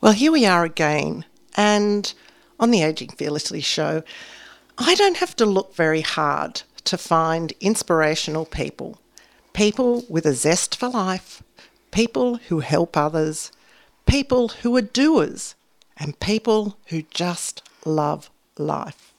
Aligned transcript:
Well, 0.00 0.12
here 0.12 0.30
we 0.30 0.46
are 0.46 0.64
again, 0.64 1.24
and 1.56 2.14
on 2.60 2.70
the 2.70 2.82
Aging 2.84 3.08
Fearlessly 3.08 3.60
show, 3.60 4.04
I 4.78 4.94
don't 4.94 5.16
have 5.16 5.34
to 5.36 5.44
look 5.44 5.74
very 5.74 6.02
hard 6.02 6.62
to 6.84 6.96
find 6.96 7.52
inspirational 7.58 8.46
people. 8.46 9.00
People 9.54 10.04
with 10.08 10.24
a 10.24 10.34
zest 10.34 10.76
for 10.76 10.88
life, 10.88 11.42
people 11.90 12.36
who 12.36 12.60
help 12.60 12.96
others, 12.96 13.50
people 14.06 14.50
who 14.62 14.76
are 14.76 14.82
doers, 14.82 15.56
and 15.96 16.20
people 16.20 16.78
who 16.86 17.02
just 17.02 17.68
love 17.84 18.30
life. 18.56 19.12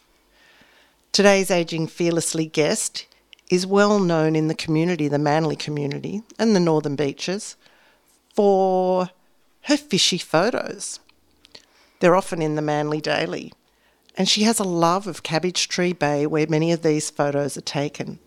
Today's 1.11 1.51
Aging 1.51 1.87
Fearlessly 1.87 2.45
guest 2.45 3.05
is 3.51 3.67
well 3.67 3.99
known 3.99 4.33
in 4.33 4.47
the 4.47 4.55
community, 4.55 5.09
the 5.09 5.19
Manly 5.19 5.57
community, 5.57 6.23
and 6.39 6.55
the 6.55 6.61
Northern 6.61 6.95
Beaches 6.95 7.57
for 8.33 9.09
her 9.63 9.77
fishy 9.77 10.17
photos. 10.17 10.99
They're 11.99 12.15
often 12.15 12.41
in 12.41 12.55
the 12.55 12.61
Manly 12.61 13.01
Daily, 13.01 13.53
and 14.15 14.27
she 14.27 14.43
has 14.43 14.59
a 14.59 14.63
love 14.63 15.07
of 15.07 15.23
Cabbage 15.23 15.67
Tree 15.67 15.93
Bay 15.93 16.25
where 16.25 16.47
many 16.47 16.71
of 16.71 16.81
these 16.81 17.09
photos 17.09 17.57
are 17.57 17.61
taken. 17.61 18.19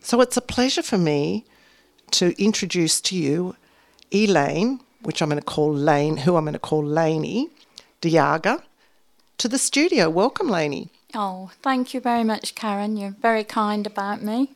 So 0.00 0.20
it's 0.20 0.36
a 0.36 0.42
pleasure 0.42 0.82
for 0.82 0.98
me 0.98 1.44
to 2.12 2.34
introduce 2.42 3.00
to 3.02 3.16
you 3.16 3.56
Elaine, 4.12 4.80
which 5.02 5.20
I'm 5.20 5.28
going 5.28 5.40
to 5.40 5.44
call 5.44 5.72
Lane, 5.72 6.18
who 6.18 6.36
I'm 6.36 6.44
going 6.44 6.52
to 6.52 6.58
call 6.58 6.84
Laney 6.84 7.48
Diaga, 8.00 8.62
to 9.38 9.48
the 9.48 9.58
studio. 9.58 10.08
Welcome, 10.08 10.48
Lainey. 10.48 10.90
Oh, 11.14 11.50
thank 11.62 11.94
you 11.94 12.00
very 12.00 12.24
much, 12.24 12.54
Karen. 12.54 12.96
You're 12.96 13.16
very 13.20 13.44
kind 13.44 13.86
about 13.86 14.22
me. 14.22 14.54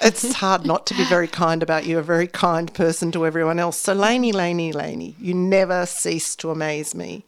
It's 0.00 0.32
hard 0.34 0.64
not 0.64 0.86
to 0.86 0.94
be 0.94 1.04
very 1.04 1.28
kind 1.28 1.62
about 1.62 1.86
you, 1.86 1.98
a 1.98 2.02
very 2.02 2.26
kind 2.26 2.72
person 2.72 3.10
to 3.12 3.26
everyone 3.26 3.58
else. 3.58 3.78
So, 3.78 3.92
Lainey, 3.92 4.32
Lainey, 4.32 4.72
Lainey, 4.72 5.16
you 5.18 5.34
never 5.34 5.86
cease 5.86 6.36
to 6.36 6.50
amaze 6.50 6.94
me. 6.94 7.24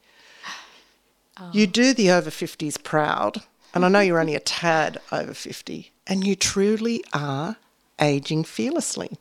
Oh. 1.38 1.50
You 1.52 1.66
do 1.66 1.94
the 1.94 2.10
over 2.10 2.30
50s 2.30 2.82
proud, 2.82 3.42
and 3.74 3.84
I 3.84 3.88
know 3.88 4.00
you're 4.00 4.20
only 4.20 4.34
a 4.34 4.40
tad 4.40 4.98
over 5.10 5.34
50, 5.34 5.92
and 6.06 6.26
you 6.26 6.36
truly 6.36 7.02
are 7.12 7.56
aging 8.00 8.44
fearlessly. 8.44 9.18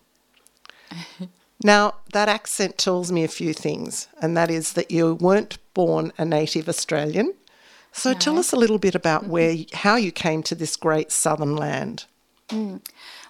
now, 1.64 1.96
that 2.14 2.30
accent 2.30 2.78
tells 2.78 3.12
me 3.12 3.24
a 3.24 3.30
few 3.30 3.54
things, 3.54 4.08
and 4.22 4.36
that 4.36 4.52
is 4.52 4.74
that 4.74 4.92
you 4.92 5.16
weren't 5.16 5.58
born 5.74 6.12
a 6.18 6.26
native 6.26 6.68
Australian. 6.68 7.34
So, 7.92 8.12
no. 8.12 8.20
tell 8.20 8.38
us 8.38 8.52
a 8.52 8.58
little 8.58 8.80
bit 8.80 8.96
about 8.96 9.28
where, 9.28 9.56
how 9.74 9.96
you 9.96 10.12
came 10.12 10.44
to 10.44 10.56
this 10.56 10.76
great 10.76 11.12
southern 11.12 11.56
land. 11.56 12.06
Mm. 12.50 12.82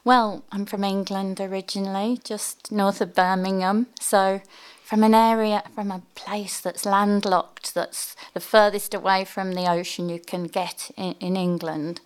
Well, 0.04 0.44
I'm 0.52 0.66
from 0.66 0.84
England 0.84 1.42
originally, 1.42 2.20
just 2.24 2.72
north 2.72 3.02
of 3.02 3.14
Birmingham. 3.14 3.88
So, 4.00 4.42
from 4.84 5.04
an 5.04 5.14
area, 5.14 5.62
from 5.76 5.92
a 5.92 6.02
place 6.16 6.60
that's 6.60 6.86
landlocked, 6.86 7.76
that's 7.76 8.16
the 8.34 8.40
furthest 8.40 8.94
away 8.94 9.24
from 9.24 9.54
the 9.54 9.70
ocean 9.70 10.10
you 10.10 10.20
can 10.20 10.46
get 10.46 10.90
in, 10.98 11.14
in 11.20 11.36
England. 11.36 12.02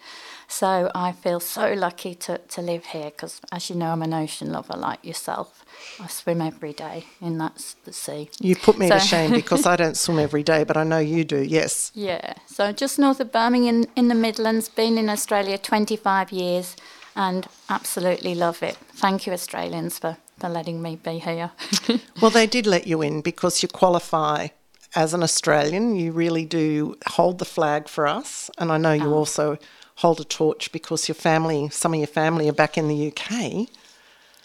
So, 0.47 0.91
I 0.93 1.11
feel 1.11 1.39
so 1.39 1.73
lucky 1.73 2.15
to, 2.15 2.39
to 2.39 2.61
live 2.61 2.85
here 2.85 3.11
because, 3.11 3.39
as 3.51 3.69
you 3.69 3.75
know, 3.75 3.91
I'm 3.91 4.01
an 4.01 4.13
ocean 4.13 4.51
lover 4.51 4.75
like 4.75 5.05
yourself. 5.05 5.63
I 5.99 6.07
swim 6.07 6.41
every 6.41 6.73
day 6.73 7.05
in 7.21 7.37
that 7.37 7.75
the 7.85 7.93
sea. 7.93 8.29
You 8.39 8.55
put 8.55 8.77
me 8.77 8.87
so, 8.87 8.95
to 8.95 8.99
shame 8.99 9.31
because 9.31 9.65
I 9.73 9.75
don't 9.75 9.97
swim 9.97 10.19
every 10.19 10.43
day, 10.43 10.63
but 10.63 10.77
I 10.77 10.83
know 10.83 10.99
you 10.99 11.23
do, 11.23 11.41
yes. 11.41 11.91
Yeah, 11.93 12.33
so 12.47 12.71
just 12.71 12.97
north 12.97 13.19
of 13.19 13.31
Birmingham 13.31 13.85
in 13.95 14.07
the 14.07 14.15
Midlands, 14.15 14.67
been 14.67 14.97
in 14.97 15.09
Australia 15.09 15.57
25 15.57 16.31
years 16.31 16.75
and 17.15 17.47
absolutely 17.69 18.35
love 18.35 18.63
it. 18.63 18.75
Thank 18.93 19.25
you, 19.25 19.33
Australians, 19.33 19.99
for, 19.99 20.17
for 20.39 20.49
letting 20.49 20.81
me 20.81 20.95
be 20.95 21.19
here. 21.19 21.51
well, 22.21 22.31
they 22.31 22.47
did 22.47 22.65
let 22.67 22.87
you 22.87 23.01
in 23.01 23.21
because 23.21 23.61
you 23.61 23.69
qualify 23.69 24.47
as 24.95 25.13
an 25.13 25.23
Australian. 25.23 25.95
You 25.95 26.11
really 26.11 26.45
do 26.45 26.95
hold 27.07 27.39
the 27.39 27.45
flag 27.45 27.87
for 27.87 28.07
us. 28.07 28.49
And 28.57 28.71
I 28.71 28.77
know 28.77 28.93
you 28.93 29.13
oh. 29.13 29.17
also 29.17 29.57
hold 29.95 30.19
a 30.19 30.23
torch 30.23 30.71
because 30.71 31.07
your 31.07 31.15
family, 31.15 31.69
some 31.69 31.93
of 31.93 31.99
your 31.99 32.07
family 32.07 32.49
are 32.49 32.53
back 32.53 32.77
in 32.77 32.87
the 32.87 33.07
UK. 33.07 33.67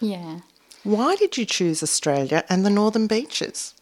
Yeah. 0.01 0.41
Why 0.85 1.17
did 1.17 1.37
you 1.37 1.45
choose 1.45 1.83
Australia 1.83 2.45
and 2.49 2.65
the 2.65 2.71
Northern 2.71 3.07
Beaches? 3.07 3.75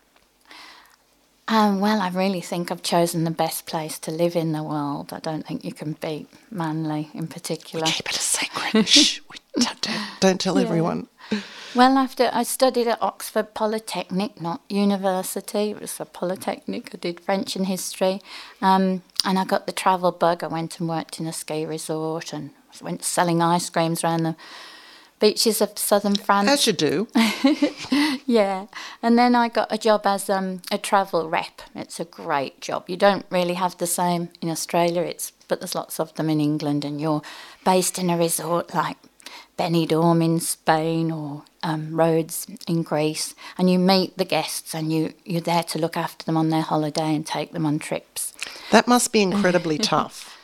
Um, 1.48 1.78
well, 1.80 2.00
I 2.00 2.08
really 2.08 2.40
think 2.40 2.72
I've 2.72 2.82
chosen 2.82 3.22
the 3.22 3.30
best 3.30 3.66
place 3.66 3.98
to 4.00 4.10
live 4.10 4.34
in 4.34 4.52
the 4.52 4.64
world. 4.64 5.12
I 5.12 5.20
don't 5.20 5.46
think 5.46 5.64
you 5.64 5.72
can 5.72 5.92
beat 5.92 6.28
Manly 6.50 7.08
in 7.14 7.28
particular. 7.28 7.84
We 7.84 7.92
keep 7.92 8.10
it 8.10 8.16
a 8.16 8.20
secret. 8.20 8.88
Shh, 8.88 9.20
don't, 9.54 9.88
don't, 10.18 10.40
tell 10.40 10.56
yeah. 10.56 10.66
everyone. 10.66 11.06
Well, 11.74 11.98
after 11.98 12.30
I 12.32 12.42
studied 12.42 12.88
at 12.88 13.00
Oxford 13.00 13.54
Polytechnic, 13.54 14.40
not 14.40 14.60
university, 14.68 15.70
it 15.70 15.80
was 15.80 16.00
a 16.00 16.04
polytechnic. 16.04 16.90
I 16.92 16.98
did 16.98 17.20
French 17.20 17.54
and 17.54 17.66
history, 17.66 18.20
um, 18.60 19.02
and 19.24 19.38
I 19.38 19.44
got 19.44 19.66
the 19.66 19.72
travel 19.72 20.10
bug. 20.10 20.42
I 20.42 20.48
went 20.48 20.80
and 20.80 20.88
worked 20.88 21.20
in 21.20 21.26
a 21.26 21.32
ski 21.32 21.64
resort 21.64 22.32
and 22.32 22.50
went 22.82 23.04
selling 23.04 23.40
ice 23.40 23.70
creams 23.70 24.02
around 24.02 24.24
the 24.24 24.36
beaches 25.18 25.60
of 25.60 25.78
southern 25.78 26.16
France. 26.16 26.48
As 26.48 26.66
you 26.66 26.72
do. 26.72 27.08
yeah. 28.26 28.66
And 29.02 29.18
then 29.18 29.34
I 29.34 29.48
got 29.48 29.72
a 29.72 29.78
job 29.78 30.02
as 30.04 30.28
um, 30.28 30.62
a 30.70 30.78
travel 30.78 31.28
rep. 31.28 31.62
It's 31.74 32.00
a 32.00 32.04
great 32.04 32.60
job. 32.60 32.88
You 32.88 32.96
don't 32.96 33.26
really 33.30 33.54
have 33.54 33.78
the 33.78 33.86
same 33.86 34.30
in 34.40 34.50
Australia, 34.50 35.02
it's 35.02 35.32
but 35.48 35.60
there's 35.60 35.74
lots 35.74 36.00
of 36.00 36.12
them 36.14 36.28
in 36.28 36.40
England, 36.40 36.84
and 36.84 37.00
you're 37.00 37.22
based 37.64 37.98
in 37.98 38.10
a 38.10 38.16
resort 38.16 38.74
like 38.74 38.96
Benidorm 39.56 40.22
in 40.24 40.40
Spain 40.40 41.10
or 41.10 41.44
um, 41.62 41.94
Rhodes 41.94 42.46
in 42.66 42.82
Greece, 42.82 43.34
and 43.56 43.70
you 43.70 43.78
meet 43.78 44.18
the 44.18 44.24
guests 44.24 44.74
and 44.74 44.92
you, 44.92 45.14
you're 45.24 45.40
there 45.40 45.62
to 45.64 45.78
look 45.78 45.96
after 45.96 46.24
them 46.24 46.36
on 46.36 46.50
their 46.50 46.62
holiday 46.62 47.14
and 47.14 47.26
take 47.26 47.52
them 47.52 47.64
on 47.64 47.78
trips. 47.78 48.32
That 48.70 48.86
must 48.86 49.12
be 49.12 49.22
incredibly 49.22 49.78
tough. 49.94 50.35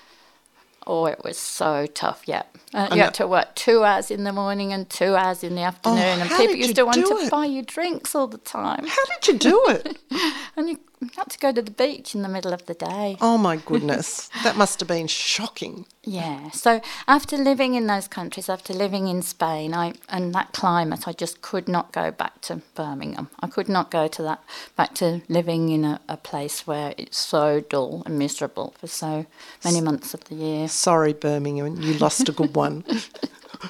Oh, 0.87 1.07
it 1.07 1.23
was 1.25 1.39
so 1.39 1.87
tough. 1.87 2.23
Yeah, 2.27 2.43
uh, 2.75 2.89
you 2.93 3.01
had 3.01 3.15
to 3.15 3.27
work 3.27 3.55
two 3.55 3.85
hours 3.85 4.11
in 4.11 4.25
the 4.25 4.33
morning 4.33 4.73
and 4.73 4.89
two 4.89 5.15
hours 5.15 5.45
in 5.45 5.55
the 5.55 5.63
afternoon, 5.63 5.99
oh, 5.99 6.21
and 6.21 6.31
people 6.31 6.57
used 6.57 6.77
to 6.77 6.85
want 6.85 7.07
to 7.07 7.29
buy 7.31 7.45
you 7.45 7.63
drinks 7.63 8.15
all 8.15 8.27
the 8.27 8.39
time. 8.39 8.87
How 8.87 9.05
did 9.21 9.29
you 9.29 9.39
do 9.39 9.65
it? 9.69 9.99
and 10.57 10.69
you 10.69 10.79
had 11.17 11.31
to 11.31 11.39
go 11.39 11.53
to 11.53 11.63
the 11.63 11.71
beach 11.71 12.15
in 12.15 12.23
the 12.23 12.29
middle 12.29 12.53
of 12.53 12.67
the 12.67 12.75
day. 12.75 13.17
Oh 13.21 13.39
my 13.39 13.57
goodness, 13.57 14.29
that 14.43 14.57
must 14.57 14.81
have 14.81 14.89
been 14.89 15.07
shocking. 15.07 15.87
Yeah. 16.05 16.51
So 16.51 16.81
after 17.07 17.37
living 17.37 17.75
in 17.75 17.87
those 17.87 18.09
countries, 18.09 18.49
after 18.49 18.73
living 18.73 19.09
in 19.09 19.23
Spain, 19.23 19.75
I 19.75 19.95
and 20.09 20.35
that 20.35 20.53
climate, 20.53 21.07
I 21.07 21.13
just 21.13 21.43
could 21.43 21.69
not 21.69 21.93
go 21.93 22.11
back 22.11 22.41
to 22.43 22.63
Birmingham. 22.75 23.31
I 23.41 23.47
could 23.47 23.69
not 23.69 23.91
go 23.91 24.09
to 24.09 24.23
that 24.23 24.43
back 24.77 24.95
to 24.97 25.23
living 25.29 25.69
in 25.69 25.85
a, 25.85 26.01
a 26.09 26.17
place 26.17 26.67
where 26.67 26.95
it's 26.99 27.19
so 27.19 27.61
dull 27.61 28.03
and 28.07 28.19
miserable 28.19 28.75
for 28.79 28.87
so 28.87 29.27
many 29.65 29.81
months 29.81 30.15
of 30.15 30.25
the 30.25 30.35
year. 30.35 30.69
Sorry, 30.69 31.13
Birmingham, 31.13 31.81
you 31.81 31.95
lost 31.95 32.29
a 32.29 32.33
good 32.33 32.55
one. 32.55 32.85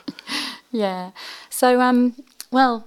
yeah. 0.70 1.10
So 1.50 1.80
um, 1.80 2.14
well, 2.50 2.86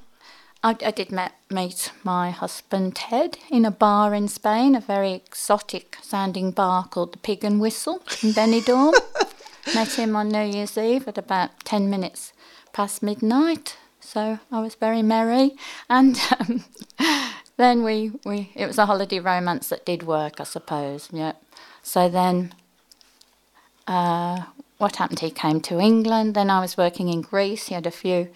I, 0.65 0.75
I 0.83 0.89
did 0.89 1.11
met, 1.11 1.33
meet 1.51 1.91
my 2.03 2.31
husband 2.31 2.95
Ted 2.95 3.37
in 3.51 3.65
a 3.65 3.71
bar 3.71 4.15
in 4.15 4.27
Spain, 4.27 4.73
a 4.73 4.81
very 4.81 5.13
exotic 5.13 5.99
sounding 6.01 6.49
bar 6.49 6.85
called 6.85 7.13
the 7.13 7.19
Pig 7.19 7.43
and 7.43 7.61
Whistle 7.61 8.01
in 8.23 8.31
Benidorm. 8.31 8.95
met 9.75 9.93
him 9.93 10.15
on 10.15 10.29
New 10.29 10.41
Year's 10.41 10.75
Eve 10.75 11.07
at 11.07 11.19
about 11.19 11.51
10 11.65 11.87
minutes 11.87 12.33
past 12.73 13.03
midnight. 13.03 13.77
So 13.99 14.39
I 14.51 14.59
was 14.59 14.73
very 14.73 15.03
merry. 15.03 15.51
And 15.87 16.19
um, 16.39 16.63
then 17.57 17.83
we, 17.83 18.13
we, 18.25 18.49
it 18.55 18.65
was 18.65 18.79
a 18.79 18.87
holiday 18.87 19.19
romance 19.19 19.69
that 19.69 19.85
did 19.85 20.01
work, 20.01 20.41
I 20.41 20.45
suppose. 20.45 21.09
Yeah. 21.11 21.33
So 21.83 22.09
then 22.09 22.55
uh, 23.85 24.45
what 24.79 24.95
happened? 24.95 25.19
He 25.19 25.29
came 25.29 25.61
to 25.61 25.79
England. 25.79 26.33
Then 26.33 26.49
I 26.49 26.59
was 26.59 26.75
working 26.75 27.09
in 27.09 27.21
Greece. 27.21 27.67
He 27.67 27.75
had 27.75 27.85
a 27.85 27.91
few 27.91 28.29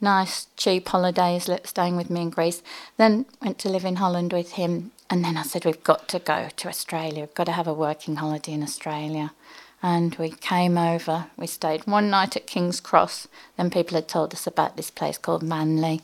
nice, 0.00 0.46
cheap 0.56 0.88
holidays, 0.88 1.48
staying 1.64 1.96
with 1.96 2.10
me 2.10 2.22
in 2.22 2.30
Greece. 2.30 2.62
Then 2.96 3.26
went 3.42 3.58
to 3.60 3.68
live 3.68 3.84
in 3.84 3.96
Holland 3.96 4.32
with 4.32 4.52
him. 4.52 4.92
And 5.08 5.24
then 5.24 5.36
I 5.36 5.42
said, 5.42 5.64
we've 5.64 5.82
got 5.82 6.08
to 6.08 6.18
go 6.18 6.48
to 6.56 6.68
Australia. 6.68 7.20
We've 7.20 7.34
got 7.34 7.44
to 7.44 7.52
have 7.52 7.66
a 7.66 7.74
working 7.74 8.16
holiday 8.16 8.52
in 8.52 8.62
Australia. 8.62 9.32
and 9.82 10.14
we 10.16 10.30
came 10.30 10.76
over. 10.76 11.26
We 11.36 11.46
stayed 11.46 11.86
one 11.86 12.10
night 12.10 12.36
at 12.36 12.46
King's 12.46 12.80
Cross. 12.80 13.28
Then 13.56 13.70
people 13.70 13.94
had 13.94 14.08
told 14.08 14.32
us 14.32 14.46
about 14.46 14.76
this 14.76 14.90
place 14.90 15.18
called 15.18 15.42
Manly. 15.42 16.02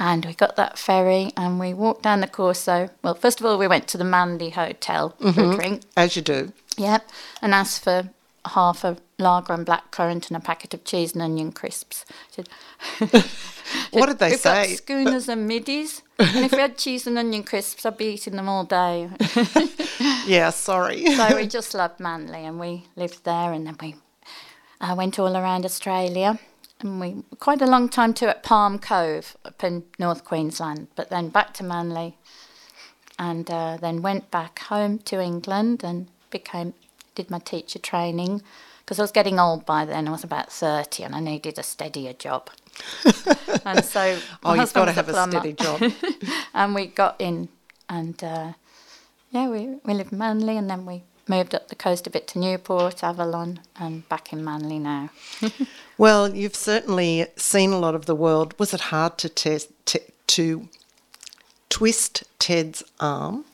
And 0.00 0.24
we 0.24 0.34
got 0.34 0.54
that 0.56 0.78
ferry 0.78 1.32
and 1.36 1.58
we 1.58 1.74
walked 1.74 2.04
down 2.04 2.20
the 2.20 2.28
Corso. 2.28 2.90
Well, 3.02 3.14
first 3.14 3.40
of 3.40 3.46
all, 3.46 3.58
we 3.58 3.66
went 3.66 3.88
to 3.88 3.98
the 3.98 4.04
Manly 4.04 4.50
Hotel 4.50 5.10
for 5.18 5.28
a 5.28 5.32
mm-hmm. 5.32 5.56
drink. 5.56 5.82
As 5.96 6.14
you 6.14 6.22
do. 6.22 6.52
Yep. 6.76 7.08
And 7.42 7.52
asked 7.52 7.82
for 7.82 8.10
half 8.48 8.84
a 8.84 8.96
lager 9.18 9.52
and 9.52 9.66
blackcurrant 9.66 10.28
and 10.28 10.36
a 10.36 10.40
packet 10.40 10.74
of 10.74 10.84
cheese 10.84 11.12
and 11.12 11.22
onion 11.22 11.52
crisps. 11.52 12.04
Said, 12.30 12.48
What 13.90 14.06
did 14.06 14.18
they 14.18 14.30
We've 14.30 14.40
say? 14.40 14.68
got 14.68 14.76
schooners 14.76 15.28
and 15.28 15.46
middies. 15.46 16.02
And 16.18 16.44
if 16.44 16.52
we 16.52 16.58
had 16.58 16.76
cheese 16.78 17.06
and 17.06 17.18
onion 17.18 17.44
crisps, 17.44 17.84
I'd 17.86 17.96
be 17.96 18.06
eating 18.06 18.36
them 18.36 18.48
all 18.48 18.64
day. 18.64 19.10
Yeah, 20.28 20.50
sorry. 20.50 21.06
so 21.16 21.36
we 21.36 21.46
just 21.46 21.72
loved 21.72 22.00
Manly 22.00 22.44
and 22.44 22.60
we 22.60 22.84
lived 22.96 23.24
there 23.24 23.52
and 23.52 23.66
then 23.66 23.76
we 23.80 23.94
uh, 24.80 24.94
went 24.94 25.18
all 25.18 25.34
around 25.36 25.64
Australia. 25.64 26.38
And 26.80 27.00
we 27.00 27.24
quite 27.38 27.62
a 27.62 27.66
long 27.66 27.88
time 27.88 28.12
too 28.12 28.26
at 28.26 28.42
Palm 28.42 28.78
Cove 28.78 29.36
up 29.44 29.64
in 29.64 29.84
North 29.98 30.24
Queensland, 30.24 30.88
but 30.96 31.08
then 31.08 31.30
back 31.30 31.54
to 31.54 31.64
Manly 31.64 32.16
and 33.18 33.50
uh, 33.50 33.78
then 33.80 34.02
went 34.02 34.30
back 34.30 34.58
home 34.60 34.98
to 35.00 35.20
England 35.20 35.82
and 35.82 36.08
became 36.30 36.74
did 37.18 37.30
my 37.30 37.40
teacher 37.40 37.80
training 37.80 38.42
because 38.80 39.00
I 39.00 39.02
was 39.02 39.10
getting 39.10 39.40
old 39.40 39.66
by 39.66 39.84
then. 39.84 40.06
I 40.06 40.12
was 40.12 40.24
about 40.24 40.52
30 40.52 41.02
and 41.02 41.14
I 41.14 41.20
needed 41.20 41.58
a 41.58 41.64
steadier 41.64 42.12
job. 42.12 42.48
and 43.64 43.84
so 43.84 44.18
oh, 44.44 44.54
you've 44.54 44.72
got 44.72 44.84
to 44.84 44.92
have 44.92 45.08
a 45.08 45.28
steady 45.28 45.52
job. 45.52 45.82
and 46.54 46.74
we 46.76 46.86
got 46.86 47.16
in 47.18 47.48
and 47.88 48.22
uh, 48.22 48.52
yeah 49.30 49.48
we, 49.48 49.78
we 49.84 49.94
lived 49.94 50.12
in 50.12 50.18
Manly 50.18 50.56
and 50.56 50.70
then 50.70 50.86
we 50.86 51.02
moved 51.26 51.54
up 51.56 51.68
the 51.68 51.74
coast 51.74 52.06
a 52.06 52.10
bit 52.10 52.28
to 52.28 52.38
Newport, 52.38 53.02
Avalon 53.02 53.60
and 53.76 54.08
back 54.08 54.32
in 54.32 54.44
Manly 54.44 54.78
now. 54.78 55.10
well, 55.98 56.32
you've 56.32 56.54
certainly 56.54 57.26
seen 57.36 57.72
a 57.72 57.78
lot 57.78 57.96
of 57.96 58.06
the 58.06 58.14
world. 58.14 58.54
Was 58.60 58.72
it 58.72 58.80
hard 58.92 59.18
to 59.18 59.28
test 59.28 59.70
t- 59.86 60.12
to 60.28 60.68
twist 61.68 62.22
Ted's 62.38 62.84
arm 63.00 63.44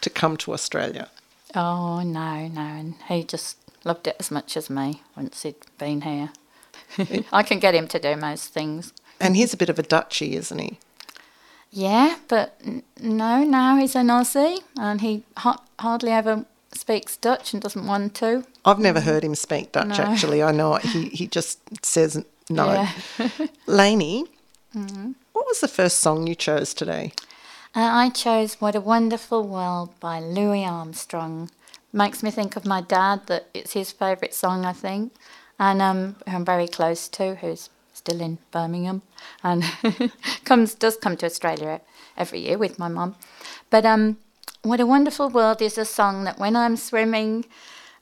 to 0.00 0.08
come 0.08 0.38
to 0.38 0.54
Australia? 0.54 1.08
Oh 1.54 2.02
no, 2.02 2.48
no, 2.48 2.60
and 2.60 2.94
he 3.08 3.24
just 3.24 3.58
loved 3.84 4.06
it 4.06 4.16
as 4.18 4.30
much 4.30 4.56
as 4.56 4.70
me 4.70 5.02
once 5.16 5.42
he'd 5.42 5.56
been 5.78 6.02
here. 6.02 6.30
I 7.32 7.42
can 7.42 7.58
get 7.58 7.74
him 7.74 7.88
to 7.88 7.98
do 7.98 8.16
most 8.16 8.52
things. 8.52 8.92
And 9.20 9.36
he's 9.36 9.52
a 9.52 9.56
bit 9.56 9.68
of 9.68 9.78
a 9.78 9.82
Dutchie, 9.82 10.32
isn't 10.32 10.58
he? 10.58 10.78
Yeah, 11.70 12.16
but 12.28 12.60
no, 13.00 13.44
now 13.44 13.76
he's 13.76 13.94
an 13.94 14.08
Aussie 14.08 14.58
and 14.76 15.00
he 15.00 15.24
ha- 15.38 15.62
hardly 15.78 16.10
ever 16.10 16.44
speaks 16.74 17.16
Dutch 17.16 17.52
and 17.52 17.62
doesn't 17.62 17.86
want 17.86 18.14
to. 18.16 18.44
I've 18.64 18.78
never 18.78 19.00
heard 19.00 19.24
him 19.24 19.34
speak 19.34 19.72
Dutch, 19.72 19.98
No. 19.98 20.04
actually. 20.04 20.42
I 20.42 20.52
know 20.52 20.74
he, 20.76 21.08
he 21.08 21.26
just 21.26 21.58
says 21.84 22.22
no. 22.50 22.72
Yeah. 22.72 23.28
Lainey, 23.66 24.26
mm-hmm. 24.76 25.12
what 25.32 25.46
was 25.46 25.60
the 25.60 25.68
first 25.68 25.98
song 25.98 26.26
you 26.26 26.34
chose 26.34 26.74
today? 26.74 27.12
Uh, 27.74 27.88
I 27.90 28.10
chose 28.10 28.60
What 28.60 28.74
a 28.74 28.82
Wonderful 28.82 29.48
World 29.48 29.98
by 29.98 30.20
Louis 30.20 30.62
Armstrong. 30.62 31.48
Makes 31.90 32.22
me 32.22 32.30
think 32.30 32.54
of 32.54 32.66
my 32.66 32.82
dad, 32.82 33.26
that 33.28 33.46
it's 33.54 33.72
his 33.72 33.90
favourite 33.90 34.34
song, 34.34 34.66
I 34.66 34.74
think, 34.74 35.14
and 35.58 35.80
um, 35.80 36.16
who 36.28 36.36
I'm 36.36 36.44
very 36.44 36.68
close 36.68 37.08
to, 37.08 37.36
who's 37.36 37.70
still 37.94 38.20
in 38.20 38.36
Birmingham 38.50 39.00
and 39.42 39.64
comes 40.44 40.74
does 40.74 40.98
come 40.98 41.16
to 41.16 41.24
Australia 41.24 41.80
every 42.14 42.40
year 42.40 42.58
with 42.58 42.78
my 42.78 42.88
mum. 42.88 43.14
But 43.70 43.86
um, 43.86 44.18
What 44.60 44.80
a 44.80 44.84
Wonderful 44.84 45.30
World 45.30 45.62
is 45.62 45.78
a 45.78 45.86
song 45.86 46.24
that 46.24 46.38
when 46.38 46.54
I'm 46.56 46.76
swimming 46.76 47.46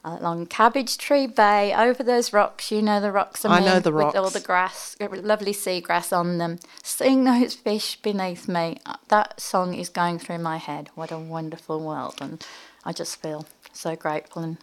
along 0.05 0.47
Cabbage 0.47 0.97
Tree 0.99 1.27
Bay 1.27 1.75
over 1.75 2.03
those 2.03 2.33
rocks, 2.33 2.71
you 2.71 2.81
know 2.83 3.01
the 3.01 3.13
rocks 3.13 3.45
I'm 3.45 3.53
I 3.53 3.61
know 3.61 3.77
in, 3.77 3.83
the 3.83 3.93
with 3.93 4.15
all 4.17 4.23
rocks. 4.25 4.33
the 4.35 4.41
grass, 4.41 4.97
lovely 5.01 5.53
seagrass 5.53 6.17
on 6.17 6.39
them, 6.39 6.59
seeing 6.83 7.25
those 7.25 7.55
fish 7.55 7.97
beneath 7.97 8.49
me. 8.49 8.79
uh, 8.87 8.95
That 9.09 9.41
song 9.41 9.75
is 9.75 9.89
going 9.89 10.19
through 10.19 10.39
my 10.39 10.57
head. 10.57 10.89
What 10.95 11.11
a 11.13 11.19
wonderful 11.19 11.81
world, 11.81 12.17
and 12.21 12.45
I 12.85 12.93
just 12.93 13.21
feel 13.21 13.47
so 13.73 13.95
grateful 13.97 14.43
and 14.43 14.57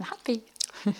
happy. 0.00 0.42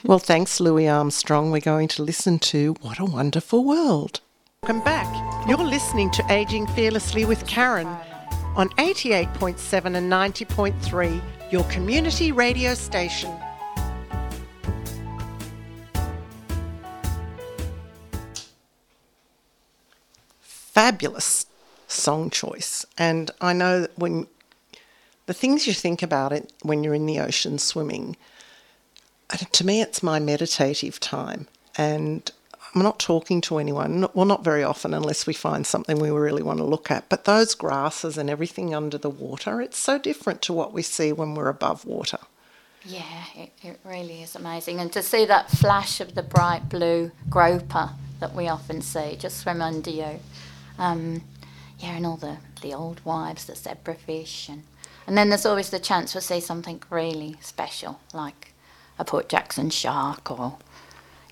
Well, 0.05 0.19
thanks, 0.19 0.59
Louis 0.59 0.89
Armstrong. 0.89 1.51
We're 1.51 1.61
going 1.61 1.89
to 1.89 2.03
listen 2.03 2.39
to 2.41 2.75
What 2.81 2.99
a 2.99 3.05
Wonderful 3.05 3.63
World. 3.63 4.21
Welcome 4.63 4.83
back. 4.83 5.07
You're 5.47 5.59
listening 5.59 6.11
to 6.13 6.25
Aging 6.33 6.67
Fearlessly 6.69 7.27
with 7.27 7.47
Karen 7.47 7.87
on 8.57 8.71
88.7 8.79 9.95
and 9.97 10.11
90.3, 10.11 11.23
your 11.53 11.63
community 11.65 12.33
radio 12.33 12.73
station. 12.73 13.31
Fabulous 20.77 21.47
song 21.89 22.29
choice. 22.29 22.85
And 22.99 23.31
I 23.41 23.55
know 23.55 23.81
that 23.81 23.99
when 23.99 24.27
the 25.25 25.33
things 25.33 25.67
you 25.67 25.73
think 25.73 26.03
about 26.03 26.35
it 26.35 26.53
when 26.61 26.85
you're 26.85 26.93
in 26.93 27.07
the 27.07 27.19
ocean 27.19 27.59
swimming, 27.59 28.15
to 29.53 29.65
me, 29.65 29.81
it's 29.81 30.03
my 30.03 30.19
meditative 30.19 31.01
time. 31.01 31.49
And 31.79 32.31
I'm 32.75 32.83
not 32.83 32.99
talking 32.99 33.41
to 33.41 33.57
anyone, 33.57 34.07
well, 34.13 34.27
not 34.27 34.45
very 34.45 34.63
often, 34.63 34.93
unless 34.93 35.27
we 35.27 35.33
find 35.33 35.67
something 35.67 35.99
we 35.99 36.11
really 36.11 36.43
want 36.43 36.59
to 36.59 36.65
look 36.65 36.91
at. 36.91 37.09
But 37.09 37.25
those 37.25 37.55
grasses 37.55 38.19
and 38.19 38.29
everything 38.29 38.75
under 38.75 38.99
the 38.99 39.09
water, 39.09 39.63
it's 39.63 39.79
so 39.79 39.99
different 39.99 40.43
to 40.43 40.53
what 40.53 40.75
we 40.75 40.83
see 40.83 41.11
when 41.11 41.35
we're 41.35 41.49
above 41.49 41.87
water. 41.87 42.19
Yeah, 42.85 43.25
it, 43.35 43.53
it 43.63 43.81
really 43.83 44.23
is 44.23 44.37
amazing. 44.37 44.81
And 44.81 44.93
to 44.93 45.03
see 45.03 45.25
that 45.25 45.51
flash 45.51 46.03
of 46.03 46.15
the 46.15 46.23
bright 46.23 46.69
blue 46.69 47.13
groper 47.31 47.93
that 48.21 48.35
we 48.35 48.47
often 48.47 48.83
see 48.83 49.17
just 49.17 49.39
swim 49.39 49.63
under 49.63 49.91
you. 49.91 50.21
Um, 50.79 51.23
yeah, 51.79 51.97
and 51.97 52.07
all 52.07 52.17
the, 52.17 52.39
the 52.63 52.75
old 52.75 53.05
wives, 53.05 53.45
the 53.45 53.53
zebrafish. 53.53 54.49
And, 54.49 54.65
and 55.07 55.17
then 55.17 55.29
there's 55.29 55.47
always 55.47 55.71
the 55.71 55.79
chance 55.79 56.15
we'll 56.15 56.23
see 56.23 56.41
something 56.41 56.83
really 56.91 57.37
special, 57.41 58.01
like 58.13 58.53
a 58.99 59.05
Port 59.05 59.29
Jackson 59.29 59.71
shark 59.71 60.31
or. 60.31 60.59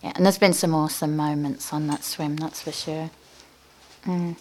Yeah, 0.03 0.13
and 0.17 0.27
there's 0.27 0.39
been 0.39 0.53
some 0.53 0.75
awesome 0.75 1.17
moments 1.17 1.73
on 1.73 1.87
that 1.87 2.05
swim, 2.05 2.37
that's 2.37 2.61
for 2.61 2.73
sure. 2.73 3.11
Mm. 4.05 4.37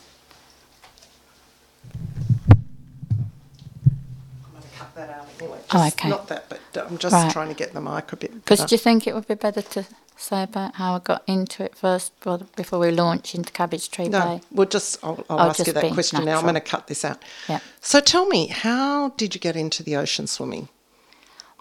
I'm 4.96 5.06
going 5.06 5.08
to 5.08 5.14
cut 5.14 5.14
that 5.14 5.20
out 5.20 5.28
anyway. 5.40 5.60
Oh, 5.74 5.88
okay. 5.88 6.10
Not 6.10 6.28
that, 6.28 6.50
but 6.50 6.60
I'm 6.88 6.98
just 6.98 7.14
Right. 7.14 7.32
trying 7.32 7.50
to 7.50 7.56
get 7.56 7.74
the 7.74 7.82
mic 7.82 8.12
a 8.12 8.16
bit. 8.16 8.34
Because 8.34 8.66
do 8.66 8.76
you 8.76 8.80
think 8.80 9.08
it 9.08 9.14
would 9.16 9.28
be 9.28 9.36
better 9.36 9.62
to 9.62 9.86
say 10.16 10.44
about 10.44 10.76
how 10.76 10.96
I 10.96 11.00
got 11.00 11.24
into 11.28 11.64
it 11.64 11.76
first 11.76 12.14
before 12.56 12.80
we 12.80 12.92
launch 12.92 13.34
into 13.36 13.52
Cabbage 13.52 13.90
Tree 13.90 14.08
No, 14.10 14.20
Bay? 14.22 14.42
we'll 14.52 14.68
just, 14.68 15.04
I'll, 15.04 15.26
I'll 15.30 15.40
Oh, 15.48 15.50
ask 15.50 15.66
you 15.66 15.74
that 15.74 15.94
question 15.94 16.26
now. 16.26 16.38
I'm 16.38 16.44
going 16.44 16.54
to 16.56 16.62
cut 16.62 16.88
this 16.88 17.04
out. 17.04 17.22
Yeah. 17.50 17.60
So 17.82 18.00
tell 18.00 18.28
me, 18.28 18.48
how 18.48 19.10
did 19.18 19.34
you 19.36 19.42
get 19.42 19.56
into 19.56 19.82
the 19.84 19.96
ocean 19.96 20.28
swimming? 20.28 20.70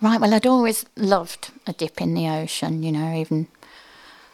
Right, 0.00 0.20
well, 0.20 0.34
I'd 0.34 0.46
always 0.46 0.84
loved 0.96 1.50
a 1.66 1.72
dip 1.72 2.00
in 2.00 2.14
the 2.14 2.28
ocean, 2.28 2.82
you 2.82 2.90
know, 2.90 3.14
even 3.14 3.46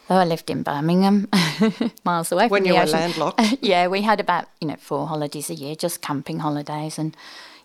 though 0.07 0.15
I 0.15 0.25
lived 0.25 0.49
in 0.49 0.63
Birmingham, 0.63 1.29
miles 2.03 2.31
away 2.31 2.47
When 2.47 2.61
from 2.63 2.67
you 2.67 2.73
the 2.73 2.77
were 2.79 2.83
ocean. 2.85 2.99
landlocked. 2.99 3.57
yeah, 3.61 3.87
we 3.87 4.01
had 4.01 4.19
about, 4.19 4.45
you 4.59 4.67
know, 4.67 4.75
four 4.79 5.05
holidays 5.07 5.49
a 5.51 5.53
year, 5.53 5.75
just 5.75 6.01
camping 6.01 6.39
holidays. 6.39 6.97
And, 6.97 7.15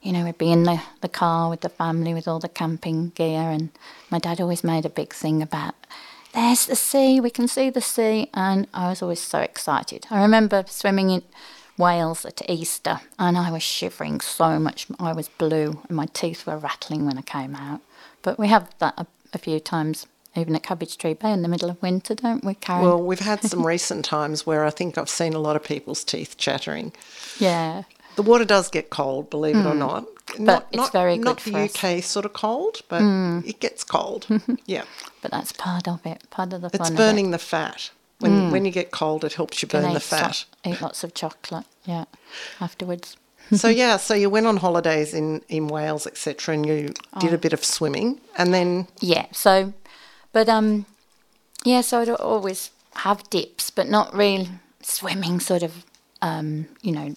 you 0.05 0.13
know, 0.13 0.23
we'd 0.23 0.39
be 0.39 0.53
in 0.53 0.65
the, 0.65 0.81
the 1.01 1.09
car 1.09 1.49
with 1.49 1.63
the 1.63 1.69
family 1.71 2.13
with 2.13 2.29
all 2.29 2.39
the 2.39 2.49
camping 2.49 3.09
gear. 3.11 3.41
And 3.41 3.71
my 4.11 4.19
dad 4.19 4.41
always 4.41 4.63
made 4.63 4.85
a 4.85 4.91
big 4.91 5.15
thing 5.15 5.43
about, 5.43 5.75
there's 6.35 6.67
the 6.67 6.77
sea, 6.77 7.21
we 7.21 7.31
can 7.31 7.49
see 7.49 7.71
the 7.71 7.81
sea. 7.81 8.29
And 8.35 8.69
I 8.75 8.91
was 8.91 9.03
always 9.03 9.21
so 9.21 9.39
excited. 9.41 10.07
I 10.11 10.21
remember 10.21 10.63
swimming 10.69 11.09
in 11.09 11.23
Wales 11.79 12.27
at 12.27 12.43
Easter 12.49 13.01
and 13.19 13.39
I 13.39 13.51
was 13.51 13.63
shivering 13.63 14.21
so 14.21 14.59
much. 14.59 14.87
I 15.01 15.13
was 15.15 15.29
blue 15.31 15.81
and 15.89 15.97
my 15.97 16.07
teeth 16.07 16.47
were 16.47 16.59
rattling 16.59 17.07
when 17.07 17.17
I 17.17 17.23
came 17.23 17.57
out. 17.57 17.81
But 18.21 18.39
we 18.39 18.49
have 18.49 18.75
that 18.81 18.95
a, 18.99 19.07
a 19.33 19.39
few 19.39 19.59
times, 19.59 20.07
even 20.37 20.55
at 20.55 20.63
Cabbage 20.63 20.99
Tree 20.99 21.15
Bay 21.15 21.33
in 21.33 21.41
the 21.41 21.49
middle 21.49 21.71
of 21.71 21.81
winter, 21.81 22.15
don't 22.15 22.45
we, 22.45 22.55
Karen? 22.55 22.83
Well, 22.83 23.03
we've 23.03 23.21
had 23.21 23.43
some 23.43 23.67
recent 23.67 24.05
times 24.05 24.45
where 24.45 24.65
I 24.67 24.71
think 24.71 24.99
I've 24.99 25.09
seen 25.09 25.33
a 25.33 25.39
lot 25.39 25.57
of 25.57 25.65
people's 25.65 26.05
teeth 26.05 26.37
chattering. 26.37 26.93
yeah. 27.39 27.85
The 28.17 28.23
water 28.23 28.45
does 28.45 28.69
get 28.69 28.91
cold, 28.91 29.31
believe 29.31 29.57
it 29.57 29.67
or 29.67 29.75
not. 29.75 30.05
But 30.39 30.67
it's 30.73 30.91
very 30.91 31.17
good 31.17 31.25
not 31.25 31.41
the 31.41 31.55
us. 31.57 31.77
Hmm. 31.77 31.87
UK 31.87 32.03
sort 32.03 32.25
of 32.25 32.33
cold, 32.33 32.81
but 32.89 33.03
it 33.45 33.61
gets 33.61 33.85
cold. 33.85 34.27
yeah, 34.67 34.85
But 35.23 35.31
that's 35.31 35.53
part 35.53 35.87
of 35.89 36.05
it, 36.07 36.29
part 36.31 36.53
of 36.53 36.61
the 36.63 36.71
fun 36.71 36.81
it's 36.81 36.91
burning 36.91 37.31
the 37.31 37.39
fat. 37.39 37.91
When 38.21 38.51
when 38.51 38.65
you 38.65 38.71
get 38.71 38.91
cold, 38.91 39.25
it 39.25 39.35
helps 39.35 39.61
you 39.63 39.69
burn 39.69 39.93
the 39.93 40.01
fat. 40.01 40.45
eat 40.65 40.81
lots 40.81 41.05
of 41.05 41.13
chocolate, 41.15 41.67
yeah, 41.85 42.05
afterwards. 42.61 43.17
so 43.53 43.69
yeah, 43.69 43.99
so 43.99 44.15
you 44.15 44.31
went 44.31 44.47
on 44.47 44.57
holidays 44.59 45.13
in 45.13 45.43
in 45.49 45.69
Wales, 45.69 46.07
etc., 46.07 46.55
and 46.55 46.65
you 46.67 46.89
did 47.21 47.33
Oh. 47.33 47.35
a 47.35 47.39
bit 47.39 47.53
of 47.53 47.65
swimming, 47.65 48.21
and 48.39 48.55
then 48.55 48.87
Yeah, 49.01 49.27
so, 49.33 49.73
but 50.33 50.49
um, 50.49 50.87
yeah, 51.65 51.83
so 51.83 52.01
I'd 52.01 52.09
always 52.09 52.71
have 52.95 53.29
dips, 53.31 53.71
but 53.71 53.89
not 53.89 54.15
real 54.17 54.47
swimming 54.83 55.41
sort 55.41 55.63
of, 55.63 55.85
um, 56.23 56.67
you 56.81 56.93
know, 56.93 57.15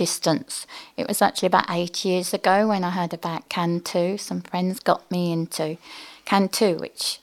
distance. 0.00 0.66
It 0.96 1.06
was 1.06 1.20
actually 1.20 1.48
about 1.48 1.68
eight 1.68 2.06
years 2.06 2.32
ago 2.32 2.68
when 2.68 2.84
I 2.84 2.90
heard 2.90 3.12
about 3.12 3.50
Can 3.50 3.80
Too. 3.80 4.16
Some 4.16 4.40
friends 4.40 4.80
got 4.80 5.10
me 5.10 5.30
into 5.30 5.76
Can 6.24 6.48
Too, 6.48 6.76
which 6.76 7.20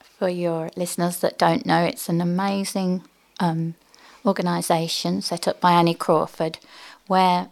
for 0.00 0.30
your 0.30 0.70
listeners 0.74 1.18
that 1.18 1.36
don't 1.36 1.66
know, 1.66 1.84
it's 1.84 2.08
an 2.08 2.22
amazing 2.22 3.02
um, 3.40 3.74
organisation 4.24 5.20
set 5.20 5.46
up 5.46 5.60
by 5.60 5.72
Annie 5.72 5.92
Crawford 5.92 6.56
where 7.08 7.50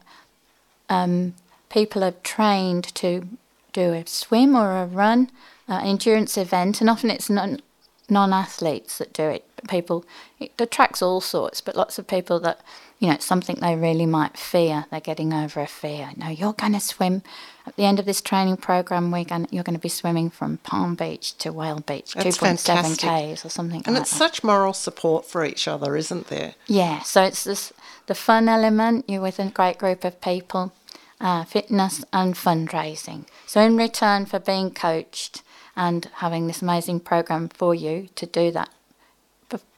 um, 0.89 1.35
people 1.69 2.03
are 2.03 2.15
trained 2.23 2.85
to 2.95 3.29
do 3.75 3.93
a 3.93 4.07
swim 4.07 4.57
or 4.57 4.79
a 4.79 4.87
run, 4.87 5.31
uh, 5.69 5.83
endurance 5.85 6.39
event, 6.39 6.81
and 6.81 6.89
often 6.89 7.11
it's 7.11 7.29
non 7.29 7.61
non-athletes 8.09 8.97
that 8.97 9.13
do 9.13 9.25
it. 9.25 9.45
People 9.69 10.07
it 10.41 10.53
attracts 10.59 11.03
all 11.03 11.21
sorts, 11.21 11.61
but 11.61 11.77
lots 11.77 11.99
of 11.99 12.07
people 12.07 12.41
that 12.41 12.61
you 13.03 13.09
know 13.09 13.15
it's 13.15 13.27
something 13.27 13.57
they 13.57 13.75
really 13.75 14.07
might 14.07 14.39
fear. 14.39 14.87
They're 14.89 15.01
getting 15.01 15.33
over 15.35 15.61
a 15.61 15.67
fear. 15.67 16.11
No, 16.17 16.29
you're 16.29 16.53
going 16.53 16.75
to 16.75 16.81
swim 16.81 17.23
at 17.67 17.75
the 17.75 17.85
end 17.85 17.99
of 17.99 18.07
this 18.07 18.21
training 18.21 18.59
program. 18.59 19.11
We're 19.11 19.25
going 19.25 19.49
you're 19.51 19.65
going 19.65 19.75
to 19.75 19.83
be 19.83 19.89
swimming 19.89 20.31
from 20.31 20.59
Palm 20.59 20.95
Beach 20.95 21.37
to 21.39 21.53
Whale 21.53 21.81
Beach, 21.81 22.13
two 22.13 22.31
point 22.31 22.61
seven 22.61 22.95
k's 22.95 23.45
or 23.45 23.49
something. 23.49 23.81
Like. 23.81 23.89
And 23.89 23.97
like 23.97 24.03
it's 24.03 24.13
that. 24.13 24.19
such 24.19 24.45
moral 24.45 24.73
support 24.73 25.27
for 25.27 25.45
each 25.45 25.67
other, 25.67 25.97
isn't 25.97 26.29
there? 26.29 26.55
Yeah, 26.69 27.01
so 27.01 27.25
it's 27.25 27.43
this 27.43 27.73
the 28.07 28.15
fun 28.15 28.49
element. 28.49 29.07
You're 29.09 29.21
with 29.21 29.41
a 29.41 29.51
great 29.51 29.79
group 29.79 30.05
of 30.05 30.21
people, 30.21 30.73
uh, 31.21 31.43
fitness 31.43 32.05
and 32.13 32.37
fundraising. 32.37 33.27
So 33.49 33.63
in 33.63 33.77
return 33.77 34.27
for 34.27 34.39
being 34.39 34.71
coached 34.71 35.43
and 35.75 36.09
having 36.19 36.47
this 36.47 36.63
amazing 36.63 37.01
program 37.01 37.49
for 37.49 37.75
you 37.75 38.11
to 38.15 38.27
do 38.27 38.53
that, 38.53 38.71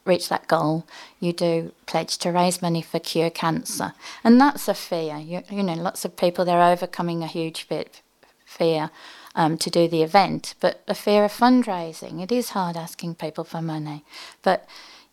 reach 0.04 0.28
that 0.28 0.46
goal, 0.46 0.86
you 1.20 1.32
do 1.32 1.72
pledge 1.86 2.18
to 2.18 2.30
raise 2.30 2.60
money 2.60 2.82
for 2.82 2.98
cure 2.98 3.30
cancer, 3.30 3.94
and 4.22 4.40
that's 4.40 4.68
a 4.68 4.74
fear. 4.74 5.16
You, 5.16 5.42
you 5.50 5.62
know, 5.62 5.74
lots 5.74 6.04
of 6.04 6.16
people 6.16 6.44
they're 6.44 6.62
overcoming 6.62 7.22
a 7.22 7.28
huge 7.28 7.68
bit 7.68 8.02
fear. 8.44 8.90
Um, 9.36 9.58
to 9.58 9.68
do 9.68 9.88
the 9.88 10.04
event, 10.04 10.54
but 10.60 10.84
a 10.86 10.94
fear 10.94 11.24
of 11.24 11.32
fundraising. 11.32 12.22
It 12.22 12.30
is 12.30 12.50
hard 12.50 12.76
asking 12.76 13.16
people 13.16 13.42
for 13.42 13.60
money, 13.60 14.04
but 14.42 14.64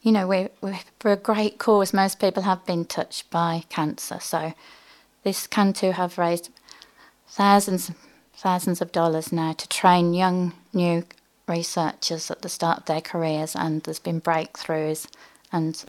you 0.01 0.11
know, 0.11 0.27
we're, 0.27 0.49
we're 0.61 0.79
for 0.99 1.11
a 1.11 1.15
great 1.15 1.57
cause. 1.57 1.93
Most 1.93 2.19
people 2.19 2.43
have 2.43 2.65
been 2.65 2.85
touched 2.85 3.29
by 3.29 3.63
cancer, 3.69 4.19
so 4.19 4.53
this 5.23 5.47
Can 5.47 5.73
Too 5.73 5.91
have 5.91 6.17
raised 6.17 6.49
thousands, 7.27 7.91
thousands 8.35 8.81
of 8.81 8.91
dollars 8.91 9.31
now 9.31 9.53
to 9.53 9.67
train 9.67 10.13
young 10.13 10.53
new 10.73 11.03
researchers 11.51 12.31
at 12.31 12.41
the 12.41 12.49
start 12.49 12.79
of 12.79 12.85
their 12.85 13.01
careers, 13.01 13.55
and 13.55 13.83
there's 13.83 13.99
been 13.99 14.21
breakthroughs, 14.21 15.07
and 15.51 15.83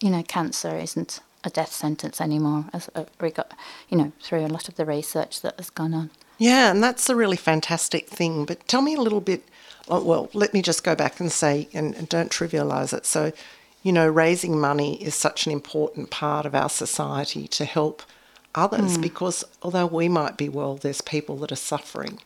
you 0.00 0.10
know, 0.10 0.22
cancer 0.22 0.76
isn't 0.76 1.20
a 1.44 1.50
death 1.50 1.72
sentence 1.72 2.20
anymore. 2.20 2.64
As 2.72 2.90
uh, 2.94 3.04
we 3.20 3.30
got, 3.30 3.52
you 3.88 3.98
know, 3.98 4.12
through 4.20 4.44
a 4.44 4.48
lot 4.48 4.68
of 4.68 4.76
the 4.76 4.84
research 4.84 5.42
that 5.42 5.56
has 5.56 5.70
gone 5.70 5.94
on. 5.94 6.10
Yeah, 6.38 6.70
and 6.70 6.82
that's 6.82 7.08
a 7.08 7.16
really 7.16 7.36
fantastic 7.36 8.08
thing. 8.08 8.44
But 8.44 8.66
tell 8.66 8.82
me 8.82 8.94
a 8.94 9.00
little 9.00 9.20
bit. 9.20 9.44
oh, 9.88 10.02
Well, 10.02 10.30
let 10.32 10.52
me 10.52 10.62
just 10.62 10.82
go 10.82 10.94
back 10.94 11.20
and 11.20 11.30
say, 11.30 11.68
and, 11.72 11.94
and 11.94 12.08
don't 12.08 12.30
trivialise 12.30 12.92
it. 12.96 13.06
So, 13.06 13.32
you 13.82 13.92
know, 13.92 14.08
raising 14.08 14.58
money 14.58 15.02
is 15.02 15.14
such 15.14 15.46
an 15.46 15.52
important 15.52 16.10
part 16.10 16.46
of 16.46 16.54
our 16.54 16.70
society 16.70 17.46
to 17.48 17.64
help 17.64 18.02
others 18.54 18.96
because 18.98 19.44
although 19.62 19.86
we 19.86 20.08
might 20.08 20.36
be 20.36 20.48
well, 20.48 20.76
there's 20.76 21.00
people 21.00 21.36
that 21.36 21.52
are 21.52 21.56
suffering. 21.56 22.20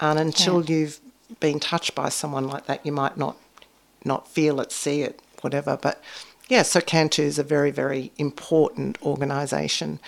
And 0.00 0.18
until 0.18 0.64
you've 0.64 1.00
been 1.40 1.60
touched 1.60 1.94
by 1.94 2.08
someone 2.08 2.46
like 2.46 2.66
that, 2.66 2.84
you 2.84 2.92
might 2.92 3.16
not 3.16 3.36
not 4.04 4.28
feel 4.28 4.60
it, 4.60 4.70
see 4.70 5.02
it, 5.02 5.20
whatever. 5.40 5.76
But 5.80 6.00
yeah, 6.48 6.62
so 6.62 6.80
Can 6.80 7.08
Too 7.08 7.22
is 7.22 7.38
a 7.38 7.42
very, 7.42 7.70
very 7.72 8.12
important 8.18 9.02
organisation. 9.02 9.98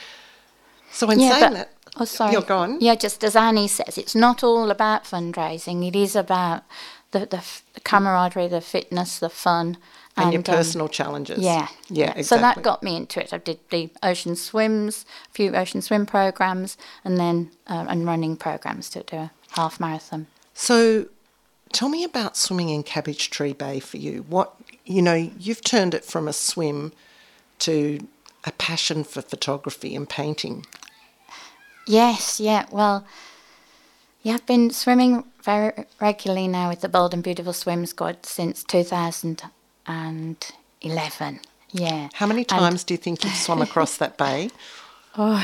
So 0.93 1.11
in 1.11 1.19
saying 1.19 1.41
but- 1.41 1.53
that, 1.55 1.73
Oh, 2.01 2.05
sorry. 2.05 2.33
You're 2.33 2.43
gone. 2.43 2.79
Yeah, 2.81 2.95
just 2.95 3.25
as 3.25 3.35
Annie 3.35 3.67
says, 3.67 3.99
it's 3.99 4.15
not 4.15 4.45
all 4.45 4.71
about 4.71 5.05
fundraising. 5.05 5.87
It 5.87 5.97
is 5.97 6.15
about 6.15 6.63
the, 7.11 7.27
the, 7.27 7.39
f- 7.39 7.65
the 7.75 7.81
camaraderie, 7.81 8.47
the 8.47 8.61
fitness, 8.61 9.19
the 9.19 9.29
fun. 9.29 9.79
and 10.17 10.33
your 10.33 10.41
um, 10.41 10.45
personal 10.45 10.89
challenges. 10.89 11.39
yeah, 11.39 11.69
yeah, 11.89 12.07
exactly. 12.11 12.23
So 12.25 12.39
that 12.39 12.63
got 12.63 12.83
me 12.85 12.97
into 12.97 13.21
it. 13.21 13.33
I 13.33 13.39
did 13.39 13.59
the 13.71 13.91
ocean 14.03 14.37
swims, 14.37 15.07
a 15.29 15.33
few 15.33 15.55
ocean 15.57 15.83
swim 15.83 16.07
programs, 16.07 16.77
and 17.05 17.19
then 17.19 17.51
uh, 17.67 17.87
and 17.89 18.07
running 18.07 18.37
programs 18.37 18.91
to 18.91 19.03
do 19.03 19.17
a 19.17 19.31
half 19.53 19.81
marathon. 19.81 20.29
So, 20.61 21.07
tell 21.73 21.89
me 21.89 22.03
about 22.03 22.37
swimming 22.37 22.71
in 22.71 22.83
Cabbage 22.83 23.31
Tree 23.31 23.53
Bay 23.53 23.79
for 23.79 23.97
you. 23.97 24.25
What 24.29 24.57
you 24.85 25.01
know, 25.03 25.15
you've 25.15 25.63
turned 25.63 25.95
it 25.95 26.05
from 26.05 26.27
a 26.27 26.33
swim 26.33 26.93
to 27.61 28.01
a 28.45 28.51
passion 28.51 29.05
for 29.05 29.23
photography 29.23 29.95
and 29.95 30.09
painting. 30.09 30.67
Yes, 31.87 32.41
yeah. 32.41 32.67
Well, 32.73 33.07
yeah, 34.23 34.35
I've 34.35 34.47
been 34.47 34.71
swimming 34.71 35.23
very 35.45 35.85
regularly 36.01 36.49
now 36.49 36.71
with 36.71 36.81
the 36.81 36.89
Bold 36.89 37.15
and 37.15 37.23
Beautiful 37.23 37.53
Swim 37.53 37.87
Squad 37.87 38.27
since 38.27 38.65
2011. 38.65 41.41
Yeah. 41.71 42.09
How 42.15 42.27
many 42.27 42.41
And- 42.41 42.49
times 42.49 42.83
do 42.83 42.95
you 42.95 42.99
think 42.99 43.23
you've 43.23 43.33
swum 43.35 43.63
across 43.63 43.97
that 43.99 44.19
bay? 44.19 44.51
Oh, 45.21 45.43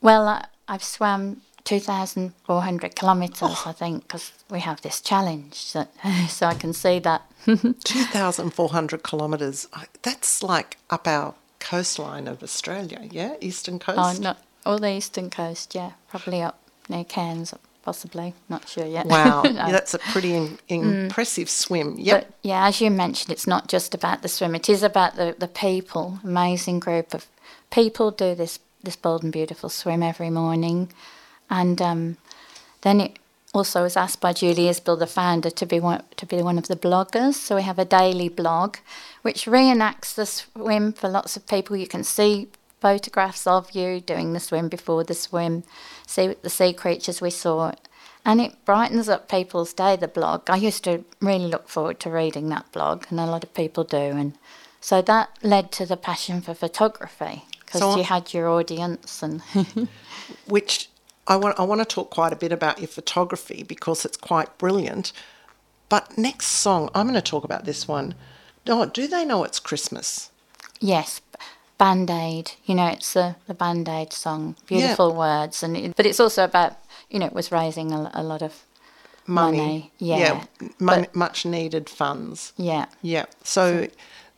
Well, 0.00 0.26
I, 0.28 0.46
I've 0.68 0.82
swam 0.84 1.42
2,400 1.64 2.94
kilometres, 2.94 3.62
I 3.64 3.72
think, 3.72 4.02
because 4.02 4.32
we 4.50 4.60
have 4.60 4.82
this 4.82 5.00
challenge. 5.00 5.54
So, 5.54 5.86
so 6.28 6.46
I 6.46 6.54
can 6.54 6.72
see 6.72 6.98
that. 7.00 7.22
2,400 7.44 9.02
kilometres. 9.02 9.68
That's 10.02 10.42
like 10.42 10.78
up 10.90 11.06
our 11.06 11.34
coastline 11.60 12.28
of 12.28 12.42
Australia, 12.42 13.00
yeah? 13.10 13.34
Eastern 13.40 13.76
oh, 13.76 13.78
coast? 13.78 14.18
Oh, 14.20 14.22
not 14.22 14.38
all 14.66 14.78
the 14.78 14.92
eastern 14.96 15.30
coast, 15.30 15.74
yeah. 15.74 15.92
Probably 16.08 16.42
up 16.42 16.58
near 16.88 17.04
Cairns, 17.04 17.54
possibly. 17.82 18.34
Not 18.48 18.68
sure 18.68 18.86
yet. 18.86 19.06
Wow, 19.06 19.42
No. 19.44 19.50
yeah, 19.50 19.70
that's 19.70 19.94
a 19.94 19.98
pretty 19.98 20.34
in, 20.34 20.58
mm. 20.68 21.04
impressive 21.04 21.48
swim. 21.48 21.96
Yep. 21.98 22.20
But 22.20 22.34
yeah, 22.42 22.66
as 22.66 22.80
you 22.80 22.90
mentioned, 22.90 23.32
it's 23.32 23.46
not 23.46 23.68
just 23.68 23.94
about 23.94 24.22
the 24.22 24.28
swim. 24.28 24.54
It 24.54 24.68
is 24.68 24.82
about 24.82 25.16
the, 25.16 25.34
the 25.38 25.48
people. 25.48 26.20
Amazing 26.22 26.80
group 26.80 27.14
of 27.14 27.26
people 27.70 28.10
do 28.10 28.34
this 28.34 28.58
this 28.82 28.96
bold 28.96 29.22
and 29.22 29.32
beautiful 29.32 29.70
swim 29.70 30.02
every 30.02 30.28
morning, 30.28 30.92
and 31.50 31.80
um, 31.82 32.16
then 32.82 33.00
it 33.00 33.18
also 33.52 33.82
was 33.82 33.96
asked 33.96 34.20
by 34.20 34.32
Julie 34.32 34.68
Isbell, 34.68 34.98
the 34.98 35.06
founder, 35.06 35.50
to 35.50 35.66
be 35.66 35.78
one 35.80 36.02
to 36.16 36.26
be 36.26 36.42
one 36.42 36.58
of 36.58 36.66
the 36.68 36.76
bloggers. 36.76 37.34
So 37.34 37.56
we 37.56 37.62
have 37.62 37.78
a 37.78 37.84
daily 37.84 38.28
blog, 38.28 38.76
which 39.22 39.46
reenacts 39.46 40.14
the 40.14 40.26
swim 40.26 40.92
for 40.92 41.08
lots 41.08 41.36
of 41.36 41.46
people. 41.46 41.76
You 41.76 41.86
can 41.86 42.04
see 42.04 42.48
photographs 42.80 43.46
of 43.46 43.70
you 43.72 44.00
doing 44.00 44.32
the 44.32 44.40
swim 44.40 44.68
before 44.68 45.04
the 45.04 45.14
swim, 45.14 45.62
see 46.06 46.34
the 46.42 46.50
sea 46.50 46.72
creatures 46.72 47.20
we 47.20 47.30
saw, 47.30 47.72
and 48.24 48.40
it 48.40 48.62
brightens 48.64 49.08
up 49.08 49.28
people's 49.28 49.72
day. 49.72 49.96
The 49.96 50.08
blog. 50.08 50.50
I 50.50 50.56
used 50.56 50.84
to 50.84 51.04
really 51.20 51.46
look 51.46 51.68
forward 51.68 52.00
to 52.00 52.10
reading 52.10 52.48
that 52.48 52.70
blog, 52.72 53.06
and 53.10 53.20
a 53.20 53.26
lot 53.26 53.44
of 53.44 53.54
people 53.54 53.84
do, 53.84 53.96
and 53.96 54.34
so 54.80 55.00
that 55.00 55.30
led 55.42 55.72
to 55.72 55.86
the 55.86 55.96
passion 55.96 56.42
for 56.42 56.54
photography 56.54 57.44
because 57.60 57.80
So- 57.80 57.96
you 57.96 58.04
had 58.04 58.34
your 58.34 58.48
audience 58.50 59.22
and 59.22 59.40
which 60.46 60.90
I 61.26 61.36
want, 61.36 61.58
I 61.58 61.62
want 61.64 61.80
to 61.80 61.84
talk 61.86 62.10
quite 62.10 62.32
a 62.32 62.36
bit 62.36 62.52
about 62.52 62.78
your 62.78 62.88
photography 62.88 63.62
because 63.62 64.04
it's 64.04 64.16
quite 64.16 64.56
brilliant. 64.58 65.12
But 65.88 66.16
next 66.18 66.46
song, 66.48 66.90
I'm 66.94 67.06
going 67.06 67.14
to 67.14 67.22
talk 67.22 67.44
about 67.44 67.64
this 67.64 67.86
one. 67.88 68.14
Oh, 68.66 68.86
do 68.86 69.06
they 69.06 69.24
know 69.24 69.44
it's 69.44 69.60
Christmas? 69.60 70.30
Yes, 70.80 71.20
Band 71.78 72.10
Aid. 72.10 72.52
You 72.64 72.74
know, 72.74 72.86
it's 72.88 73.12
the 73.12 73.36
the 73.46 73.54
Band 73.54 73.88
Aid 73.88 74.12
song. 74.12 74.56
Beautiful 74.66 75.14
words, 75.14 75.62
and 75.62 75.76
it, 75.76 75.96
but 75.96 76.06
it's 76.06 76.20
also 76.20 76.44
about 76.44 76.72
you 77.10 77.18
know 77.18 77.26
it 77.26 77.32
was 77.34 77.52
raising 77.52 77.92
a, 77.92 78.10
a 78.14 78.22
lot 78.22 78.42
of 78.42 78.64
Money. 79.26 79.56
Money, 79.58 79.92
yeah. 79.98 80.44
mon- 80.78 81.02
But- 81.02 81.16
much 81.16 81.46
needed 81.46 81.88
funds. 81.88 82.52
yeah. 82.56 82.86
Yeah. 83.02 83.24
So, 83.42 83.88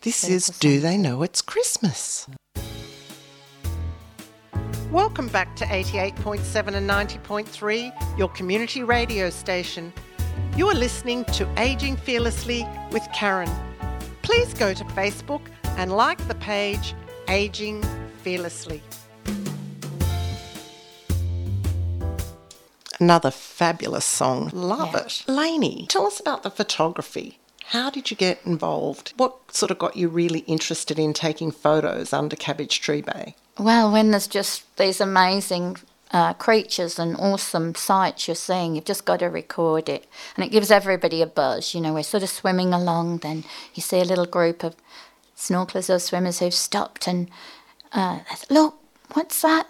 this 0.02 0.22
is 0.28 0.46
Do 0.46 0.78
They 0.80 0.96
Know 0.96 1.22
It's 1.22 1.40
Christmas? 1.42 2.26
Welcome 4.96 5.28
back 5.28 5.54
to 5.56 5.66
88.7 5.66 6.74
and 6.74 6.88
90.3, 6.88 8.18
your 8.18 8.30
community 8.30 8.82
radio 8.82 9.28
station. 9.28 9.92
You 10.56 10.68
are 10.68 10.74
listening 10.74 11.26
to 11.34 11.46
Aging 11.60 11.98
Fearlessly 11.98 12.66
with 12.90 13.06
Karen. 13.12 13.50
Please 14.22 14.54
go 14.54 14.72
to 14.72 14.82
Facebook 14.84 15.42
and 15.76 15.92
like 15.92 16.26
the 16.28 16.34
page 16.36 16.94
Aging 17.28 17.84
Fearlessly. 18.22 18.82
Another 22.98 23.30
fabulous 23.30 24.06
song. 24.06 24.48
Love 24.54 24.94
Yeah. 24.94 25.00
it. 25.00 25.24
Lainey, 25.26 25.84
tell 25.90 26.06
us 26.06 26.18
about 26.20 26.42
the 26.42 26.50
photography. 26.50 27.38
How 27.66 27.90
did 27.90 28.10
you 28.10 28.16
get 28.16 28.40
involved? 28.46 29.12
What 29.18 29.54
sort 29.54 29.70
of 29.70 29.78
got 29.78 29.94
you 29.94 30.08
really 30.08 30.40
interested 30.46 30.98
in 30.98 31.12
taking 31.12 31.50
photos 31.50 32.14
under 32.14 32.34
Cabbage 32.34 32.80
Tree 32.80 33.02
Bay? 33.02 33.34
Well, 33.58 33.90
when 33.90 34.10
there's 34.10 34.26
just 34.26 34.76
these 34.76 35.00
amazing 35.00 35.78
uh, 36.10 36.34
creatures 36.34 36.98
and 36.98 37.16
awesome 37.16 37.74
sights 37.74 38.28
you're 38.28 38.34
seeing, 38.34 38.74
you've 38.74 38.84
just 38.84 39.06
got 39.06 39.20
to 39.20 39.26
record 39.26 39.88
it. 39.88 40.06
And 40.36 40.44
it 40.44 40.50
gives 40.50 40.70
everybody 40.70 41.22
a 41.22 41.26
buzz. 41.26 41.74
You 41.74 41.80
know, 41.80 41.94
we're 41.94 42.02
sort 42.02 42.22
of 42.22 42.28
swimming 42.28 42.74
along, 42.74 43.18
then 43.18 43.44
you 43.74 43.82
see 43.82 44.00
a 44.00 44.04
little 44.04 44.26
group 44.26 44.62
of 44.62 44.76
snorkelers 45.36 45.94
or 45.94 45.98
swimmers 45.98 46.38
who've 46.38 46.54
stopped 46.54 47.06
and 47.06 47.30
uh, 47.92 48.20
look, 48.50 48.74
what's 49.14 49.40
that? 49.42 49.66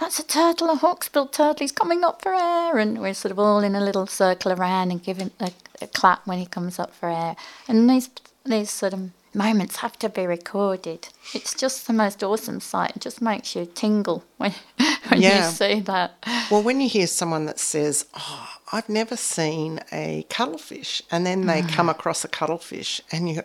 That's 0.00 0.18
a 0.18 0.26
turtle, 0.26 0.70
a 0.70 0.76
hawksbill 0.76 1.30
turtle. 1.30 1.56
He's 1.58 1.72
coming 1.72 2.04
up 2.04 2.22
for 2.22 2.32
air, 2.34 2.78
and 2.78 3.00
we're 3.00 3.14
sort 3.14 3.32
of 3.32 3.38
all 3.38 3.60
in 3.60 3.74
a 3.74 3.80
little 3.80 4.06
circle 4.06 4.52
around 4.52 4.90
and 4.92 5.02
giving, 5.02 5.32
uh, 5.40 5.50
a 5.82 5.86
clap 5.88 6.26
when 6.26 6.38
he 6.38 6.46
comes 6.46 6.78
up 6.78 6.94
for 6.94 7.08
air. 7.08 7.36
And 7.66 7.90
these 7.90 8.10
these 8.44 8.70
sort 8.70 8.94
of 8.94 9.10
moments 9.38 9.76
have 9.76 9.98
to 10.00 10.08
be 10.08 10.26
recorded. 10.26 11.08
It's 11.32 11.54
just 11.54 11.86
the 11.86 11.92
most 11.92 12.22
awesome 12.22 12.60
sight. 12.60 12.96
It 12.96 13.02
just 13.02 13.22
makes 13.22 13.54
you 13.56 13.64
tingle 13.66 14.24
when 14.36 14.52
when 15.08 15.20
Yeah. 15.22 15.46
you 15.46 15.52
see 15.54 15.80
that. 15.80 16.08
Well, 16.50 16.62
when 16.62 16.80
you 16.80 16.88
hear 16.88 17.06
someone 17.06 17.46
that 17.46 17.58
says, 17.60 18.04
"Oh, 18.14 18.48
I've 18.72 18.88
never 18.88 19.16
seen 19.16 19.80
a 19.92 20.26
cuttlefish," 20.28 21.02
and 21.10 21.24
then 21.24 21.46
they 21.46 21.62
Mm. 21.62 21.68
come 21.76 21.88
across 21.88 22.24
a 22.24 22.28
cuttlefish, 22.28 23.00
and 23.12 23.28
you, 23.30 23.42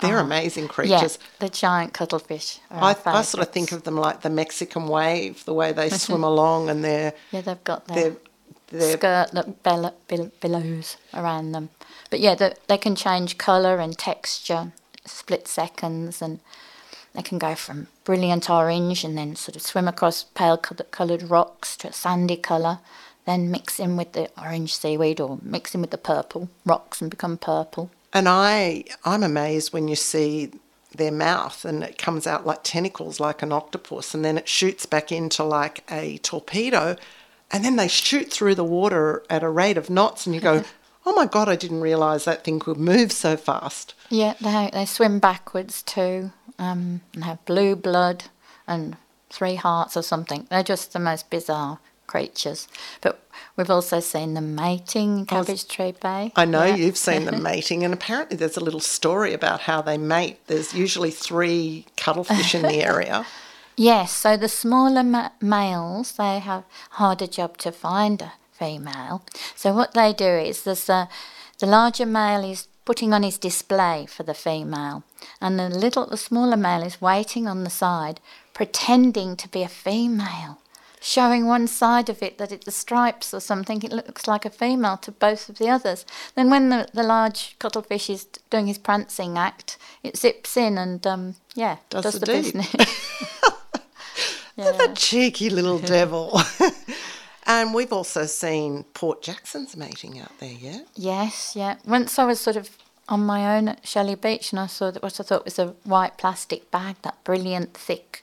they're 0.00 0.18
amazing 0.18 0.64
Yeah, 0.64 0.70
creatures. 0.76 1.18
the 1.38 1.48
giant 1.48 1.92
cuttlefish. 1.92 2.58
I, 2.70 2.96
I 3.06 3.22
sort 3.22 3.46
of 3.46 3.52
think 3.52 3.70
of 3.72 3.82
them 3.84 3.96
like 3.96 4.22
the 4.22 4.30
Mexican 4.30 4.88
wave, 4.88 5.44
the 5.44 5.54
way 5.54 5.72
they 5.72 5.88
swim 5.90 6.24
along, 6.32 6.68
and 6.70 6.82
they're 6.84 7.12
yeah, 7.30 7.42
they've 7.42 7.64
got 7.64 7.86
their 7.86 8.16
they're 8.70 8.96
skirt 8.98 9.30
that 9.32 9.62
bell- 9.62 9.94
bill- 10.08 10.32
billows 10.40 10.96
around 11.14 11.52
them. 11.52 11.70
But 12.10 12.20
yeah, 12.20 12.34
the, 12.34 12.56
they 12.66 12.78
can 12.78 12.94
change 12.96 13.38
colour 13.38 13.78
and 13.78 13.96
texture, 13.96 14.72
split 15.08 15.48
seconds, 15.48 16.22
and 16.22 16.40
they 17.14 17.22
can 17.22 17.38
go 17.38 17.54
from 17.54 17.88
brilliant 18.04 18.48
orange 18.48 19.04
and 19.04 19.16
then 19.16 19.36
sort 19.36 19.56
of 19.56 19.62
swim 19.62 19.88
across 19.88 20.24
pale 20.24 20.56
coloured 20.56 21.22
rocks 21.24 21.76
to 21.78 21.88
a 21.88 21.92
sandy 21.92 22.36
colour, 22.36 22.78
then 23.24 23.50
mix 23.50 23.78
in 23.78 23.96
with 23.96 24.12
the 24.12 24.30
orange 24.40 24.74
seaweed 24.74 25.20
or 25.20 25.38
mix 25.42 25.74
in 25.74 25.80
with 25.80 25.90
the 25.90 25.98
purple 25.98 26.48
rocks 26.64 27.00
and 27.00 27.10
become 27.10 27.36
purple. 27.36 27.90
And 28.12 28.28
I, 28.28 28.84
I'm 29.04 29.22
amazed 29.22 29.72
when 29.72 29.88
you 29.88 29.96
see 29.96 30.50
their 30.94 31.12
mouth 31.12 31.64
and 31.64 31.82
it 31.82 31.98
comes 31.98 32.26
out 32.26 32.46
like 32.46 32.60
tentacles, 32.62 33.20
like 33.20 33.42
an 33.42 33.52
octopus, 33.52 34.14
and 34.14 34.24
then 34.24 34.38
it 34.38 34.48
shoots 34.48 34.86
back 34.86 35.12
into 35.12 35.44
like 35.44 35.84
a 35.90 36.18
torpedo, 36.18 36.96
and 37.50 37.64
then 37.64 37.76
they 37.76 37.88
shoot 37.88 38.32
through 38.32 38.54
the 38.54 38.64
water 38.64 39.22
at 39.28 39.42
a 39.42 39.48
rate 39.48 39.76
of 39.76 39.90
knots, 39.90 40.26
and 40.26 40.34
you 40.34 40.40
go, 40.40 40.64
"Oh 41.08 41.14
my 41.14 41.26
god, 41.26 41.48
I 41.48 41.56
didn't 41.56 41.80
realise 41.80 42.24
that 42.24 42.44
thing 42.44 42.58
could 42.60 42.76
move 42.76 43.10
so 43.12 43.36
fast." 43.36 43.94
Yeah, 44.10 44.34
they 44.40 44.70
they 44.72 44.84
swim 44.86 45.18
backwards 45.18 45.82
too, 45.82 46.32
um, 46.58 47.00
and 47.14 47.24
have 47.24 47.44
blue 47.46 47.74
blood 47.76 48.24
and 48.66 48.96
three 49.30 49.54
hearts 49.56 49.96
or 49.96 50.02
something. 50.02 50.46
They're 50.50 50.62
just 50.62 50.92
the 50.92 50.98
most 50.98 51.30
bizarre 51.30 51.78
creatures. 52.06 52.68
But 53.02 53.20
we've 53.56 53.70
also 53.70 54.00
seen 54.00 54.32
them 54.34 54.54
mating 54.54 55.18
in 55.20 55.26
Cabbage 55.26 55.66
Tree 55.68 55.92
Bay. 55.92 56.32
I 56.36 56.44
know 56.46 56.64
Yeah. 56.64 56.76
you've 56.76 56.96
seen 56.96 57.24
them 57.26 57.42
mating, 57.52 57.84
and 57.84 57.92
apparently 57.94 58.36
there's 58.36 58.56
a 58.56 58.64
little 58.64 58.80
story 58.80 59.32
about 59.34 59.60
how 59.62 59.82
they 59.82 59.98
mate. 59.98 60.38
There's 60.46 60.72
usually 60.74 61.10
three 61.10 61.84
cuttlefish 61.96 62.54
in 62.54 62.62
the 62.62 62.82
area. 62.92 63.26
Yes, 63.76 64.10
so 64.12 64.36
the 64.36 64.48
smaller 64.48 65.04
ma- 65.04 65.30
males, 65.40 66.12
they 66.12 66.38
have 66.40 66.64
harder 66.92 67.26
job 67.28 67.58
to 67.58 67.70
find 67.70 68.30
female. 68.58 69.22
So 69.54 69.72
what 69.72 69.94
they 69.94 70.12
do 70.12 70.28
is 70.28 70.62
there's 70.62 70.88
a, 70.88 71.08
the 71.58 71.66
larger 71.66 72.06
male 72.06 72.44
is 72.44 72.68
putting 72.84 73.12
on 73.12 73.22
his 73.22 73.38
display 73.38 74.06
for 74.08 74.22
the 74.22 74.34
female, 74.34 75.02
and 75.40 75.58
the 75.58 75.68
little, 75.68 76.06
the 76.06 76.16
smaller 76.16 76.56
male 76.56 76.82
is 76.82 77.02
waiting 77.02 77.46
on 77.46 77.64
the 77.64 77.70
side, 77.70 78.20
pretending 78.54 79.36
to 79.36 79.48
be 79.48 79.62
a 79.62 79.68
female, 79.68 80.58
showing 81.00 81.46
one 81.46 81.66
side 81.66 82.08
of 82.08 82.22
it 82.22 82.38
that 82.38 82.50
it's 82.50 82.64
the 82.64 82.70
stripes 82.70 83.34
or 83.34 83.40
something. 83.40 83.82
It 83.82 83.92
looks 83.92 84.26
like 84.26 84.44
a 84.44 84.50
female 84.50 84.96
to 84.98 85.12
both 85.12 85.48
of 85.48 85.58
the 85.58 85.68
others. 85.68 86.06
Then 86.34 86.48
when 86.50 86.70
the, 86.70 86.88
the 86.94 87.02
large 87.02 87.56
cuttlefish 87.58 88.08
is 88.08 88.24
doing 88.50 88.68
his 88.68 88.78
prancing 88.78 89.36
act, 89.36 89.76
it 90.02 90.16
zips 90.16 90.56
in 90.56 90.78
and 90.78 91.06
um, 91.06 91.34
yeah, 91.54 91.76
Does 91.90 92.04
does, 92.04 92.14
the 92.14 92.20
the, 92.20 92.32
business. 92.32 92.74
The 94.58 94.92
cheeky 94.96 95.50
little 95.50 95.78
devil. 95.78 96.40
and 97.48 97.74
we've 97.74 97.92
also 97.92 98.26
seen 98.26 98.84
Port 98.94 99.22
Jackson's 99.22 99.76
mating 99.76 100.20
out 100.20 100.38
there, 100.38 100.52
yeah? 100.52 100.80
Yes, 100.94 101.54
yeah. 101.56 101.76
Once 101.86 102.18
I 102.18 102.24
was 102.26 102.38
sort 102.38 102.56
of 102.56 102.68
on 103.08 103.24
my 103.24 103.56
own 103.56 103.68
at 103.68 103.86
Shelley 103.86 104.14
Beach 104.14 104.52
and 104.52 104.60
I 104.60 104.66
saw 104.66 104.92
what 104.92 105.18
I 105.18 105.22
thought 105.24 105.46
was 105.46 105.58
a 105.58 105.68
white 105.84 106.18
plastic 106.18 106.70
bag, 106.70 106.96
that 107.02 107.24
brilliant 107.24 107.74
thick 107.74 108.22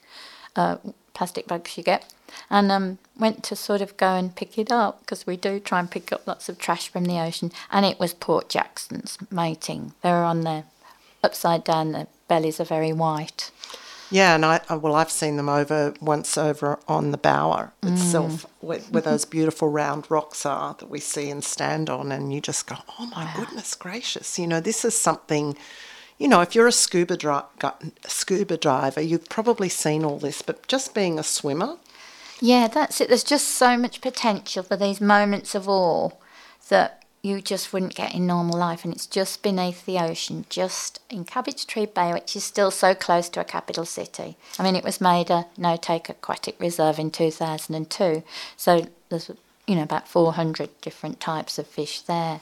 uh, 0.54 0.76
plastic 1.12 1.48
bags 1.48 1.76
you 1.76 1.82
get, 1.82 2.14
and 2.48 2.70
um, 2.70 2.98
went 3.18 3.42
to 3.44 3.56
sort 3.56 3.80
of 3.80 3.96
go 3.96 4.14
and 4.14 4.36
pick 4.36 4.58
it 4.58 4.70
up 4.70 5.00
because 5.00 5.26
we 5.26 5.36
do 5.36 5.58
try 5.58 5.80
and 5.80 5.90
pick 5.90 6.12
up 6.12 6.24
lots 6.26 6.48
of 6.48 6.58
trash 6.58 6.88
from 6.88 7.06
the 7.06 7.18
ocean, 7.18 7.50
and 7.70 7.84
it 7.84 7.98
was 7.98 8.14
Port 8.14 8.48
Jackson's 8.48 9.18
mating. 9.30 9.92
They 10.02 10.10
were 10.10 10.24
on 10.24 10.42
their 10.42 10.64
upside 11.24 11.64
down, 11.64 11.90
their 11.90 12.06
bellies 12.28 12.60
are 12.60 12.64
very 12.64 12.92
white. 12.92 13.50
Yeah, 14.10 14.34
and 14.34 14.44
I 14.44 14.60
I- 14.68 14.76
well, 14.76 14.94
I've 14.94 15.10
seen 15.10 15.36
them 15.36 15.48
over 15.48 15.94
once 16.00 16.38
over 16.38 16.78
on 16.86 17.10
the 17.10 17.18
Bower 17.18 17.72
itself, 17.82 18.44
mm. 18.46 18.46
where, 18.60 18.78
where 18.78 19.02
those 19.02 19.24
beautiful 19.24 19.68
round 19.68 20.06
rocks 20.10 20.46
are 20.46 20.74
that 20.78 20.88
we 20.88 21.00
see 21.00 21.28
and 21.30 21.42
stand 21.44 21.90
on, 21.90 22.12
and 22.12 22.32
you 22.32 22.40
just 22.40 22.66
go, 22.68 22.76
"Oh 22.98 23.06
my 23.06 23.32
goodness 23.34 23.74
gracious!" 23.74 24.38
You 24.38 24.46
know, 24.46 24.60
this 24.60 24.84
is 24.84 24.96
something. 24.98 25.56
You 26.18 26.28
know, 26.28 26.40
if 26.40 26.54
you're 26.54 26.66
a 26.66 26.72
scuba 26.72 27.16
dri- 27.16 27.42
scuba 28.06 28.56
diver, 28.56 29.02
you've 29.02 29.28
probably 29.28 29.68
seen 29.68 30.04
all 30.04 30.18
this, 30.18 30.40
but 30.40 30.66
just 30.66 30.94
being 30.94 31.18
a 31.18 31.22
swimmer, 31.22 31.76
Yeah, 32.40 32.68
that's 32.68 33.00
it. 33.00 33.08
There's 33.08 33.24
just 33.24 33.48
so 33.48 33.76
much 33.78 34.00
potential 34.02 34.62
for 34.62 34.76
these 34.76 35.00
moments 35.00 35.54
of 35.54 35.68
awe 35.68 36.10
that 36.68 37.02
you 37.26 37.40
just 37.40 37.72
wouldn't 37.72 37.96
get 37.96 38.14
in 38.14 38.26
normal 38.26 38.56
life. 38.56 38.84
And 38.84 38.94
it's 38.94 39.06
just 39.06 39.42
beneath 39.42 39.84
the 39.84 39.98
ocean, 39.98 40.44
just 40.48 41.00
in 41.10 41.24
Cabbage 41.24 41.66
Tree 41.66 41.86
Bay, 41.86 42.12
which 42.12 42.36
is 42.36 42.44
still 42.44 42.70
so 42.70 42.94
close 42.94 43.28
to 43.30 43.40
a 43.40 43.44
capital 43.44 43.84
city. 43.84 44.36
I 44.58 44.62
mean, 44.62 44.76
it 44.76 44.84
was 44.84 45.00
made 45.00 45.28
a 45.30 45.46
no 45.56 45.76
take 45.76 46.08
aquatic 46.08 46.58
reserve 46.60 47.00
in 47.00 47.10
2002. 47.10 48.22
So 48.56 48.86
there's, 49.08 49.30
you 49.66 49.74
know, 49.74 49.82
about 49.82 50.06
400 50.06 50.70
different 50.80 51.18
types 51.18 51.58
of 51.58 51.66
fish 51.66 52.00
there. 52.00 52.40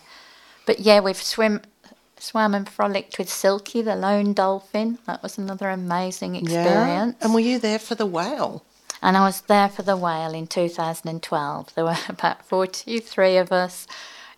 But 0.67 0.81
yeah, 0.81 1.01
we've 1.01 1.17
swim. 1.17 1.63
Swam 2.17 2.55
and 2.55 2.67
frolicked 2.67 3.19
with 3.19 3.29
Silky, 3.29 3.83
the 3.83 3.97
lone 3.97 4.33
dolphin. 4.33 4.99
That 5.05 5.23
was 5.23 5.37
another 5.37 5.69
amazing 5.69 6.37
experience. 6.37 7.17
yeah. 7.19 7.25
And 7.25 7.35
were 7.35 7.41
you 7.41 7.59
there 7.59 7.79
for 7.79 7.97
the 7.97 8.07
whale? 8.07 8.65
And 9.03 9.17
I 9.17 9.27
was 9.27 9.43
there 9.43 9.69
for 9.69 9.83
the 9.83 9.97
whale 9.97 10.33
in 10.33 10.47
2012. 10.47 11.75
There 11.75 11.85
were 11.85 11.97
about 12.09 12.47
43 12.47 13.37
of 13.37 13.53
us 13.53 13.87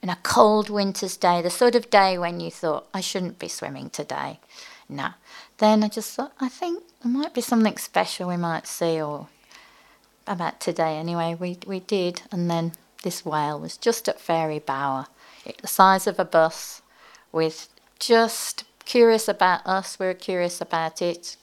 in 0.02 0.09
a 0.09 0.18
cold 0.22 0.70
winter's 0.70 1.16
day, 1.16 1.42
the 1.42 1.50
sort 1.50 1.74
of 1.74 1.90
day 1.90 2.18
when 2.18 2.40
you 2.40 2.50
thought, 2.50 2.87
I 2.92 3.00
shouldn't 3.00 3.38
be 3.38 3.48
swimming 3.48 3.90
today. 3.90 4.38
No. 4.88 5.11
Then 5.59 5.82
I 5.82 5.88
just 5.88 6.14
thought, 6.14 6.32
I 6.40 6.48
think 6.48 6.82
there 7.02 7.12
might 7.12 7.35
be 7.35 7.40
something 7.40 7.76
special 7.78 8.28
we 8.28 8.37
might 8.37 8.66
see, 8.66 9.00
or 9.00 9.28
about 10.26 10.61
today 10.61 10.96
anyway. 10.96 11.37
We, 11.38 11.59
we 11.66 11.80
did. 11.80 12.22
And 12.30 12.50
then 12.50 12.72
this 13.02 13.24
whale 13.24 13.59
was 13.59 13.76
just 13.76 14.09
at 14.09 14.20
Fairy 14.20 14.59
Bower, 14.59 15.06
it, 15.44 15.59
the 15.59 15.68
size 15.68 16.06
of 16.06 16.18
a 16.18 16.24
bus, 16.24 16.82
with 17.32 17.68
just 17.98 18.64
curious 18.85 19.28
about 19.28 19.66
us. 19.66 19.98
We 19.98 20.06
were 20.06 20.14
curious 20.14 20.61
about 20.61 21.00
it. 21.00 21.37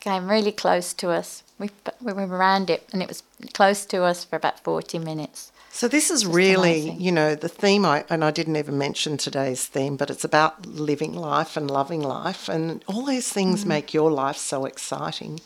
Came 0.00 0.28
really 0.28 0.52
close 0.52 0.94
to 0.94 1.10
us. 1.10 1.42
We, 1.58 1.70
we 2.00 2.12
were 2.12 2.26
around 2.26 2.70
it, 2.70 2.88
and 2.92 3.02
it 3.02 3.08
was 3.08 3.22
close 3.52 3.84
to 3.86 4.02
us 4.02 4.24
for 4.24 4.36
about 4.36 4.60
40 4.60 4.98
minutes. 4.98 5.52
So 5.72 5.86
this 5.86 6.10
is 6.10 6.26
really, 6.26 6.82
amazing. 6.82 7.00
you 7.00 7.12
know, 7.12 7.34
the 7.34 7.48
theme. 7.48 7.86
I 7.86 8.04
and 8.10 8.24
I 8.24 8.32
didn't 8.32 8.56
even 8.56 8.76
mention 8.76 9.16
today's 9.16 9.66
theme, 9.66 9.96
but 9.96 10.10
it's 10.10 10.24
about 10.24 10.66
living 10.66 11.14
life 11.14 11.56
and 11.56 11.70
loving 11.70 12.02
life, 12.02 12.48
and 12.48 12.84
all 12.86 13.04
these 13.04 13.32
things 13.32 13.64
make 13.64 13.94
your 13.94 14.10
life 14.10 14.36
so 14.36 14.66
exciting. 14.66 15.40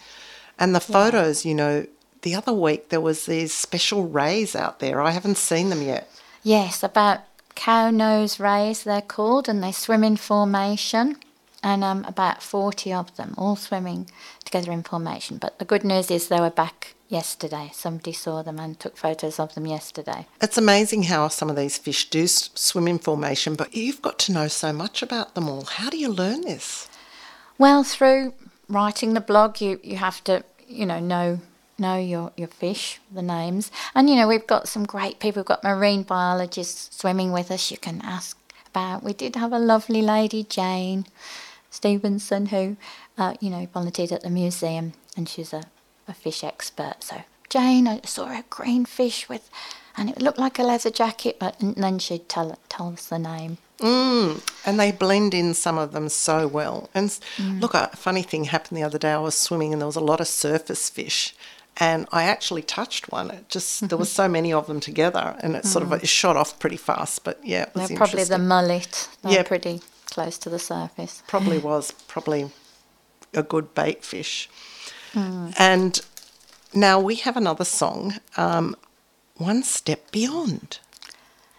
And 0.59 0.75
the 0.75 0.81
photos, 0.81 1.45
you 1.45 1.55
know, 1.55 1.87
the 2.23 2.35
other 2.35 2.55
week 2.55 2.89
there 2.89 3.03
was 3.03 3.27
these 3.27 3.53
special 3.53 4.09
rays 4.09 4.57
out 4.57 4.81
there. 4.81 5.01
I 5.01 5.11
haven't 5.11 5.37
seen 5.37 5.69
them 5.69 5.83
yet. 5.83 6.11
Yes, 6.43 6.83
about 6.83 7.21
cow 7.55 7.91
nose 7.91 8.41
rays 8.41 8.83
they're 8.83 9.03
called, 9.03 9.49
and 9.49 9.63
they 9.63 9.73
swim 9.73 10.03
in 10.03 10.17
formation, 10.17 11.17
and 11.63 11.85
um, 11.85 12.05
about 12.07 12.43
40 12.43 12.95
of 12.95 13.15
them 13.17 13.35
all 13.37 13.57
swimming 13.57 14.11
together 14.45 14.73
in 14.73 14.83
formation. 14.85 15.37
But 15.37 15.59
the 15.59 15.65
good 15.67 15.85
news 15.85 16.11
is 16.11 16.29
they 16.29 16.41
were 16.41 16.51
back 16.51 16.94
yesterday. 17.09 17.71
Somebody 17.73 18.13
saw 18.13 18.43
them 18.43 18.59
and 18.59 18.79
took 18.79 18.97
photos 18.97 19.39
of 19.39 19.55
them 19.55 19.67
yesterday. 19.67 20.27
It's 20.41 20.59
amazing 20.59 21.05
how 21.05 21.29
some 21.29 21.51
of 21.51 21.57
these 21.57 21.79
fish 21.79 22.11
do 22.11 22.27
swim 22.27 22.89
in 22.89 22.99
formation, 22.99 23.55
but 23.55 23.75
you've 23.75 24.03
got 24.03 24.19
to 24.21 24.33
know 24.33 24.49
so 24.49 24.73
much 24.73 25.03
about 25.03 25.35
them 25.35 25.49
all. 25.49 25.65
How 25.65 25.91
do 25.91 25.99
you 25.99 26.09
learn 26.09 26.43
this? 26.43 26.89
Well, 27.59 27.85
through 27.85 28.35
writing 28.69 29.15
the 29.15 29.21
blog, 29.21 29.61
you, 29.61 29.81
you 29.83 29.97
have 29.97 30.25
to, 30.25 30.45
you 30.67 30.87
know, 30.87 31.01
know 31.01 31.41
know 31.79 31.97
your, 31.97 32.33
your 32.37 32.49
fish, 32.49 33.01
the 33.13 33.23
names. 33.23 33.71
And, 33.95 34.09
you 34.09 34.17
know, 34.17 34.29
we've 34.29 34.47
got 34.47 34.69
some 34.69 34.85
great 34.85 35.19
people. 35.19 35.41
We've 35.41 35.47
got 35.47 35.65
marine 35.65 36.05
biologists 36.05 36.97
swimming 36.97 37.33
with 37.33 37.51
us 37.51 37.71
you 37.71 37.79
can 37.79 38.01
ask 38.03 38.39
about. 38.69 39.03
We 39.03 39.13
did 39.13 39.37
have 39.37 39.53
a 39.53 39.59
lovely 39.59 40.03
lady, 40.03 40.45
Jane 40.45 41.07
Stevenson, 41.71 42.47
who, 42.47 42.77
uh, 43.19 43.35
you 43.41 43.51
know, 43.51 43.67
volunteered 43.73 44.13
at 44.13 44.23
the 44.23 44.31
museum 44.31 44.93
and 45.17 45.29
she's 45.29 45.53
a, 45.53 45.65
a 46.09 46.15
fish 46.15 46.43
expert. 46.45 46.97
So, 47.01 47.23
Jane, 47.49 47.87
I 47.89 48.01
saw 48.05 48.27
a 48.27 48.45
green 48.51 48.85
fish 48.85 49.29
with, 49.29 49.51
and 49.97 50.11
it 50.11 50.21
looked 50.23 50.39
like 50.39 50.59
a 50.59 50.63
leather 50.63 50.91
jacket, 50.91 51.37
but 51.39 51.57
then 51.61 51.99
she'd 51.99 52.29
tell, 52.29 52.59
tell 52.69 52.93
us 52.93 53.07
the 53.07 53.19
name. 53.19 53.59
Mm, 53.79 54.41
and 54.65 54.79
they 54.79 54.93
blend 54.93 55.35
in 55.35 55.53
some 55.55 55.79
of 55.79 55.93
them 55.93 56.09
so 56.09 56.47
well. 56.47 56.89
And 56.95 57.07
s 57.11 57.21
look, 57.41 57.75
a 57.75 57.89
funny 57.97 58.23
thing 58.23 58.45
happened 58.45 58.79
the 58.79 58.85
other 58.85 58.99
day. 58.99 59.13
I 59.13 59.19
was 59.19 59.35
swimming 59.37 59.73
and 59.73 59.83
there 59.83 59.87
was 59.87 59.97
a 59.97 60.01
lot 60.13 60.21
of 60.21 60.29
surface 60.29 60.89
fish. 60.89 61.35
and 61.77 62.07
I 62.13 62.23
actually 62.23 62.63
touched 62.63 63.11
one. 63.11 63.31
It 63.33 63.49
just 63.49 63.89
there 63.89 63.99
were 63.99 64.05
so 64.23 64.29
many 64.29 64.53
of 64.53 64.69
them 64.69 64.79
together, 64.81 65.37
and 65.43 65.57
it 65.57 65.65
sort 65.67 65.83
of 65.85 65.93
it 65.93 66.07
shot 66.09 66.37
off 66.37 66.57
pretty 66.61 66.77
fast. 66.77 67.25
But 67.25 67.41
yeah, 67.45 67.63
it 67.65 67.75
was 67.75 67.89
They're 67.89 67.97
probably 67.97 68.23
the 68.25 68.39
mullet. 68.39 69.09
They're 69.23 69.33
Yeah. 69.33 69.43
pretty 69.43 69.81
close 70.15 70.39
to 70.39 70.49
the 70.51 70.61
surface. 70.61 71.23
probably 71.27 71.59
was 71.73 71.91
probably 72.07 72.51
a 73.33 73.43
good 73.43 73.75
bait 73.75 74.05
fish. 74.05 74.49
Hmm. 75.15 75.51
And 75.59 76.01
now 76.75 76.99
we 77.01 77.15
have 77.17 77.37
another 77.37 77.65
song, 77.65 78.15
um, 78.37 78.77
One 79.37 79.63
Step 79.63 80.11
Beyond. 80.11 80.79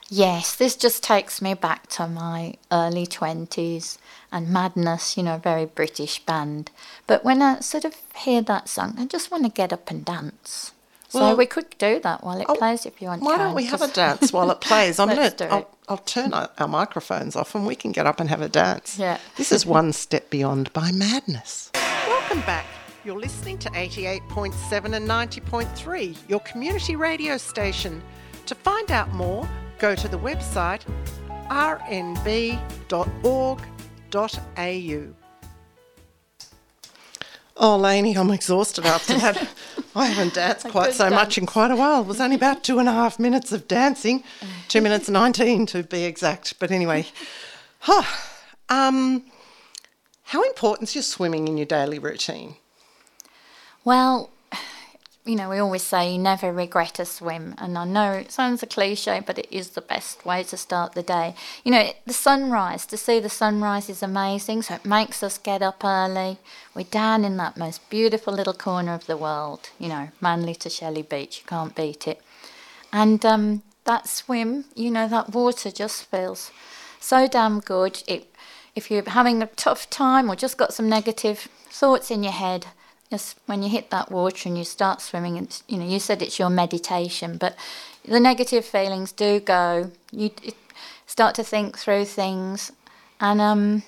Yes, 0.09 0.55
this 0.55 0.75
just 0.75 1.01
takes 1.01 1.41
me 1.41 1.53
back 1.55 1.87
to 1.91 2.07
my 2.07 2.55
early 2.71 3.07
20s 3.07 3.97
and 4.31 4.49
Madness, 4.49 5.17
you 5.17 5.23
know, 5.23 5.37
very 5.37 5.65
British 5.65 6.19
band. 6.19 6.69
But 7.07 7.23
when 7.25 7.41
I 7.41 7.61
sort 7.61 7.85
of 7.85 7.95
hear 8.15 8.41
that 8.43 8.69
song, 8.69 8.95
I 8.99 9.05
just 9.05 9.31
want 9.31 9.45
to 9.45 9.49
get 9.49 9.73
up 9.73 9.89
and 9.89 10.05
dance. 10.05 10.73
So 11.09 11.33
we 11.33 11.45
could 11.45 11.77
do 11.77 12.01
that 12.01 12.25
while 12.25 12.41
it 12.41 12.45
Oh, 12.49 12.55
plays 12.55 12.85
if 12.85 13.01
you 13.01 13.07
want. 13.07 13.23
Why 13.23 13.37
don't 13.37 13.55
we 13.55 13.65
have 13.67 13.81
a 13.81 13.87
dance 13.87 14.33
while 14.33 14.51
it 14.51 14.59
plays? 14.69 14.99
I'm 14.99 15.07
Let's 15.07 15.35
gonna, 15.35 15.49
do 15.49 15.55
I'll, 15.55 15.61
it. 15.61 15.67
I'll 15.87 15.97
turn 15.99 16.33
our, 16.33 16.49
our 16.57 16.67
microphones 16.67 17.37
off 17.37 17.55
and 17.55 17.65
we 17.65 17.73
can 17.73 17.93
get 17.93 18.05
up 18.05 18.19
and 18.19 18.29
have 18.29 18.41
a 18.41 18.49
dance. 18.49 18.99
Yeah. 18.99 19.17
This 19.37 19.53
is 19.53 19.65
One 19.65 19.93
Step 19.93 20.29
Beyond 20.29 20.73
by 20.73 20.91
Madness. 20.91 21.71
Welcome 21.73 22.41
back. 22.41 22.65
You're 23.05 23.19
listening 23.19 23.59
to 23.59 23.69
88.7 23.69 24.95
and 24.95 25.07
90.3, 25.07 26.17
your 26.27 26.39
community 26.39 26.95
radio 26.95 27.37
station. 27.37 28.01
To 28.47 28.55
find 28.55 28.89
out 28.91 29.13
more, 29.13 29.47
go 29.77 29.93
to 29.93 30.07
the 30.07 30.17
website 30.17 30.81
rnb.org.au. 31.51 32.57
Oh, 37.57 37.77
Lainey, 37.77 38.17
I'm 38.17 38.31
exhausted 38.31 38.87
after 38.87 39.13
that. 39.19 39.49
I 39.95 40.07
haven't 40.07 40.33
danced 40.33 40.67
quite 40.69 40.95
so 40.95 41.11
much 41.11 41.37
in 41.37 41.45
quite 41.45 41.69
a 41.69 41.75
while. 41.75 42.01
It 42.01 42.07
was 42.07 42.19
only 42.19 42.35
about 42.35 42.63
two 42.63 42.79
and 42.79 42.89
a 42.89 42.91
half 42.91 43.19
minutes 43.19 43.51
of 43.51 43.67
dancing, 43.67 44.23
two 44.67 44.81
minutes 44.81 45.07
19 45.11 45.67
to 45.67 45.83
be 45.83 46.05
exact. 46.05 46.57
But 46.59 46.71
anyway, 46.71 47.05
huh, 47.81 48.01
um, 48.67 49.25
how 50.23 50.41
important 50.41 50.89
is 50.89 50.95
your 50.95 51.03
swimming 51.03 51.47
in 51.47 51.55
your 51.55 51.67
daily 51.67 51.99
routine? 51.99 52.55
Well, 53.85 54.31
you 55.25 55.35
know, 55.35 55.49
we 55.49 55.59
always 55.59 55.83
say 55.83 56.11
you 56.11 56.17
never 56.19 56.51
regret 56.51 56.99
a 56.99 57.05
swim, 57.05 57.53
and 57.59 57.77
I 57.77 57.85
know 57.85 58.11
it 58.13 58.31
sounds 58.31 58.63
a 58.63 58.65
cliche, 58.65 59.21
but 59.25 59.37
it 59.37 59.47
is 59.51 59.69
the 59.69 59.81
best 59.81 60.25
way 60.25 60.43
to 60.43 60.57
start 60.57 60.93
the 60.93 61.03
day. 61.03 61.35
You 61.63 61.71
know, 61.71 61.91
the 62.05 62.13
sunrise, 62.13 62.85
to 62.87 62.97
see 62.97 63.19
the 63.19 63.29
sunrise 63.29 63.87
is 63.87 64.03
amazing, 64.03 64.63
so 64.63 64.73
it 64.75 64.85
makes 64.85 65.21
us 65.21 65.37
get 65.37 65.61
up 65.61 65.85
early. 65.85 66.39
We're 66.73 66.85
down 66.85 67.23
in 67.23 67.37
that 67.37 67.57
most 67.57 67.87
beautiful 67.89 68.33
little 68.33 68.53
corner 68.53 68.93
of 68.93 69.05
the 69.05 69.17
world, 69.17 69.69
you 69.79 69.87
know, 69.87 70.09
Manly 70.19 70.55
to 70.55 70.69
Shelley 70.69 71.03
Beach, 71.03 71.39
you 71.39 71.47
can't 71.47 71.75
beat 71.75 72.07
it. 72.07 72.21
And 72.91 73.23
um, 73.23 73.61
that 73.83 74.07
swim, 74.07 74.65
you 74.75 74.89
know, 74.89 75.07
that 75.07 75.29
water 75.29 75.69
just 75.69 76.05
feels 76.05 76.51
so 76.99 77.27
damn 77.27 77.59
good. 77.59 78.01
It, 78.07 78.33
if 78.75 78.89
you're 78.89 79.07
having 79.07 79.43
a 79.43 79.47
tough 79.47 79.89
time 79.89 80.29
or 80.29 80.35
just 80.35 80.57
got 80.57 80.73
some 80.73 80.89
negative 80.89 81.47
thoughts 81.69 82.09
in 82.09 82.23
your 82.23 82.33
head, 82.33 82.67
just 83.11 83.37
when 83.45 83.63
you 83.63 83.69
hit 83.69 83.89
that 83.91 84.11
water 84.11 84.49
and 84.49 84.57
you 84.57 84.63
start 84.63 85.01
swimming, 85.01 85.37
it's, 85.37 85.63
you 85.67 85.77
know, 85.77 85.85
you 85.85 85.99
said 85.99 86.21
it's 86.21 86.39
your 86.39 86.49
meditation, 86.49 87.37
but 87.37 87.55
the 88.03 88.19
negative 88.19 88.65
feelings 88.65 89.11
do 89.11 89.39
go. 89.39 89.91
You 90.11 90.31
start 91.05 91.35
to 91.35 91.43
think 91.43 91.77
through 91.77 92.05
things, 92.05 92.71
and 93.19 93.39
um, 93.41 93.83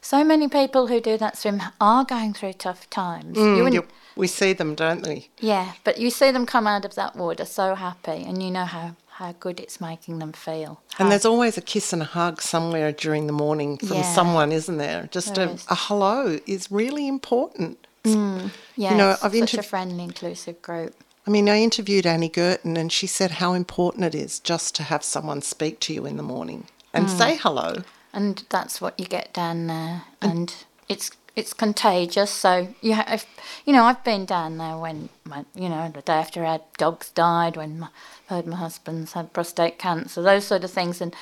so 0.00 0.22
many 0.24 0.48
people 0.48 0.86
who 0.86 1.00
do 1.00 1.16
that 1.18 1.36
swim 1.36 1.62
are 1.80 2.04
going 2.04 2.34
through 2.34 2.54
tough 2.54 2.88
times. 2.90 3.36
You 3.36 3.54
wouldn't- 3.64 3.74
You- 3.74 3.88
we 4.16 4.26
see 4.26 4.52
them, 4.52 4.74
don't 4.74 5.06
we? 5.06 5.28
yeah, 5.38 5.72
but 5.84 5.98
you 5.98 6.10
see 6.10 6.30
them 6.32 6.44
come 6.44 6.66
out 6.66 6.84
of 6.84 6.94
that 6.96 7.14
water 7.16 7.44
so 7.44 7.74
happy, 7.74 8.24
and 8.26 8.42
you 8.42 8.50
know 8.50 8.64
how, 8.64 8.96
how 9.08 9.32
good 9.40 9.60
it's 9.60 9.80
making 9.80 10.18
them 10.18 10.32
feel. 10.32 10.80
And 10.98 11.10
there's 11.10 11.24
always 11.24 11.56
a 11.56 11.60
kiss 11.60 11.92
and 11.92 12.02
a 12.02 12.04
hug 12.04 12.42
somewhere 12.42 12.90
during 12.92 13.26
the 13.28 13.32
morning 13.32 13.78
from 13.78 13.98
Yeah. 13.98 14.14
someone, 14.14 14.50
isn't 14.52 14.76
there? 14.78 15.08
Just 15.12 15.34
There 15.36 15.48
a, 15.48 15.52
is. 15.52 15.64
a 15.68 15.74
hello 15.74 16.38
is 16.46 16.70
really 16.70 17.06
important. 17.08 17.86
Yeah, 18.04 18.96
know, 18.96 19.16
I've 19.22 19.32
such 19.34 19.54
a 19.54 19.62
friendly, 19.62 20.04
inclusive 20.04 20.60
group. 20.62 20.94
I 21.26 21.30
mean, 21.30 21.48
I 21.48 21.60
interviewed 21.60 22.06
Annie 22.06 22.30
Girton 22.30 22.76
and 22.76 22.90
she 22.90 23.06
said 23.06 23.32
how 23.32 23.52
important 23.52 24.04
it 24.04 24.14
is 24.14 24.40
just 24.40 24.74
to 24.76 24.82
have 24.84 25.04
someone 25.04 25.42
speak 25.42 25.78
to 25.80 25.92
you 25.92 26.06
in 26.06 26.16
the 26.16 26.22
morning 26.22 26.68
and 26.94 27.08
Hmm. 27.10 27.16
say 27.16 27.36
hello. 27.36 27.82
and 28.14 28.44
that's 28.48 28.80
what 28.80 28.98
you 28.98 29.04
get 29.04 29.34
down 29.34 29.66
there, 29.66 30.04
and 30.22 30.54
it's 30.88 31.10
it's 31.36 31.52
contagious. 31.52 32.30
So 32.30 32.74
you 32.80 32.94
have, 32.94 33.26
you 33.66 33.72
know, 33.74 33.84
I've 33.84 34.02
been 34.02 34.24
down 34.24 34.56
there 34.58 34.76
when 34.78 35.10
my, 35.24 35.44
you 35.54 35.68
know, 35.68 35.88
the 35.94 36.00
day 36.00 36.14
after 36.14 36.44
our 36.44 36.60
dogs 36.78 37.10
died, 37.10 37.56
when 37.56 37.78
my, 37.80 37.88
heard 38.26 38.46
my 38.46 38.56
husband's 38.56 39.12
had 39.12 39.32
prostate 39.34 39.78
cancer, 39.78 40.22
those 40.22 40.46
sort 40.46 40.64
of 40.64 40.70
things, 40.72 41.00
and 41.02 41.14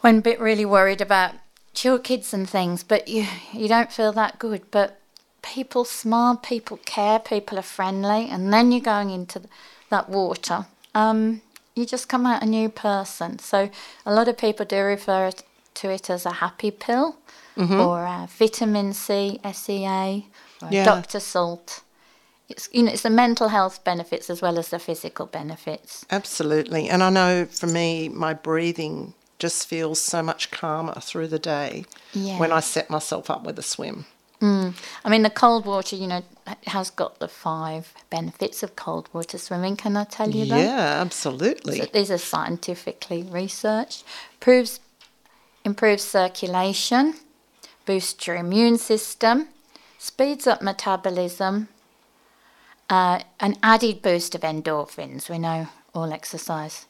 when 0.00 0.18
a 0.18 0.22
bit 0.22 0.40
really 0.40 0.64
worried 0.66 1.00
about 1.00 1.34
your 1.80 1.98
kids 2.00 2.34
and 2.34 2.50
things, 2.50 2.82
but 2.82 3.06
you 3.08 3.26
you 3.52 3.68
don't 3.68 3.92
feel 3.92 4.12
that 4.12 4.38
good, 4.40 4.70
but 4.72 5.00
people 5.42 5.84
smile, 5.84 6.36
people 6.36 6.78
care, 6.84 7.18
people 7.18 7.58
are 7.58 7.62
friendly, 7.62 8.28
and 8.28 8.52
then 8.52 8.72
you're 8.72 8.80
going 8.80 9.10
into 9.10 9.42
that 9.90 10.08
water. 10.08 10.66
Um, 10.94 11.42
you 11.74 11.86
just 11.86 12.08
come 12.08 12.26
out 12.26 12.42
a 12.42 12.46
new 12.46 12.68
person. 12.68 13.38
So 13.38 13.70
a 14.04 14.12
lot 14.12 14.28
of 14.28 14.36
people 14.36 14.66
do 14.66 14.82
refer 14.82 15.30
to 15.74 15.90
it 15.90 16.10
as 16.10 16.26
a 16.26 16.32
happy 16.32 16.70
pill, 16.70 17.16
or 17.56 18.04
a 18.04 18.28
vitamin 18.30 18.92
C, 18.92 19.40
SEA, 19.52 20.26
Yeah. 20.70 20.84
Dr. 20.84 21.18
Salt. 21.20 21.82
It's 22.48 22.68
you 22.72 22.82
know 22.82 22.92
it's 22.92 23.02
the 23.02 23.10
mental 23.10 23.48
health 23.48 23.84
benefits 23.84 24.30
as 24.30 24.40
well 24.40 24.58
as 24.58 24.68
the 24.68 24.78
physical 24.78 25.26
benefits. 25.26 26.06
Absolutely. 26.10 26.88
And 26.88 27.02
I 27.02 27.10
know 27.10 27.44
for 27.46 27.66
me, 27.66 28.08
my 28.08 28.32
breathing 28.32 29.12
just 29.38 29.68
feels 29.68 30.00
so 30.00 30.22
much 30.22 30.50
calmer 30.50 30.94
through 31.00 31.28
the 31.28 31.38
day 31.38 31.84
when 32.38 32.50
I 32.52 32.60
set 32.60 32.90
myself 32.90 33.28
up 33.30 33.44
with 33.44 33.58
a 33.58 33.62
swim. 33.62 34.06
I 34.40 35.08
mean, 35.08 35.22
the 35.22 35.30
cold 35.30 35.66
water, 35.66 35.96
you 35.96 36.06
know, 36.06 36.22
has 36.66 36.90
got 36.90 37.18
the 37.18 37.28
five 37.28 37.92
benefits 38.10 38.62
of 38.62 38.76
cold 38.76 39.08
water 39.12 39.38
swimming. 39.38 39.76
Can 39.76 39.96
I 39.96 40.04
tell 40.04 40.30
you 40.30 40.46
that? 40.46 40.60
Yeah, 40.60 41.00
absolutely. 41.00 41.78
So 41.78 41.86
these 41.86 42.10
are 42.10 42.18
scientifically 42.18 43.22
researched. 43.22 44.04
Proves 44.40 44.80
improves 45.64 46.02
circulation, 46.02 47.14
boosts 47.84 48.26
your 48.26 48.36
immune 48.36 48.78
system, 48.78 49.48
speeds 49.98 50.46
up 50.46 50.62
metabolism, 50.62 51.68
uh, 52.88 53.20
an 53.40 53.56
added 53.62 54.00
boost 54.00 54.34
of 54.34 54.42
endorphins. 54.42 55.28
We 55.28 55.38
know 55.38 55.68
all 55.94 56.12
exercise, 56.12 56.86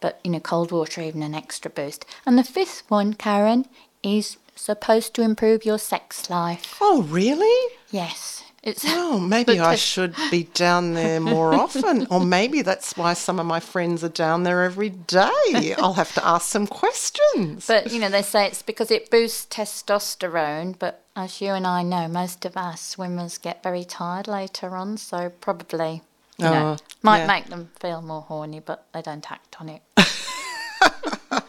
but 0.00 0.20
you 0.24 0.30
know, 0.30 0.40
cold 0.40 0.72
water 0.72 1.02
even 1.02 1.22
an 1.22 1.34
extra 1.34 1.70
boost. 1.70 2.06
And 2.24 2.38
the 2.38 2.44
fifth 2.44 2.84
one, 2.88 3.14
Karen, 3.14 3.66
is 4.02 4.36
supposed 4.54 5.14
to 5.14 5.22
improve 5.22 5.64
your 5.64 5.78
sex 5.78 6.28
life. 6.30 6.76
Oh, 6.80 7.02
really? 7.02 7.74
Yes, 7.90 8.42
it's. 8.62 8.84
Oh, 8.86 9.18
maybe 9.34 9.58
I 9.60 9.74
should 9.74 10.14
be 10.30 10.44
down 10.44 10.94
there 10.94 11.20
more 11.20 11.54
often. 11.64 12.06
Or 12.10 12.20
maybe 12.20 12.62
that's 12.62 12.96
why 12.96 13.14
some 13.14 13.38
of 13.40 13.46
my 13.46 13.60
friends 13.60 14.02
are 14.04 14.08
down 14.08 14.42
there 14.44 14.62
every 14.62 14.90
day. 14.90 15.74
I'll 15.78 15.94
have 15.94 16.14
to 16.14 16.26
ask 16.26 16.48
some 16.48 16.66
questions. 16.66 17.66
But 17.66 17.92
you 17.92 17.98
know, 18.00 18.08
they 18.08 18.22
say 18.22 18.46
it's 18.46 18.62
because 18.62 18.90
it 18.90 19.10
boosts 19.10 19.46
testosterone. 19.54 20.78
But 20.78 21.02
as 21.16 21.40
you 21.40 21.48
and 21.52 21.66
I 21.66 21.82
know, 21.82 22.08
most 22.08 22.44
of 22.44 22.56
us 22.56 22.80
swimmers 22.80 23.38
get 23.38 23.62
very 23.62 23.84
tired 23.84 24.28
later 24.28 24.76
on, 24.76 24.96
so 24.96 25.30
probably 25.40 26.02
you 26.38 26.44
know 26.46 26.76
Oh, 26.78 26.84
might 27.02 27.18
yeah. 27.18 27.26
make 27.26 27.46
them 27.46 27.70
feel 27.78 28.00
more 28.00 28.22
horny, 28.22 28.60
but 28.60 28.86
they 28.94 29.02
don't 29.02 29.30
act 29.30 29.56
on 29.60 29.68
it. 29.68 29.82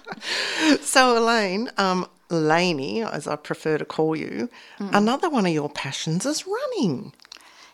So, 0.82 1.18
Elaine, 1.18 1.70
um, 1.78 2.08
Lainey, 2.36 3.02
as 3.04 3.28
I 3.28 3.36
prefer 3.36 3.78
to 3.78 3.86
call 3.86 4.16
you, 4.16 4.50
Mm. 4.80 4.90
another 4.94 5.30
one 5.30 5.46
of 5.46 5.54
your 5.54 5.70
passions 5.70 6.26
is 6.26 6.46
running. 6.48 7.14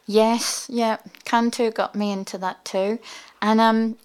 yes, 0.05 0.65
yeah, 0.69 0.97
Can 1.25 1.51
Too 1.51 1.71
got 1.71 1.95
me 1.95 2.11
into 2.11 2.37
that 2.39 2.65
too, 2.65 2.99
and 3.41 3.59
um. 3.61 3.97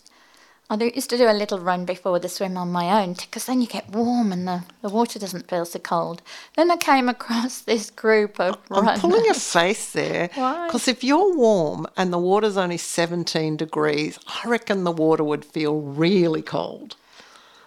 I 0.70 0.76
do, 0.76 0.90
used 0.94 1.10
to 1.10 1.18
do 1.18 1.28
a 1.28 1.34
little 1.34 1.58
run 1.60 1.84
before 1.84 2.18
the 2.18 2.28
swim 2.28 2.56
on 2.56 2.72
my 2.72 3.02
own 3.02 3.12
because 3.12 3.44
then 3.44 3.60
you 3.60 3.66
get 3.66 3.90
warm 3.90 4.32
and 4.32 4.48
the, 4.48 4.64
the 4.80 4.88
water 4.88 5.18
doesn't 5.18 5.46
feel 5.50 5.66
so 5.66 5.78
cold. 5.78 6.22
Then 6.56 6.70
I 6.70 6.76
came 6.78 7.06
across 7.10 7.58
this 7.70 7.90
group 7.90 8.40
of 8.40 8.56
I'm 8.70 8.86
runners. 8.86 9.00
pulling 9.00 9.28
a 9.28 9.34
face 9.34 9.92
there. 9.92 10.30
Why? 10.34 10.66
Because 10.66 10.88
if 10.88 11.04
you're 11.04 11.36
warm 11.36 11.86
and 11.98 12.10
the 12.14 12.18
water's 12.18 12.56
only 12.56 12.78
17 12.78 13.58
degrees, 13.58 14.18
I 14.42 14.48
reckon 14.48 14.84
the 14.84 14.90
water 14.90 15.22
would 15.22 15.44
feel 15.44 15.82
really 15.82 16.40
cold. 16.42 16.96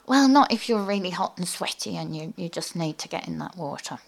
Well, 0.08 0.30
not 0.30 0.54
if 0.54 0.70
you're 0.70 0.82
really 0.82 1.10
hot 1.10 1.38
and 1.38 1.46
sweaty 1.46 1.98
and 1.98 2.15
you, 2.15 2.34
you 2.38 2.48
just 2.48 2.78
need 2.78 2.98
to 3.00 3.10
get 3.10 3.28
in 3.28 3.39
that 3.39 3.58
water. 3.58 4.00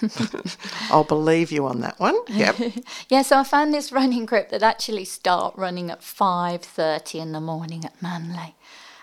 I'll 0.90 1.04
believe 1.04 1.52
you 1.52 1.66
on 1.66 1.80
that 1.80 1.98
one. 2.00 2.16
Yep. 2.28 2.56
Yeah, 3.08 3.22
so 3.22 3.38
I 3.38 3.44
found 3.44 3.72
this 3.72 3.92
running 3.92 4.26
group 4.26 4.48
that 4.48 4.62
actually 4.62 5.04
start 5.04 5.54
running 5.56 5.90
at 5.90 6.00
5.30 6.00 7.20
in 7.20 7.32
the 7.32 7.40
morning 7.40 7.84
at 7.84 8.02
Manly. 8.02 8.56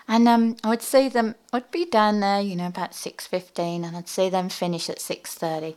And 0.06 0.28
um, 0.28 0.56
I 0.62 0.68
would 0.68 0.82
see 0.82 1.08
them, 1.08 1.36
I'd 1.52 1.70
be 1.70 1.86
down 1.86 2.20
there, 2.20 2.40
you 2.40 2.56
know, 2.56 2.66
about 2.66 2.92
6.15 2.92 3.86
and 3.86 3.96
I'd 3.96 4.08
see 4.08 4.28
them 4.28 4.48
finish 4.50 4.90
at 4.90 4.98
6.30. 4.98 5.76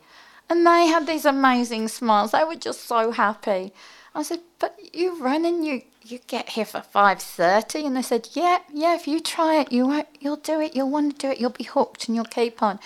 And 0.50 0.68
they 0.68 0.88
had 0.88 1.08
these 1.08 1.24
amazing 1.26 1.88
smiles. 1.88 2.32
They 2.32 2.44
were 2.44 2.56
just 2.56 2.82
so 2.82 3.12
happy. 3.12 3.72
I 4.16 4.24
said, 4.24 4.40
but 4.60 4.80
you 4.94 5.22
run 5.22 5.44
and 5.44 5.66
you, 5.66 5.82
you 6.02 6.20
get 6.28 6.50
here 6.50 6.66
for 6.66 6.80
5.30. 6.80 7.86
And 7.86 7.98
they 7.98 8.02
said, 8.02 8.30
yeah, 8.32 8.60
yeah, 8.74 8.96
if 8.96 9.08
you 9.08 9.20
try 9.20 9.58
it, 9.58 9.74
you 9.74 9.88
won't, 9.88 10.08
you'll 10.22 10.38
do 10.38 10.62
it. 10.62 10.74
You'll 10.74 10.90
want 10.90 11.20
to 11.20 11.28
do 11.28 11.32
it. 11.32 11.40
You'll 11.40 11.50
be 11.50 11.66
hooked 11.66 12.08
and 12.08 12.16
you'll 12.16 12.26
keep 12.26 12.64
on. 12.64 12.80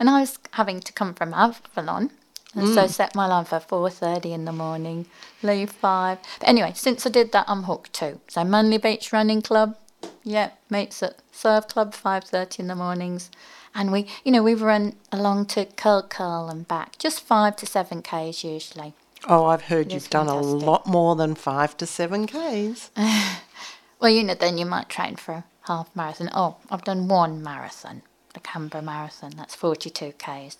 And 0.00 0.08
I 0.08 0.20
was 0.20 0.38
having 0.52 0.80
to 0.80 0.92
come 0.92 1.12
from 1.12 1.34
Avalon. 1.34 2.10
And 2.54 2.68
so 2.68 2.84
mm. 2.84 2.88
set 2.88 3.14
my 3.14 3.26
alarm 3.26 3.46
for 3.46 3.60
4.30 3.60 4.26
in 4.32 4.44
the 4.44 4.52
morning, 4.52 5.06
leave 5.42 5.70
5. 5.70 6.18
But 6.40 6.48
anyway, 6.48 6.72
since 6.74 7.06
I 7.06 7.10
did 7.10 7.32
that, 7.32 7.46
I'm 7.48 7.62
hooked 7.62 7.94
too. 7.94 8.20
So 8.28 8.44
Manly 8.44 8.76
Beach 8.76 9.12
Running 9.12 9.40
Club, 9.40 9.76
yeah, 10.22 10.50
mates 10.68 11.02
at 11.02 11.16
Surf 11.32 11.68
Club, 11.68 11.94
5.30 11.94 12.60
in 12.60 12.66
the 12.66 12.74
mornings. 12.74 13.30
And 13.74 13.90
we, 13.90 14.06
you 14.22 14.32
know, 14.32 14.42
we 14.42 14.54
run 14.54 14.96
along 15.10 15.46
to 15.46 15.64
Curl 15.64 16.02
Curl 16.02 16.50
and 16.50 16.68
back, 16.68 16.98
just 16.98 17.22
5 17.22 17.56
to 17.56 17.66
7 17.66 18.02
Ks 18.02 18.44
usually. 18.44 18.92
Oh, 19.28 19.44
I've 19.46 19.62
heard 19.62 19.92
you've 19.92 20.02
is 20.02 20.08
done 20.08 20.28
a 20.28 20.36
lot 20.40 20.86
more 20.86 21.14
than 21.16 21.34
five 21.34 21.76
to 21.78 21.86
seven 21.86 22.26
Ks. 22.26 22.90
Well, 24.00 24.10
you 24.10 24.24
know, 24.24 24.34
then 24.34 24.58
you 24.58 24.66
might 24.66 24.88
train 24.88 25.14
for 25.14 25.32
a 25.32 25.44
half 25.68 25.94
marathon. 25.94 26.28
Oh, 26.34 26.56
I've 26.68 26.82
done 26.82 27.06
one 27.06 27.40
marathon, 27.40 28.02
the 28.34 28.40
Canberra 28.40 28.82
Marathon. 28.82 29.30
That's 29.36 29.54
42 29.54 30.14
Ks. 30.18 30.56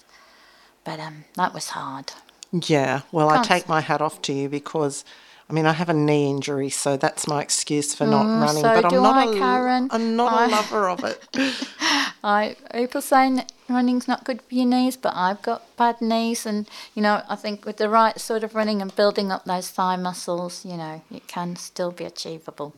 But 0.84 1.00
um, 1.00 1.24
that 1.34 1.52
was 1.52 1.70
hard. 1.70 2.12
Yeah, 2.52 3.00
well, 3.10 3.30
I 3.30 3.34
Can't 3.38 3.46
take 3.48 3.68
my 3.68 3.80
hat 3.80 4.00
off 4.00 4.22
to 4.22 4.32
you 4.32 4.48
because, 4.48 5.04
I 5.50 5.54
mean, 5.54 5.66
I 5.66 5.72
have 5.72 5.88
a 5.88 5.92
knee 5.92 6.30
injury, 6.30 6.70
so 6.70 6.96
that's 6.96 7.26
my 7.26 7.42
excuse 7.42 7.96
for 7.96 8.06
not 8.06 8.26
running. 8.26 8.62
Mm, 8.62 8.76
so 8.76 8.80
but 8.82 8.92
I'm 8.92 9.02
not 9.02 9.16
I, 9.26 9.30
a 9.32 9.38
Karen. 9.38 9.88
I'm 9.90 10.14
not 10.14 10.32
I- 10.32 10.44
a 10.44 10.48
lover 10.48 10.88
of 10.88 11.02
it. 11.02 11.26
I 12.22 12.54
people 12.72 13.00
saying 13.00 13.34
that 13.36 13.50
running's 13.74 14.08
not 14.08 14.24
good 14.24 14.42
for 14.42 14.54
your 14.54 14.66
knees, 14.66 14.96
but 14.96 15.14
I've 15.14 15.42
got 15.42 15.76
bad 15.76 16.00
knees, 16.00 16.46
and 16.46 16.68
you 16.94 17.02
know 17.02 17.22
I 17.28 17.36
think 17.36 17.64
with 17.64 17.76
the 17.76 17.88
right 17.88 18.18
sort 18.18 18.44
of 18.44 18.54
running 18.54 18.82
and 18.82 18.94
building 18.94 19.30
up 19.32 19.44
those 19.44 19.70
thigh 19.70 19.96
muscles, 19.96 20.64
you 20.64 20.76
know 20.76 21.02
it 21.10 21.26
can 21.28 21.56
still 21.56 21.90
be 21.90 22.04
achievable. 22.04 22.74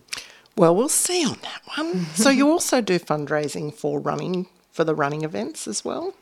well, 0.56 0.74
we'll 0.74 0.88
see 0.88 1.24
on 1.26 1.38
that 1.42 1.62
one. 1.76 2.06
so 2.14 2.30
you 2.30 2.48
also 2.48 2.80
do 2.80 2.98
fundraising 2.98 3.72
for 3.72 4.00
running 4.00 4.46
for 4.72 4.84
the 4.84 4.94
running 4.94 5.22
events 5.22 5.68
as 5.68 5.84
well. 5.84 6.14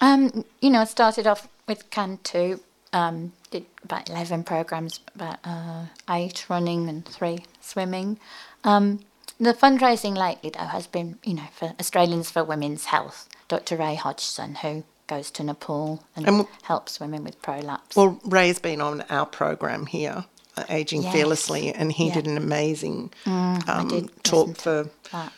Um, 0.00 0.44
you 0.60 0.70
know, 0.70 0.80
I 0.80 0.84
started 0.84 1.26
off 1.28 1.48
with 1.68 1.88
Can 1.90 2.18
Too, 2.24 2.60
um, 2.92 3.32
did 3.52 3.66
about 3.84 4.10
11 4.10 4.42
programs, 4.42 4.98
about 5.14 5.38
uh, 5.44 5.86
eight 6.10 6.44
running 6.50 6.88
and 6.88 7.04
three 7.04 7.44
swimming. 7.60 8.18
Um, 8.64 9.00
the 9.38 9.54
fundraising 9.54 10.16
lately, 10.16 10.50
though, 10.50 10.66
has 10.66 10.88
been, 10.88 11.18
you 11.22 11.34
know, 11.34 11.48
for 11.52 11.74
Australians 11.78 12.30
for 12.30 12.42
Women's 12.42 12.86
Health. 12.86 13.28
Dr. 13.52 13.76
Ray 13.76 13.96
Hodgson, 13.96 14.54
who 14.54 14.82
goes 15.06 15.30
to 15.32 15.44
Nepal 15.44 16.02
and, 16.16 16.26
And 16.26 16.46
helps 16.62 16.98
women 16.98 17.22
with 17.22 17.40
prolapse. 17.42 17.94
Well, 17.94 18.18
Ray's 18.24 18.58
been 18.58 18.80
on 18.80 19.02
our 19.10 19.26
program 19.26 19.84
here, 19.84 20.24
uh, 20.56 20.64
Aging 20.70 21.02
Yes. 21.02 21.12
Fearlessly, 21.12 21.70
and 21.74 21.92
he 21.92 22.06
Yeah. 22.08 22.14
did 22.14 22.26
an 22.26 22.38
amazing 22.38 23.12
I 23.26 23.60
um, 23.68 24.08
talk 24.22 24.56
for 24.56 24.88
that. 25.10 25.32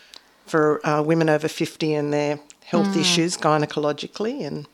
for 0.46 0.87
uh, 0.87 1.03
women 1.03 1.29
over 1.29 1.48
50 1.48 1.92
and 1.92 2.12
their 2.12 2.38
health 2.66 2.94
Mm. 2.94 3.00
issues 3.00 3.37
gynecologically 3.37 4.46
and 4.46 4.68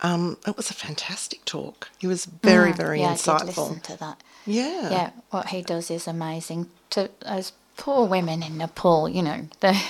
um, 0.00 0.38
it 0.46 0.56
was 0.56 0.70
a 0.70 0.74
fantastic 0.74 1.44
talk 1.44 1.90
he 1.98 2.06
was 2.06 2.24
very 2.24 2.72
very 2.72 2.98
Mm, 3.00 3.02
yeah, 3.02 3.32
I 3.34 3.38
did 3.38 3.46
listen 3.48 3.80
to 3.80 3.96
that. 3.98 4.22
yeah 4.46 4.90
Yeah, 4.90 5.10
what 5.30 5.48
he 5.48 5.60
does 5.62 5.90
is 5.90 6.06
amazing. 6.08 6.70
To 6.90 7.10
those 7.20 7.52
poor 7.78 8.06
women 8.06 8.42
in 8.42 8.58
Nepal, 8.58 9.08
you 9.08 9.22
know, 9.22 9.48
they're 9.60 9.80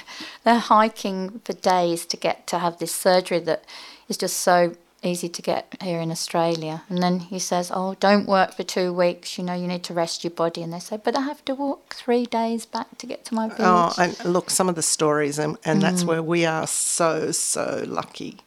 they're 0.44 0.58
hiking 0.58 1.40
for 1.44 1.54
days 1.54 2.06
to 2.06 2.16
get 2.16 2.46
to 2.46 2.58
have 2.60 2.78
this 2.78 2.94
surgery 2.94 3.40
that 3.40 3.64
is 4.08 4.16
just 4.16 4.36
so 4.36 4.76
easy 5.02 5.28
to 5.28 5.42
get 5.42 5.76
here 5.80 6.00
in 6.00 6.10
Australia. 6.10 6.82
And 6.88 7.02
then 7.02 7.20
he 7.20 7.38
says, 7.38 7.72
"Oh, 7.74 7.96
don't 7.98 8.26
work 8.26 8.54
for 8.54 8.62
two 8.62 8.92
weeks. 8.92 9.38
You 9.38 9.44
know, 9.44 9.54
you 9.54 9.66
need 9.66 9.82
to 9.84 9.94
rest 9.94 10.22
your 10.22 10.30
body." 10.30 10.62
And 10.62 10.72
they 10.72 10.78
say, 10.78 10.98
"But 11.02 11.16
I 11.16 11.22
have 11.22 11.44
to 11.46 11.54
walk 11.54 11.94
three 11.94 12.26
days 12.26 12.66
back 12.66 12.98
to 12.98 13.06
get 13.06 13.24
to 13.26 13.34
my 13.34 13.46
oh, 13.46 13.56
village." 13.56 13.94
Oh, 13.98 14.02
and 14.02 14.24
look, 14.24 14.50
some 14.50 14.68
of 14.68 14.74
the 14.74 14.82
stories, 14.82 15.38
and, 15.38 15.56
and 15.64 15.82
that's 15.82 16.04
mm. 16.04 16.08
where 16.08 16.22
we 16.22 16.46
are 16.46 16.66
so, 16.66 17.32
so 17.32 17.84
lucky 17.86 18.38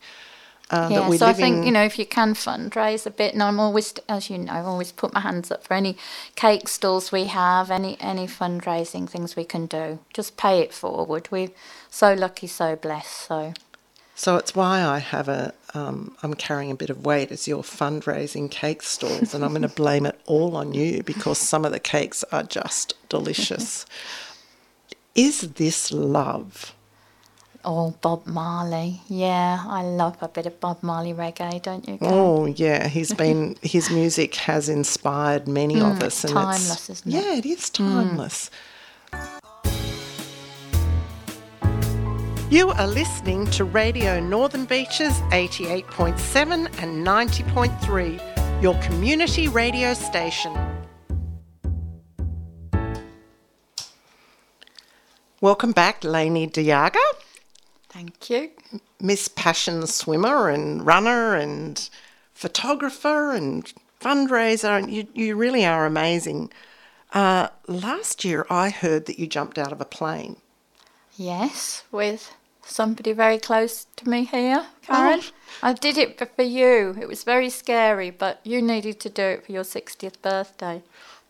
uh, 0.71 0.87
yeah, 0.89 0.99
that 1.01 1.09
we 1.09 1.17
so 1.17 1.27
I 1.27 1.33
think 1.33 1.57
in. 1.57 1.63
you 1.63 1.71
know 1.71 1.83
if 1.83 1.99
you 1.99 2.05
can 2.05 2.33
fundraise 2.33 3.05
a 3.05 3.11
bit, 3.11 3.33
and 3.33 3.43
I'm 3.43 3.59
always, 3.59 3.93
as 4.07 4.29
you 4.29 4.37
know, 4.37 4.53
I 4.53 4.61
always 4.61 4.91
put 4.91 5.13
my 5.13 5.19
hands 5.19 5.51
up 5.51 5.65
for 5.65 5.73
any 5.73 5.97
cake 6.35 6.69
stalls 6.69 7.11
we 7.11 7.25
have, 7.25 7.69
any 7.69 7.99
any 7.99 8.25
fundraising 8.25 9.09
things 9.09 9.35
we 9.35 9.43
can 9.43 9.65
do. 9.65 9.99
Just 10.13 10.37
pay 10.37 10.61
it 10.61 10.73
forward. 10.73 11.27
We're 11.29 11.51
so 11.89 12.13
lucky, 12.13 12.47
so 12.47 12.75
blessed. 12.77 13.27
So 13.27 13.53
So 14.15 14.37
it's 14.37 14.55
why 14.55 14.81
I 14.83 14.99
have 14.99 15.27
a, 15.27 15.53
um, 15.73 16.15
I'm 16.23 16.35
carrying 16.35 16.71
a 16.71 16.75
bit 16.75 16.89
of 16.89 17.05
weight 17.05 17.31
as 17.31 17.47
your 17.47 17.63
fundraising 17.63 18.49
cake 18.49 18.81
stalls, 18.81 19.33
and 19.33 19.43
I'm 19.43 19.51
going 19.51 19.63
to 19.63 19.67
blame 19.67 20.05
it 20.05 20.19
all 20.25 20.55
on 20.55 20.73
you 20.73 21.03
because 21.03 21.37
some 21.37 21.65
of 21.65 21.71
the 21.71 21.79
cakes 21.79 22.23
are 22.31 22.43
just 22.43 22.93
delicious. 23.09 23.85
Is 25.15 25.41
this 25.41 25.91
love? 25.91 26.73
Oh, 27.63 27.93
Bob 28.01 28.25
Marley, 28.25 29.01
yeah, 29.07 29.63
I 29.67 29.83
love 29.83 30.17
a 30.21 30.27
bit 30.27 30.47
of 30.47 30.59
Bob 30.59 30.81
Marley 30.81 31.13
reggae, 31.13 31.61
don't 31.61 31.87
you? 31.87 31.99
Oh 32.01 32.47
yeah, 32.47 32.87
he's 32.87 33.13
been 33.13 33.55
his 33.61 33.91
music 33.91 34.33
has 34.35 34.67
inspired 34.67 35.47
many 35.47 35.79
of 35.79 36.01
us, 36.01 36.23
and 36.23 36.33
Mm, 36.33 36.41
timeless, 36.41 36.89
it's 36.89 37.01
isn't 37.01 37.13
it? 37.13 37.15
Mm. 37.15 37.23
yeah, 37.23 37.33
it 37.37 37.45
is 37.45 37.69
timeless. 37.69 38.49
You 42.49 42.71
are 42.71 42.87
listening 42.87 43.45
to 43.51 43.63
Radio 43.63 44.19
Northern 44.19 44.65
Beaches 44.65 45.13
88.7 45.31 46.65
and 46.81 47.05
90.3, 47.07 48.61
your 48.63 48.73
community 48.81 49.47
radio 49.47 49.93
station. 49.93 50.51
Welcome 55.39 55.71
back, 55.71 56.03
Lainey 56.03 56.47
De 56.47 56.63
Jager. 56.63 56.99
Thank 57.91 58.29
you. 58.29 58.51
Miss 59.01 59.27
Passion 59.27 59.85
swimmer 59.85 60.49
and 60.49 60.85
runner 60.85 61.35
and 61.35 61.89
photographer 62.33 63.33
and 63.33 63.71
fundraiser, 63.99 64.79
and 64.79 64.89
you, 64.89 65.07
you 65.13 65.35
really 65.35 65.65
are 65.65 65.85
amazing. 65.85 66.51
Uh, 67.13 67.49
last 67.67 68.23
year, 68.23 68.47
I 68.49 68.69
heard 68.69 69.07
that 69.07 69.19
you 69.19 69.27
jumped 69.27 69.57
out 69.57 69.73
of 69.73 69.81
a 69.81 69.85
plane. 69.85 70.37
Yes, 71.17 71.83
with 71.91 72.33
somebody 72.63 73.11
very 73.11 73.37
close 73.37 73.85
to 73.97 74.09
me 74.09 74.23
here, 74.23 74.67
Karen. 74.83 75.21
I 75.61 75.73
did 75.73 75.97
it 75.97 76.17
for 76.17 76.25
for 76.25 76.43
you. 76.43 76.95
It 76.99 77.09
was 77.09 77.25
very 77.25 77.49
scary, 77.49 78.09
but 78.09 78.39
you 78.45 78.61
needed 78.61 79.01
to 79.01 79.09
do 79.09 79.23
it 79.23 79.45
for 79.45 79.51
your 79.51 79.63
60th 79.63 80.21
birthday. 80.21 80.81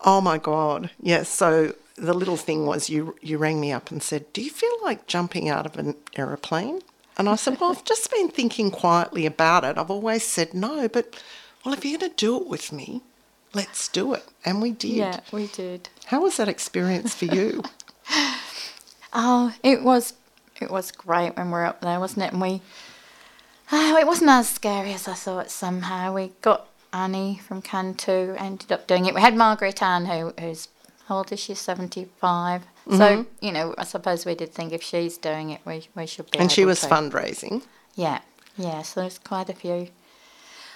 Oh 0.02 0.22
my 0.22 0.38
God! 0.38 0.92
Yes. 1.02 1.28
so 1.28 1.74
the 1.96 2.14
little 2.14 2.38
thing 2.38 2.66
was 2.66 2.90
you 2.90 3.16
you 3.22 3.38
rang 3.38 3.60
me 3.60 3.72
up 3.72 3.92
and 3.92 4.02
said, 4.02 4.32
"Do 4.34 4.42
you 4.42 4.50
feel 4.50 4.76
like 4.84 5.08
jumping 5.08 5.50
out 5.50 5.66
of 5.66 5.78
an 5.78 5.96
aeroplane?" 6.16 6.82
And 7.18 7.28
I 7.30 7.36
said, 7.36 7.60
"Well, 7.60 7.72
I've 7.72 7.84
just 7.86 8.10
been 8.12 8.30
thinking 8.30 8.72
quietly 8.72 9.26
about 9.26 9.64
it. 9.64 9.78
I've 9.78 9.92
always 9.92 10.26
said 10.26 10.54
no, 10.54 10.88
but 10.88 11.22
well, 11.64 11.74
if 11.74 11.86
you're 11.86 12.00
going 12.00 12.12
to 12.12 12.16
do 12.16 12.38
it 12.38 12.48
with 12.48 12.72
me, 12.72 13.02
let's 13.54 13.88
do 13.88 14.14
it." 14.14 14.26
And 14.46 14.62
we 14.62 14.72
did. 14.72 14.92
Yeah, 14.92 15.20
we 15.32 15.48
did. 15.48 15.90
How 16.06 16.22
was 16.22 16.38
that 16.38 16.48
experience 16.50 17.14
for 17.14 17.26
you? 17.26 17.64
Oh, 19.14 19.54
it 19.62 19.84
was 19.84 20.14
it 20.62 20.72
was 20.72 20.92
great 20.92 21.36
when 21.36 21.48
we 21.48 21.54
were 21.54 21.66
up 21.66 21.82
there, 21.82 22.00
wasn't 22.00 22.26
it? 22.26 22.32
And 22.32 22.42
we 22.42 22.62
oh, 23.72 23.98
it 23.98 24.08
wasn't 24.08 24.30
as 24.30 24.50
scary 24.50 24.94
as 24.94 25.08
I 25.08 25.14
thought 25.14 25.52
somehow. 25.52 26.14
We 26.14 26.32
got 26.42 26.68
Annie 26.94 27.42
from 27.46 27.62
Can 27.62 27.94
Too, 27.94 28.36
ended 28.38 28.72
up 28.72 28.88
doing 28.88 29.06
it. 29.06 29.16
We 29.16 29.22
had 29.22 29.36
Margaret 29.36 29.82
Ann 29.82 30.06
who 30.06 30.34
who's 30.40 30.70
how 31.12 31.18
old 31.18 31.32
is 31.34 31.42
she? 31.42 31.54
Seventy 31.56 32.06
five. 32.20 32.62
So, 32.90 33.26
you 33.42 33.52
know, 33.52 33.76
I 33.78 33.84
suppose 33.84 34.26
we 34.26 34.34
did 34.34 34.54
think 34.54 34.72
if 34.72 34.82
she's 34.82 35.18
doing 35.18 35.50
it 35.50 35.60
we 35.66 35.90
we 35.94 36.06
should 36.08 36.32
be 36.32 36.40
and 36.40 36.50
she 36.50 36.64
was 36.64 36.80
to. 36.80 36.88
fundraising. 36.88 37.64
Yeah, 37.96 38.20
yeah. 38.58 38.82
So 38.82 39.02
there's 39.02 39.20
quite 39.20 39.50
a 39.50 39.54
few 39.54 39.90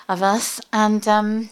of 0.09 0.21
us, 0.21 0.59
and 0.73 1.07
um, 1.07 1.49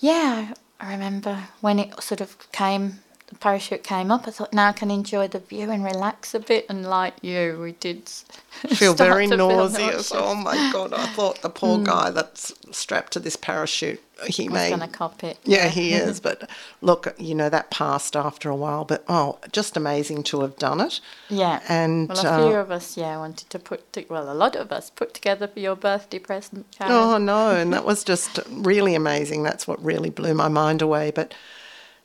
yeah, 0.00 0.52
I 0.78 0.92
remember 0.92 1.48
when 1.62 1.78
it 1.78 2.02
sort 2.02 2.20
of 2.20 2.52
came, 2.52 3.00
the 3.28 3.34
parachute 3.34 3.84
came 3.84 4.10
up. 4.10 4.26
I 4.26 4.30
thought 4.30 4.54
now 4.54 4.68
I 4.68 4.72
can 4.72 4.90
enjoy 4.90 5.28
the 5.28 5.38
view 5.38 5.70
and 5.70 5.84
relax 5.84 6.34
a 6.34 6.40
bit. 6.40 6.64
And 6.68 6.86
like 6.86 7.14
you, 7.22 7.58
we 7.60 7.72
did 7.72 8.08
feel 8.70 8.94
very 8.94 9.28
feel 9.28 9.36
nauseous. 9.36 9.78
nauseous. 9.78 10.12
Oh 10.14 10.34
my 10.34 10.70
god! 10.72 10.94
I 10.94 11.06
thought 11.08 11.42
the 11.42 11.50
poor 11.50 11.78
guy 11.78 12.10
that's 12.10 12.54
strapped 12.70 13.12
to 13.12 13.20
this 13.20 13.36
parachute, 13.36 14.00
he 14.26 14.48
may. 14.48 14.70
going 14.70 14.80
to 14.80 14.88
cop 14.88 15.22
it. 15.22 15.38
Yeah, 15.44 15.68
he 15.68 15.92
is. 15.92 16.20
But 16.20 16.48
look, 16.80 17.14
you 17.18 17.34
know 17.34 17.50
that 17.50 17.70
passed 17.70 18.16
after 18.16 18.48
a 18.48 18.56
while. 18.56 18.86
But 18.86 19.04
oh, 19.08 19.38
just 19.52 19.76
amazing 19.76 20.22
to 20.24 20.40
have 20.40 20.56
done 20.56 20.80
it. 20.80 21.00
Yeah. 21.28 21.60
And 21.68 22.08
well, 22.08 22.18
a 22.18 22.48
few 22.48 22.56
uh, 22.56 22.62
of 22.62 22.70
us, 22.70 22.96
yeah, 22.96 23.18
wanted 23.18 23.50
to 23.50 23.58
put, 23.58 23.92
to, 23.92 24.06
well, 24.08 24.32
a 24.32 24.34
lot 24.34 24.56
of 24.56 24.72
us 24.72 24.88
put 24.88 25.12
together 25.12 25.46
for 25.46 25.60
your 25.60 25.76
birthday 25.76 26.18
present, 26.18 26.66
Karen. 26.70 26.92
oh 26.92 27.18
no, 27.18 27.50
and 27.50 27.74
that 27.74 27.84
was 27.84 28.04
just 28.04 28.40
really 28.48 28.94
amazing. 28.94 29.42
That's 29.42 29.68
what 29.68 29.84
really 29.84 30.10
blew 30.10 30.32
my 30.32 30.48
mind 30.48 30.80
away. 30.80 31.10
But 31.10 31.34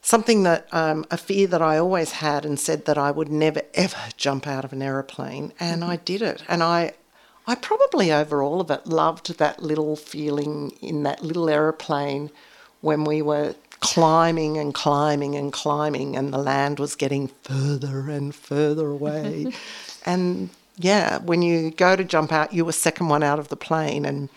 something 0.03 0.43
that 0.43 0.67
um, 0.71 1.05
a 1.09 1.17
fear 1.17 1.47
that 1.47 1.61
I 1.61 1.77
always 1.77 2.11
had 2.11 2.45
and 2.45 2.59
said 2.59 2.85
that 2.85 2.97
I 2.97 3.09
would 3.09 3.29
never 3.29 3.61
ever 3.73 3.97
jump 4.17 4.45
out 4.45 4.63
of 4.63 4.73
an 4.73 4.83
aeroplane, 4.83 5.53
and 5.59 5.83
I 5.83 5.95
did 5.95 6.21
it. 6.21 6.43
And 6.47 6.61
I, 6.61 6.93
I 7.47 7.55
probably 7.55 8.11
over 8.11 8.43
all 8.43 8.61
of 8.61 8.69
it 8.69 8.85
loved 8.85 9.39
that 9.39 9.63
little 9.63 9.95
feeling 9.95 10.77
in 10.81 11.01
that 11.03 11.23
little 11.23 11.49
aeroplane 11.49 12.29
when 12.81 13.05
we 13.05 13.21
were 13.21 13.55
climbing 13.79 14.57
and 14.57 14.73
climbing 14.73 15.35
and 15.35 15.51
climbing, 15.51 16.15
and 16.15 16.33
the 16.33 16.37
land 16.37 16.79
was 16.79 16.95
getting 16.95 17.29
further 17.43 18.09
and 18.09 18.35
further 18.35 18.89
away. 18.89 19.53
and 20.05 20.49
yeah, 20.77 21.19
when 21.19 21.41
you 21.41 21.71
go 21.71 21.95
to 21.95 22.03
jump 22.03 22.31
out, 22.33 22.53
you 22.53 22.65
were 22.65 22.73
second 22.73 23.07
one 23.07 23.23
out 23.23 23.39
of 23.39 23.47
the 23.47 23.55
plane, 23.55 24.05
and 24.05 24.29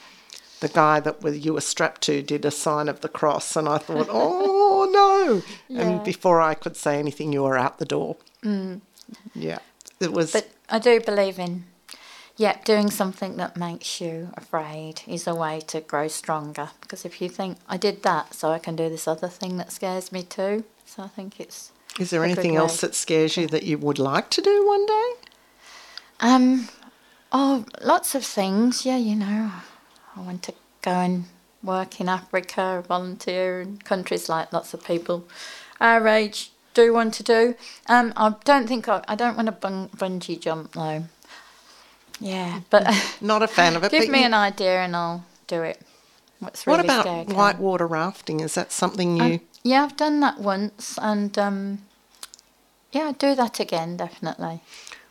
the 0.60 0.68
guy 0.68 1.00
that 1.00 1.22
you 1.34 1.54
were 1.54 1.60
strapped 1.60 2.02
to 2.02 2.22
did 2.22 2.44
a 2.44 2.50
sign 2.50 2.88
of 2.88 3.00
the 3.00 3.08
cross, 3.08 3.56
and 3.56 3.68
I 3.68 3.78
thought, 3.78 4.08
oh 4.10 4.65
no! 4.96 5.42
Yeah. 5.68 5.82
And 5.82 6.04
before 6.04 6.40
I 6.40 6.54
could 6.54 6.76
say 6.76 6.98
anything, 6.98 7.32
you 7.32 7.42
were 7.42 7.58
out 7.58 7.78
the 7.78 7.84
door. 7.84 8.16
Mm. 8.42 8.80
Yeah, 9.34 9.58
it 10.00 10.12
was. 10.12 10.32
But 10.32 10.48
I 10.68 10.78
do 10.78 11.00
believe 11.00 11.38
in, 11.38 11.64
yeah, 12.36 12.56
doing 12.64 12.90
something 12.90 13.36
that 13.36 13.56
makes 13.56 14.00
you 14.00 14.30
afraid 14.34 15.02
is 15.06 15.26
a 15.26 15.34
way 15.34 15.60
to 15.68 15.80
grow 15.80 16.08
stronger. 16.08 16.70
Because 16.80 17.04
if 17.04 17.20
you 17.20 17.28
think, 17.28 17.58
I 17.68 17.76
did 17.76 18.02
that, 18.02 18.34
so 18.34 18.50
I 18.50 18.58
can 18.58 18.76
do 18.76 18.88
this 18.88 19.06
other 19.06 19.28
thing 19.28 19.56
that 19.58 19.72
scares 19.72 20.12
me 20.12 20.22
too. 20.22 20.64
So 20.84 21.02
I 21.02 21.08
think 21.08 21.40
it's. 21.40 21.72
is 21.98 22.10
there 22.10 22.24
anything 22.24 22.56
else 22.56 22.80
that 22.80 22.94
scares 22.94 23.36
you 23.36 23.46
that 23.48 23.64
you 23.64 23.78
would 23.78 23.98
like 23.98 24.30
to 24.30 24.42
do 24.42 24.66
one 24.66 24.86
day? 24.86 25.10
Um, 26.20 26.68
oh, 27.32 27.64
lots 27.82 28.14
of 28.14 28.24
things. 28.24 28.86
Yeah, 28.86 28.96
you 28.96 29.16
know, 29.16 29.50
I 30.16 30.20
want 30.20 30.42
to 30.44 30.54
go 30.82 30.92
and 30.92 31.24
work 31.62 32.00
in 32.00 32.08
Africa, 32.08 32.84
volunteer 32.86 33.60
in 33.60 33.78
countries 33.78 34.28
like 34.28 34.52
lots 34.52 34.74
of 34.74 34.84
people 34.84 35.26
our 35.80 36.06
age 36.08 36.50
do 36.74 36.92
want 36.92 37.14
to 37.14 37.22
do. 37.22 37.54
Um, 37.88 38.12
I 38.16 38.34
don't 38.44 38.66
think 38.66 38.88
I, 38.88 39.02
I 39.08 39.14
don't 39.14 39.36
want 39.36 39.46
to 39.46 39.52
bung, 39.52 39.88
bungee 39.96 40.40
jump 40.40 40.72
though. 40.72 41.04
Yeah, 42.20 42.60
but 42.70 42.86
Not 43.20 43.42
a 43.42 43.48
fan 43.48 43.76
of 43.76 43.84
it. 43.84 43.90
give 43.92 44.08
me 44.08 44.24
an 44.24 44.34
idea 44.34 44.78
and 44.80 44.96
I'll 44.96 45.24
do 45.46 45.62
it. 45.62 45.80
What's 46.38 46.66
really 46.66 46.78
What 46.78 46.84
about 46.84 47.02
scary, 47.02 47.24
whitewater 47.24 47.86
rafting? 47.86 48.40
Is 48.40 48.54
that 48.54 48.72
something 48.72 49.16
you? 49.16 49.22
Um, 49.22 49.40
yeah, 49.62 49.84
I've 49.84 49.96
done 49.96 50.20
that 50.20 50.38
once, 50.38 50.98
and 51.02 51.36
um, 51.38 51.78
yeah, 52.92 53.08
I'd 53.08 53.18
do 53.18 53.34
that 53.34 53.58
again 53.58 53.96
definitely. 53.96 54.60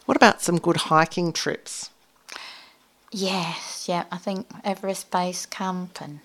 what 0.06 0.16
about 0.16 0.42
some 0.42 0.60
good 0.60 0.78
hiking 0.78 1.34
trips? 1.34 1.90
Yes, 3.12 3.86
yeah, 3.88 4.06
I 4.12 4.18
think 4.18 4.48
Everest 4.64 5.10
Base 5.12 5.46
Camp 5.46 6.00
and 6.00 6.20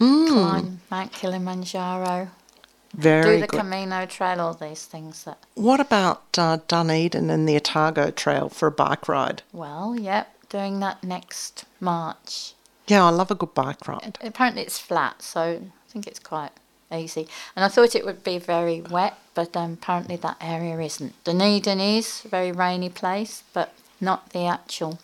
Mm, 0.00 0.28
climb 0.28 0.80
Mount 0.90 1.12
Kilimanjaro, 1.12 2.28
very 2.94 3.36
do 3.36 3.40
the 3.42 3.46
good. 3.46 3.60
Camino 3.60 4.06
Trail, 4.06 4.40
all 4.40 4.54
these 4.54 4.84
things 4.86 5.24
that, 5.24 5.38
what 5.54 5.80
about 5.80 6.22
uh, 6.38 6.58
Dunedin 6.68 7.30
and 7.30 7.48
the 7.48 7.56
Otago 7.56 8.10
Trail 8.10 8.48
for 8.48 8.66
a 8.68 8.72
bike 8.72 9.08
ride? 9.08 9.42
well, 9.52 9.96
yep, 9.98 10.34
doing 10.48 10.80
that 10.80 11.02
next 11.02 11.64
March. 11.80 12.54
Yeah, 12.86 13.04
I 13.04 13.10
love 13.10 13.30
a 13.30 13.34
good 13.34 13.54
bike 13.54 13.86
ride. 13.88 14.18
Apparently 14.20 14.62
it's 14.62 14.78
flat, 14.78 15.22
so 15.22 15.40
I 15.40 15.90
think 15.90 16.06
it's 16.06 16.18
quite 16.18 16.52
easy. 16.92 17.26
And 17.56 17.64
I 17.64 17.68
thought 17.68 17.94
it 17.94 18.04
would 18.04 18.22
be 18.22 18.38
very 18.38 18.80
wet, 18.82 19.16
but 19.34 19.56
um, 19.56 19.72
apparently 19.72 20.16
that 20.16 20.36
area 20.40 20.78
isn't. 20.78 21.24
Dunedin 21.24 21.80
is 21.80 22.22
a 22.24 22.28
very 22.28 22.52
rainy 22.52 22.90
place, 22.90 23.42
but 23.54 23.72
not 24.00 24.30
the 24.30 24.44
actual 24.44 24.98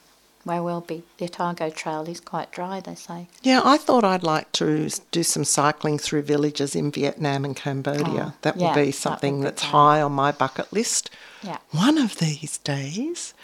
where 0.44 0.62
we'll 0.62 0.81
be. 0.81 1.03
The 1.18 1.26
Otago 1.26 1.70
Trail 1.70 2.09
is 2.09 2.20
quite 2.20 2.50
dry, 2.50 2.81
they 2.81 2.94
say. 2.94 3.29
Yeah, 3.42 3.61
I 3.64 3.76
thought 3.76 4.05
I'd 4.05 4.22
like 4.22 4.50
to 4.53 4.88
do 5.11 5.22
some 5.22 5.44
cycling 5.44 5.98
through 5.98 6.22
villages 6.22 6.74
in 6.74 6.90
Vietnam 6.90 7.44
and 7.44 7.55
Cambodia. 7.55 8.33
Oh, 8.33 8.38
that 8.42 8.57
would 8.57 8.62
yeah, 8.62 8.74
be 8.74 8.87
that 8.87 8.94
something 8.94 9.38
would 9.38 9.44
be 9.44 9.44
that's 9.50 9.62
high 9.64 10.00
on 10.00 10.12
my 10.12 10.33
bucket 10.33 10.72
list. 10.72 11.11
Yeah. 11.42 11.59
One 11.70 11.98
of 11.98 12.18
these 12.18 12.59
days. 12.59 13.35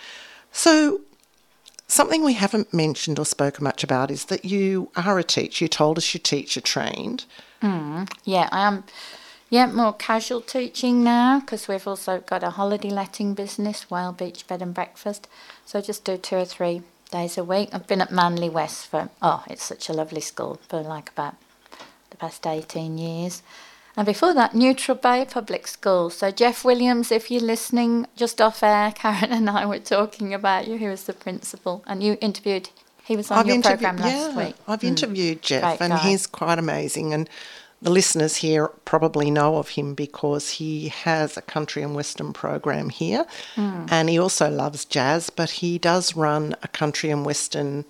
So, 0.53 1.03
something 1.87 2.25
we 2.25 2.35
haven't 2.35 2.73
mentioned 2.73 3.19
or 3.19 3.27
spoken 3.27 3.65
much 3.65 3.85
about 3.85 4.11
is 4.11 4.27
that 4.27 4.45
you 4.45 4.91
are 4.97 5.19
a 5.19 5.25
teacher. 5.25 5.65
You 5.65 5.69
told 5.69 5.99
us 5.99 6.15
you're 6.15 6.21
teacher 6.21 6.61
trained. 6.61 7.27
Mm, 7.63 8.11
yeah, 8.25 8.49
I 8.53 8.67
am. 8.67 8.85
Yeah, 9.49 9.67
more 9.67 9.93
casual 9.93 10.41
teaching 10.41 11.05
now 11.05 11.41
because 11.41 11.69
we've 11.69 11.87
also 11.87 12.19
got 12.21 12.43
a 12.43 12.51
holiday 12.51 12.91
letting 12.91 13.35
business, 13.35 13.89
Whale 13.91 14.13
Beach 14.13 14.47
Bed 14.47 14.61
and 14.61 14.75
Breakfast. 14.75 15.29
So 15.65 15.79
I 15.79 15.83
just 15.83 16.05
do 16.05 16.17
two 16.17 16.37
or 16.37 16.45
three 16.45 16.83
days 17.13 17.39
a 17.39 17.45
week. 17.45 17.69
I've 17.73 17.87
been 17.87 18.01
at 18.01 18.11
Manly 18.11 18.49
West 18.49 18.89
for, 18.89 19.09
oh, 19.23 19.45
it's 19.49 19.63
such 19.63 19.89
a 19.89 19.93
lovely 19.93 20.21
school 20.21 20.59
for 20.69 20.83
like 20.83 21.11
about 21.11 21.37
the 22.11 22.17
past 22.17 22.45
18 22.47 22.99
years. 22.99 23.43
And 23.97 24.05
before 24.05 24.35
that, 24.35 24.55
Neutral 24.55 24.97
Bay 24.97 25.25
Public 25.31 25.67
School. 25.69 26.11
So 26.11 26.31
Jeff 26.33 26.65
Williams, 26.65 27.11
if 27.13 27.31
you're 27.31 27.41
listening, 27.41 28.07
just 28.17 28.41
off 28.41 28.63
air, 28.65 28.93
Karen 28.95 29.33
and 29.33 29.49
I 29.49 29.65
were 29.65 29.79
talking 29.79 30.35
about 30.35 30.67
you. 30.67 30.77
He 30.77 30.89
was 30.89 31.05
the 31.05 31.13
principal, 31.15 31.83
and 31.87 32.03
you 32.03 32.19
interviewed. 32.21 32.69
He 33.05 33.17
was 33.17 33.31
on 33.31 33.47
your 33.47 33.55
interview- 33.55 33.87
program 33.87 33.97
last 33.99 34.33
yeah, 34.33 34.47
week. 34.47 34.57
I've 34.67 34.81
Mm. 34.81 34.89
interviewed 34.89 35.41
Jeff, 35.43 35.63
Great 35.63 35.81
and 35.81 35.93
guy. 35.93 35.99
he's 36.11 36.27
quite 36.27 36.59
amazing. 36.59 37.15
And 37.15 37.31
the 37.83 37.91
listeners 37.91 38.37
here 38.37 38.69
probably 38.85 39.31
know 39.31 39.57
of 39.57 39.71
him 39.71 39.95
because 39.95 40.51
he 40.53 40.89
has 40.89 41.37
a 41.37 41.43
country 41.43 41.83
and 41.83 41.95
western 41.95 42.33
program 42.33 42.89
here, 42.89 43.27
Hmm. 43.55 43.87
and 43.91 44.09
he 44.09 44.19
also 44.19 44.49
loves 44.51 44.85
jazz. 44.85 45.31
But 45.31 45.51
he 45.51 45.79
does 45.79 46.17
run 46.17 46.55
a 46.62 46.69
country 46.69 47.11
and 47.11 47.25
western 47.25 47.85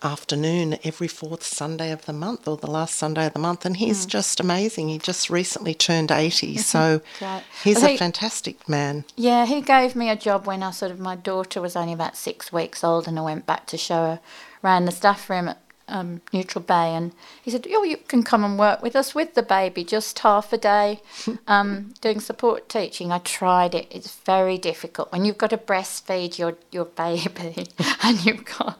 afternoon 0.00 0.78
every 0.84 1.08
fourth 1.08 1.42
Sunday 1.42 1.90
of 1.90 2.06
the 2.06 2.12
month, 2.12 2.46
or 2.46 2.56
the 2.56 2.70
last 2.70 2.94
Sunday 2.94 3.26
of 3.26 3.32
the 3.32 3.38
month, 3.40 3.66
and 3.66 3.76
he's 3.78 4.04
Hmm. 4.04 4.10
just 4.10 4.38
amazing. 4.38 4.88
He 4.88 4.98
just 4.98 5.28
recently 5.28 5.74
turned 5.74 6.12
eighty, 6.12 6.56
so 6.74 7.00
Great. 7.18 7.42
he's 7.64 7.82
a 7.82 7.96
fantastic 7.96 8.68
man. 8.68 9.04
Yeah, 9.16 9.44
he 9.46 9.60
gave 9.60 9.96
me 9.96 10.08
a 10.08 10.14
job 10.16 10.46
when 10.46 10.62
I 10.62 10.70
sort 10.70 10.92
of 10.92 11.00
my 11.00 11.16
daughter 11.16 11.60
was 11.60 11.74
only 11.74 11.92
about 11.92 12.16
six 12.16 12.52
weeks 12.52 12.84
old, 12.84 13.08
and 13.08 13.18
I 13.18 13.22
went 13.22 13.46
back 13.46 13.66
to 13.66 13.76
show 13.76 13.94
her 13.96 14.20
around 14.62 14.84
the 14.84 14.92
staff 14.92 15.28
room 15.28 15.48
at 15.48 15.58
um, 15.88 16.20
Neutral 16.32 16.62
Bay, 16.62 16.94
and 16.94 17.12
he 17.42 17.50
said, 17.50 17.66
"Oh, 17.70 17.82
you 17.84 17.96
can 17.96 18.22
come 18.22 18.44
and 18.44 18.58
work 18.58 18.82
with 18.82 18.94
us 18.94 19.14
with 19.14 19.34
the 19.34 19.42
baby, 19.42 19.84
just 19.84 20.18
half 20.20 20.52
a 20.52 20.58
day, 20.58 21.00
um, 21.46 21.94
doing 22.00 22.20
support 22.20 22.68
teaching." 22.68 23.12
I 23.12 23.18
tried 23.18 23.74
it; 23.74 23.88
it's 23.90 24.16
very 24.16 24.58
difficult 24.58 25.12
when 25.12 25.24
you've 25.24 25.38
got 25.38 25.50
to 25.50 25.58
breastfeed 25.58 26.38
your 26.38 26.56
your 26.70 26.86
baby, 26.86 27.66
and 28.02 28.24
you've 28.24 28.44
got 28.44 28.78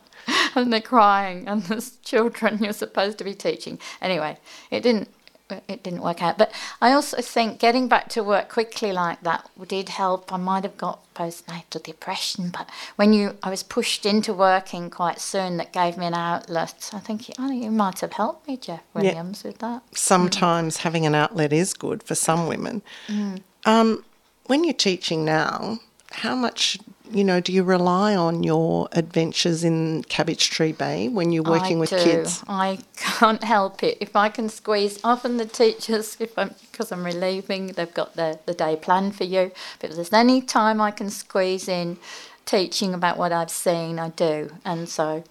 and 0.55 0.73
they're 0.73 0.81
crying, 0.81 1.49
and 1.49 1.63
there's 1.65 1.97
children 1.99 2.59
you're 2.63 2.73
supposed 2.73 3.19
to 3.19 3.25
be 3.25 3.35
teaching. 3.35 3.79
Anyway, 4.01 4.39
it 4.71 4.83
didn't 4.83 5.09
it 5.51 5.83
didn't 5.83 6.03
work 6.03 6.23
out. 6.23 6.39
But 6.39 6.53
I 6.81 6.93
also 6.93 7.21
think 7.21 7.59
getting 7.59 7.89
back 7.89 8.09
to 8.11 8.23
work 8.23 8.49
quickly 8.49 8.93
like 8.93 9.23
that 9.23 9.49
did 9.67 9.91
help. 9.91 10.33
I 10.33 10.37
might 10.37 10.65
have 10.65 10.77
got 10.77 11.13
postnatal 11.15 11.83
depression, 11.83 12.51
but 12.51 12.69
when 12.97 13.13
you 13.13 13.37
I 13.43 13.51
was 13.51 13.63
pushed 13.63 14.07
into 14.07 14.33
working 14.33 14.91
quite 14.91 15.21
soon, 15.21 15.57
that 15.57 15.73
gave 15.73 15.97
me 15.97 16.07
an 16.07 16.15
outlet. 16.15 16.91
I 16.93 16.99
think 16.99 17.31
I 17.39 17.49
think 17.49 17.65
you 17.65 17.71
might 17.71 18.01
have 18.01 18.13
helped 18.13 18.47
me, 18.47 18.57
Jeff 18.57 18.83
Williams, 18.95 19.45
with 19.45 19.59
that. 19.59 19.83
sometimes 19.93 20.79
having 20.79 21.07
an 21.07 21.15
outlet 21.15 21.53
is 21.53 21.75
good 21.75 22.03
for 22.03 22.15
some 22.15 22.47
women. 22.47 22.83
Mm. 23.09 23.43
Um, 23.65 24.05
when 24.47 24.65
you're 24.65 24.73
teaching 24.73 25.25
now, 25.25 25.79
how 26.11 26.35
much 26.35 26.79
you 27.11 27.25
know 27.25 27.41
do 27.41 27.53
you 27.53 27.63
rely 27.63 28.15
on 28.15 28.43
your 28.43 28.89
adventures 28.93 29.65
in 29.65 30.05
Cabbage 30.05 30.51
Tree 30.51 30.73
Bay 30.73 31.09
when 31.09 31.33
you're 31.33 31.43
working 31.43 31.79
I 31.79 31.81
with 31.81 31.91
do. 31.91 31.99
kids? 31.99 32.43
I 32.49 32.79
can't 32.97 33.43
help 33.43 33.83
it. 33.83 33.99
If 34.01 34.17
I 34.17 34.29
can 34.29 34.49
squeeze, 34.49 34.99
often 35.03 35.37
the 35.37 35.47
teachers, 35.47 36.17
if 36.21 36.39
I'm 36.39 36.55
because 36.71 36.93
I'm 36.93 37.05
relieving, 37.05 37.69
they've 37.69 37.93
got 37.93 38.15
the 38.15 38.39
the 38.47 38.55
day 38.55 38.77
planned 38.77 39.17
for 39.17 39.25
you. 39.25 39.53
But 39.79 39.91
if 39.91 39.97
there's 39.97 40.13
any 40.13 40.41
time 40.41 40.81
I 40.81 40.91
can 40.91 41.11
squeeze 41.11 41.69
in 41.69 41.99
teaching 42.45 42.95
about 42.95 43.19
what 43.19 43.33
I've 43.33 43.51
seen, 43.51 43.99
I 43.99 44.09
do. 44.11 44.51
And 44.65 44.89
so, 44.89 45.25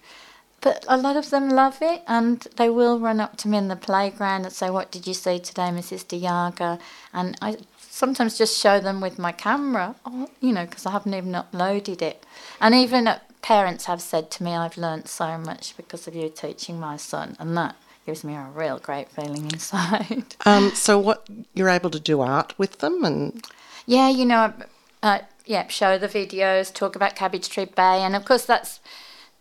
but 0.60 0.84
a 0.88 0.96
lot 0.96 1.16
of 1.16 1.30
them 1.30 1.50
love 1.50 1.78
it, 1.80 2.02
and 2.06 2.40
they 2.56 2.68
will 2.68 2.98
run 2.98 3.20
up 3.20 3.36
to 3.38 3.48
me 3.48 3.58
in 3.58 3.68
the 3.68 3.76
playground 3.76 4.44
and 4.44 4.52
say, 4.52 4.70
"What 4.70 4.90
did 4.90 5.06
you 5.06 5.14
see 5.14 5.38
today, 5.38 5.70
Mrs. 5.70 6.06
De 6.06 6.20
Jager?" 6.20 6.78
And 7.12 7.36
I 7.40 7.58
sometimes 7.98 8.38
just 8.38 8.56
show 8.56 8.78
them 8.78 9.00
with 9.00 9.18
my 9.18 9.32
camera, 9.32 9.96
oh, 10.06 10.30
you 10.40 10.52
know, 10.52 10.64
because 10.64 10.86
I 10.86 10.92
haven't 10.92 11.14
even 11.14 11.32
uploaded 11.32 12.00
it. 12.00 12.24
And 12.60 12.72
even 12.74 13.08
uh, 13.08 13.18
parents 13.42 13.86
have 13.86 14.00
said 14.00 14.30
to 14.32 14.44
me, 14.44 14.54
"I've 14.54 14.76
learnt 14.76 15.08
so 15.08 15.36
much 15.36 15.76
because 15.76 16.06
of 16.06 16.14
you 16.14 16.28
teaching 16.28 16.78
my 16.78 16.96
son," 16.96 17.36
and 17.40 17.56
that 17.56 17.74
gives 18.06 18.22
me 18.22 18.34
a 18.34 18.46
real 18.54 18.78
great 18.78 19.08
feeling 19.10 19.44
inside. 19.50 20.36
Um, 20.46 20.70
so 20.70 20.98
what 20.98 21.28
you're 21.54 21.68
able 21.68 21.90
to 21.90 22.00
do 22.00 22.20
art 22.20 22.58
with 22.58 22.78
them, 22.78 23.04
and 23.04 23.44
Yeah, 23.86 24.08
you 24.08 24.24
know, 24.24 24.54
uh, 25.02 25.18
yeah, 25.44 25.66
show 25.66 25.98
the 25.98 26.08
videos, 26.08 26.72
talk 26.72 26.96
about 26.96 27.16
Cabbage 27.16 27.48
Tree 27.48 27.66
Bay, 27.66 28.02
and 28.02 28.14
of 28.14 28.24
course 28.24 28.44
that's 28.44 28.80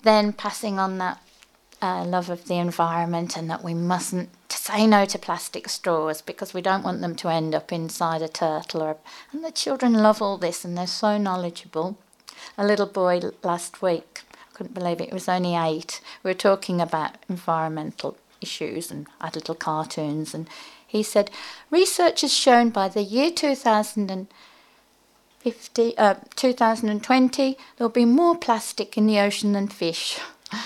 then 0.01 0.33
passing 0.33 0.79
on 0.79 0.97
that 0.97 1.21
uh, 1.81 2.03
love 2.03 2.29
of 2.29 2.47
the 2.47 2.55
environment 2.55 3.37
and 3.37 3.49
that 3.49 3.63
we 3.63 3.73
mustn't 3.73 4.29
say 4.67 4.85
no 4.85 5.05
to 5.05 5.17
plastic 5.17 5.69
straws 5.69 6.21
because 6.21 6.53
we 6.53 6.61
don't 6.61 6.83
want 6.83 6.99
them 6.99 7.15
to 7.15 7.29
end 7.29 7.55
up 7.55 7.71
inside 7.71 8.21
a 8.21 8.27
turtle. 8.27 8.83
Or 8.83 8.97
and 9.31 9.41
the 9.43 9.51
children 9.51 9.93
love 9.93 10.21
all 10.21 10.37
this 10.37 10.65
and 10.65 10.77
they're 10.77 10.87
so 10.87 11.17
knowledgeable. 11.17 11.97
A 12.57 12.65
little 12.65 12.85
boy 12.85 13.21
last 13.43 13.81
week, 13.81 14.23
I 14.33 14.53
couldn't 14.53 14.73
believe 14.73 14.99
it, 14.99 15.07
it 15.07 15.13
was 15.13 15.29
only 15.29 15.55
eight. 15.55 16.01
We 16.21 16.31
were 16.31 16.35
talking 16.35 16.81
about 16.81 17.15
environmental 17.29 18.17
issues 18.41 18.91
and 18.91 19.07
had 19.21 19.35
little 19.35 19.55
cartoons 19.55 20.33
and 20.33 20.49
he 20.85 21.01
said, 21.01 21.31
research 21.69 22.19
has 22.21 22.33
shown 22.33 22.69
by 22.69 22.89
the 22.89 23.03
year 23.03 23.31
2050, 23.31 25.97
uh, 25.97 26.15
2020, 26.35 27.57
there'll 27.77 27.89
be 27.89 28.05
more 28.05 28.37
plastic 28.37 28.97
in 28.97 29.07
the 29.07 29.19
ocean 29.19 29.53
than 29.53 29.67
fish. 29.67 30.19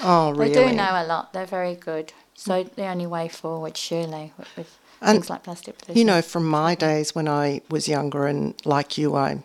oh, 0.03 0.31
really? 0.31 0.53
They 0.53 0.69
do 0.69 0.75
know 0.75 0.93
a 0.93 1.05
lot. 1.05 1.33
They're 1.33 1.45
very 1.45 1.75
good. 1.75 2.13
So 2.41 2.63
the 2.63 2.87
only 2.87 3.05
way 3.05 3.27
forward, 3.27 3.77
surely, 3.77 4.33
with, 4.57 4.79
And, 4.99 5.17
things 5.17 5.29
like 5.29 5.43
plastic 5.43 5.77
pollution. 5.77 5.99
You 5.99 6.05
know, 6.05 6.23
from 6.23 6.47
my 6.47 6.73
days 6.73 7.13
when 7.13 7.27
I 7.27 7.61
was 7.69 7.87
younger 7.87 8.25
and 8.25 8.55
like 8.65 8.97
you, 8.97 9.15
I 9.15 9.43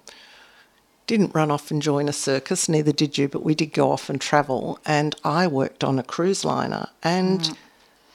didn't 1.07 1.34
run 1.34 1.51
off 1.51 1.70
and 1.70 1.82
join 1.82 2.09
a 2.09 2.12
circus, 2.14 2.70
neither 2.70 2.92
did 2.92 3.18
you, 3.18 3.28
but 3.28 3.44
we 3.44 3.55
did 3.55 3.74
go 3.74 3.92
off 3.92 4.09
and 4.09 4.18
travel. 4.18 4.78
And 4.86 5.14
I 5.24 5.47
worked 5.47 5.84
on 5.84 5.99
a 5.99 6.03
cruise 6.03 6.42
liner, 6.42 6.88
and 7.03 7.40
mm. 7.40 7.57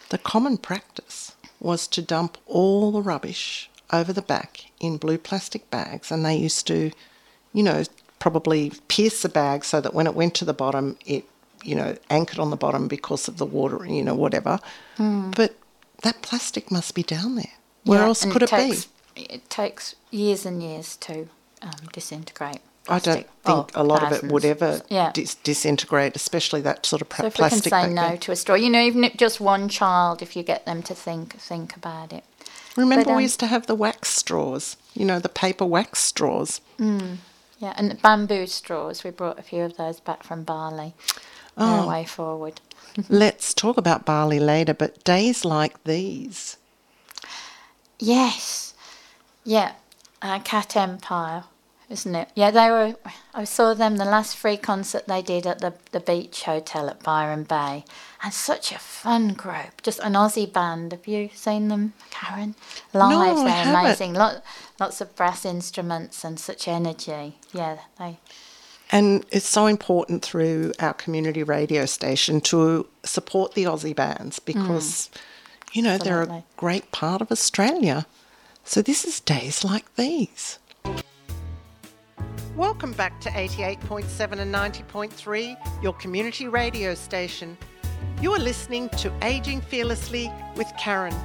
the 0.10 0.18
common 0.18 0.58
practice 0.58 1.36
was 1.60 1.88
to 1.90 2.02
dump 2.02 2.40
all 2.48 2.92
the 2.92 3.04
rubbish 3.04 3.70
over 3.94 4.12
the 4.12 4.24
back 4.24 4.72
in 4.80 4.98
blue 4.98 5.20
plastic 5.20 5.70
bags. 5.70 6.12
And 6.12 6.26
they 6.26 6.36
used 6.36 6.66
to, 6.68 6.90
you 7.54 7.62
know, 7.62 7.84
probably 8.18 8.72
pierce 8.88 9.22
the 9.22 9.30
bag 9.30 9.64
so 9.64 9.80
that 9.80 9.94
when 9.94 10.08
it 10.08 10.16
went 10.16 10.34
to 10.36 10.46
the 10.46 10.56
bottom, 10.56 10.98
it, 11.06 11.26
you 11.64 11.76
know, 11.76 11.96
anchored 12.10 12.40
on 12.40 12.50
the 12.50 12.56
bottom 12.58 12.88
because 12.88 13.28
of 13.28 13.38
the 13.38 13.46
water, 13.46 13.86
you 13.86 14.04
know, 14.04 14.16
whatever. 14.16 14.60
But 14.98 15.56
that 16.04 16.22
plastic 16.22 16.72
must 16.72 16.96
be 16.96 17.04
down 17.04 17.36
there. 17.36 17.54
Where 17.84 18.00
Yeah, 18.00 18.06
else 18.08 18.26
could 18.26 18.44
it, 18.44 18.50
takes, 18.50 18.88
be? 19.16 19.22
It 19.24 19.50
takes 19.50 19.96
years 20.12 20.46
and 20.46 20.62
years 20.62 20.96
to 20.98 21.28
um, 21.62 21.72
disintegrate. 21.94 22.60
I 22.90 22.98
don't 23.00 23.16
think 23.18 23.28
Oh, 23.46 23.68
a 23.76 23.84
lot 23.84 24.04
of 24.04 24.12
it 24.12 24.24
would 24.32 24.44
ever 24.44 24.82
Yeah. 24.90 25.12
dis- 25.14 25.36
disintegrate, 25.36 26.16
especially 26.16 26.62
that 26.62 26.86
sort 26.86 27.02
of 27.04 27.10
pra- 27.10 27.24
So 27.24 27.28
if 27.28 27.34
we 27.36 27.38
can 27.38 27.50
plastic. 27.50 27.70
say 27.72 27.88
no 27.88 28.02
there. 28.10 28.18
to 28.18 28.32
a 28.32 28.36
straw, 28.36 28.56
you 28.56 28.70
know, 28.72 28.82
even 28.82 29.04
if 29.04 29.16
just 29.18 29.40
one 29.40 29.70
child, 29.70 30.22
if 30.24 30.36
you 30.36 30.42
get 30.44 30.66
them 30.66 30.82
to 30.84 30.96
think 30.96 31.40
think 31.40 31.76
about 31.76 32.12
it. 32.12 32.24
Remember, 32.76 33.04
but, 33.06 33.12
um, 33.12 33.18
we 33.18 33.24
used 33.24 33.40
to 33.42 33.48
have 33.48 33.68
the 33.68 33.76
wax 33.76 34.10
straws. 34.10 34.78
You 34.96 35.06
know, 35.06 35.20
the 35.20 35.30
paper 35.30 35.66
wax 35.66 36.00
straws. 36.00 36.60
Yeah, 36.80 37.74
and 37.78 37.92
the 37.92 37.96
bamboo 37.96 38.48
straws, 38.48 39.04
we 39.04 39.12
brought 39.12 39.38
a 39.38 39.44
few 39.44 39.62
of 39.64 39.78
those 39.78 40.00
back 40.00 40.24
from 40.24 40.44
Bali. 40.44 40.94
Oh. 41.58 41.84
a 41.84 41.88
way 41.88 42.06
forward. 42.06 42.62
Let's 43.10 43.54
talk 43.54 43.78
about 43.78 44.06
Bali 44.06 44.40
later, 44.40 44.74
but 44.74 45.04
days 45.04 45.46
like 45.46 45.84
these, 45.84 46.58
Yes, 48.00 48.74
yeah, 49.44 49.74
uh, 50.22 50.40
Cat 50.40 50.76
Empire, 50.76 51.44
isn't 51.90 52.16
it? 52.16 52.30
Yeah, 52.36 52.50
they 52.52 52.70
were. 52.72 52.96
I 53.34 53.44
saw 53.44 53.74
them 53.76 53.98
the 53.98 54.06
last 54.06 54.36
free 54.36 54.58
concert 54.58 55.08
they 55.08 55.22
did 55.22 55.46
at 55.46 55.60
the 55.60 55.74
the 55.92 56.00
beach 56.00 56.44
hotel 56.44 56.90
at 56.90 57.04
Byron 57.04 57.44
Bay, 57.44 57.86
and 58.24 58.34
such 58.34 58.72
a 58.72 58.80
fun 58.80 59.34
group. 59.34 59.82
Just 59.84 60.00
an 60.00 60.14
Aussie 60.14 60.52
band. 60.52 60.92
Have 60.94 61.06
you 61.08 61.30
seen 61.34 61.68
them, 61.68 61.94
Karen? 62.10 62.56
Live, 62.94 63.12
No, 63.12 63.44
they're 63.44 63.50
haven't. 63.54 63.76
amazing. 63.86 64.14
Lot, 64.16 64.44
lots 64.80 65.00
of 65.00 65.16
brass 65.16 65.46
instruments 65.46 66.24
and 66.24 66.40
such 66.40 66.68
energy. 66.68 67.36
Yeah, 67.54 67.78
they. 68.00 68.18
And 68.92 69.26
it's 69.32 69.48
so 69.48 69.68
important 69.68 70.22
through 70.22 70.74
our 70.80 70.94
community 70.94 71.44
radio 71.44 71.86
station 71.86 72.42
to 72.42 72.88
support 73.04 73.54
the 73.54 73.64
Aussie 73.64 73.96
bands 73.96 74.40
because, 74.40 75.10
mm. 75.14 75.76
you 75.76 75.82
know, 75.82 75.98
they're 75.98 76.24
a 76.24 76.44
great 76.58 76.92
part 76.92 77.22
of 77.22 77.32
Australia. 77.32 78.06
So 78.66 78.82
this 78.82 79.06
is 79.06 79.22
days 79.22 79.64
like 79.64 79.96
these. 79.96 80.60
Welcome 82.58 82.92
back 82.92 83.22
to 83.22 83.30
88.7 83.30 84.40
and 84.40 84.54
90.3, 84.54 85.82
your 85.82 85.94
community 85.94 86.50
radio 86.50 86.94
station. 86.94 87.58
You 88.22 88.34
are 88.34 88.40
listening 88.40 88.90
to 88.90 89.12
Aging 89.22 89.62
Fearlessly 89.62 90.30
with 90.56 90.72
Karen. 90.78 91.16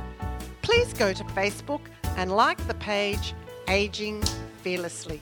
Please 0.62 0.92
go 0.92 1.12
to 1.12 1.24
Facebook 1.24 1.80
and 2.16 2.30
like 2.30 2.64
the 2.68 2.74
page 2.74 3.34
Aging 3.68 4.22
Fearlessly. 4.62 5.20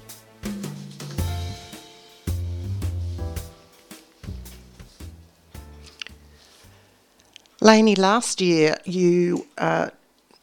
Lainey, 7.64 7.96
last 7.96 8.42
year 8.42 8.76
you, 8.84 9.46
uh, 9.56 9.88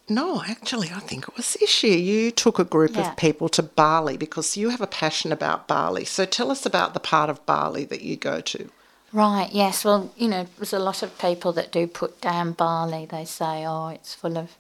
no, 0.10 0.42
actually, 0.42 0.90
I 0.90 1.00
think 1.00 1.28
it 1.28 1.38
was 1.38 1.54
this 1.54 1.84
year, 1.84 1.96
you 1.96 2.32
took 2.32 2.58
a 2.58 2.64
group 2.64 2.96
Yeah. 2.96 3.12
of 3.12 3.16
people 3.16 3.48
to 3.50 3.62
Bali 3.62 4.18
because 4.18 4.58
you 4.58 4.70
have 4.70 4.82
a 4.82 4.88
passion 4.88 5.32
about 5.32 5.68
Bali. 5.68 6.04
So 6.04 6.26
tell 6.26 6.50
us 6.50 6.66
about 6.66 6.96
the 6.96 7.00
part 7.00 7.30
of 7.30 7.46
Bali 7.46 7.86
that 7.86 8.02
you 8.02 8.16
go 8.16 8.42
to. 8.42 8.70
Right, 9.14 9.50
yes. 9.52 9.86
Well, 9.86 10.12
you 10.18 10.30
know, 10.30 10.48
there's 10.58 10.74
a 10.74 10.80
lot 10.80 11.04
of 11.04 11.16
people 11.20 11.54
that 11.54 11.72
do 11.72 11.86
put 11.86 12.20
down 12.22 12.54
Bali. 12.54 13.06
They 13.06 13.26
say, 13.26 13.68
oh, 13.68 13.90
it's 13.90 14.16
full 14.16 14.36
of 14.36 14.58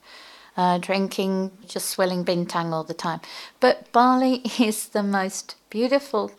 uh, 0.56 0.78
drinking, 0.78 1.50
just 1.68 1.90
swilling 1.90 2.24
bintang 2.24 2.74
all 2.74 2.84
the 2.84 2.94
time. 2.94 3.22
But 3.60 3.92
Bali 3.92 4.36
is 4.60 4.90
the 4.90 5.02
most 5.04 5.56
beautiful 5.72 6.32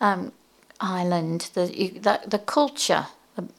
um, 0.00 0.32
island. 0.80 1.50
The, 1.52 1.66
you, 1.76 2.00
the, 2.00 2.20
the 2.26 2.38
culture, 2.38 3.08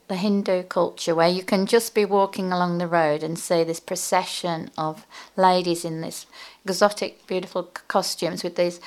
the, 0.08 0.16
Hindu 0.16 0.64
culture, 0.64 1.16
where 1.16 1.30
you 1.30 1.44
can 1.44 1.66
just 1.66 1.96
be 1.96 2.06
walking 2.06 2.52
along 2.52 2.78
the 2.78 2.88
road 2.88 3.24
and 3.24 3.38
see 3.38 3.64
this 3.64 3.80
procession 3.80 4.70
of 4.78 5.06
ladies 5.36 5.84
in 5.84 6.02
this 6.02 6.28
exotic, 6.64 7.26
beautiful 7.28 7.64
costumes 7.88 8.44
with 8.44 8.56
these 8.56 8.80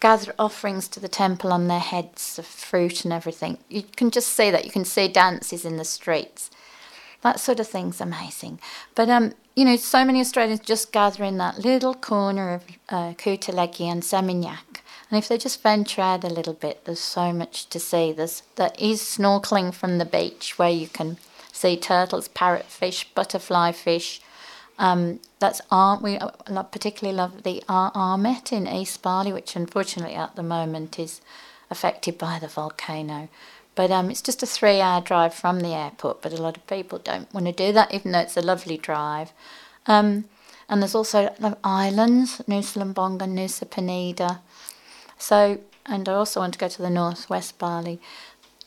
gather 0.00 0.34
offerings 0.38 0.88
to 0.88 1.00
the 1.00 1.08
temple 1.08 1.52
on 1.52 1.68
their 1.68 1.78
heads 1.78 2.38
of 2.38 2.46
fruit 2.46 3.04
and 3.04 3.12
everything. 3.12 3.58
You 3.68 3.82
can 3.82 4.10
just 4.10 4.28
see 4.28 4.50
that. 4.50 4.64
You 4.64 4.70
can 4.70 4.84
see 4.84 5.08
dances 5.08 5.64
in 5.64 5.76
the 5.76 5.84
streets. 5.84 6.50
That 7.22 7.40
sort 7.40 7.60
of 7.60 7.68
thing's 7.68 8.00
amazing. 8.00 8.60
But 8.94 9.08
um, 9.08 9.32
you 9.56 9.64
know, 9.64 9.76
so 9.76 10.04
many 10.04 10.20
Australians 10.20 10.60
just 10.60 10.92
gather 10.92 11.24
in 11.24 11.38
that 11.38 11.58
little 11.58 11.94
corner 11.94 12.54
of 12.54 12.64
uh, 12.88 13.14
Kuta 13.14 13.52
Legian 13.52 13.92
and 13.92 14.02
Seminyak. 14.02 14.73
And 15.14 15.22
if 15.22 15.28
they 15.28 15.38
just 15.38 15.62
venture 15.62 16.02
out 16.02 16.24
a 16.24 16.28
little 16.28 16.54
bit, 16.54 16.86
there's 16.86 16.98
so 16.98 17.32
much 17.32 17.68
to 17.68 17.78
see. 17.78 18.10
There's 18.10 18.42
there 18.56 18.72
is 18.76 19.00
snorkeling 19.00 19.72
from 19.72 19.98
the 19.98 20.04
beach 20.04 20.58
where 20.58 20.68
you 20.68 20.88
can 20.88 21.18
see 21.52 21.76
turtles, 21.76 22.26
parrotfish, 22.26 23.04
butterfly 23.14 23.70
fish. 23.70 24.20
Um, 24.76 25.20
that's 25.38 25.60
ar- 25.70 26.00
we 26.00 26.18
uh, 26.18 26.64
particularly 26.64 27.16
love 27.16 27.44
the 27.44 27.62
ar- 27.68 27.92
Amed 27.92 28.50
in 28.50 28.66
East 28.66 29.02
Bali, 29.02 29.32
which 29.32 29.54
unfortunately 29.54 30.16
at 30.16 30.34
the 30.34 30.42
moment 30.42 30.98
is 30.98 31.20
affected 31.70 32.18
by 32.18 32.40
the 32.40 32.48
volcano. 32.48 33.28
But 33.76 33.92
um, 33.92 34.10
it's 34.10 34.20
just 34.20 34.42
a 34.42 34.46
three-hour 34.46 35.02
drive 35.02 35.32
from 35.32 35.60
the 35.60 35.74
airport. 35.74 36.22
But 36.22 36.32
a 36.32 36.42
lot 36.42 36.56
of 36.56 36.66
people 36.66 36.98
don't 36.98 37.32
want 37.32 37.46
to 37.46 37.52
do 37.52 37.72
that, 37.72 37.94
even 37.94 38.10
though 38.10 38.18
it's 38.26 38.36
a 38.36 38.42
lovely 38.42 38.78
drive. 38.78 39.32
Um, 39.86 40.24
and 40.68 40.82
there's 40.82 40.96
also 40.96 41.32
islands, 41.62 42.42
Nusa 42.48 42.78
Lembongan, 42.82 43.32
Nusa 43.36 43.64
Penida. 43.64 44.40
So, 45.18 45.60
and 45.86 46.08
I 46.08 46.14
also 46.14 46.40
want 46.40 46.54
to 46.54 46.58
go 46.58 46.68
to 46.68 46.82
the 46.82 46.90
northwest 46.90 47.58
Bali 47.58 48.00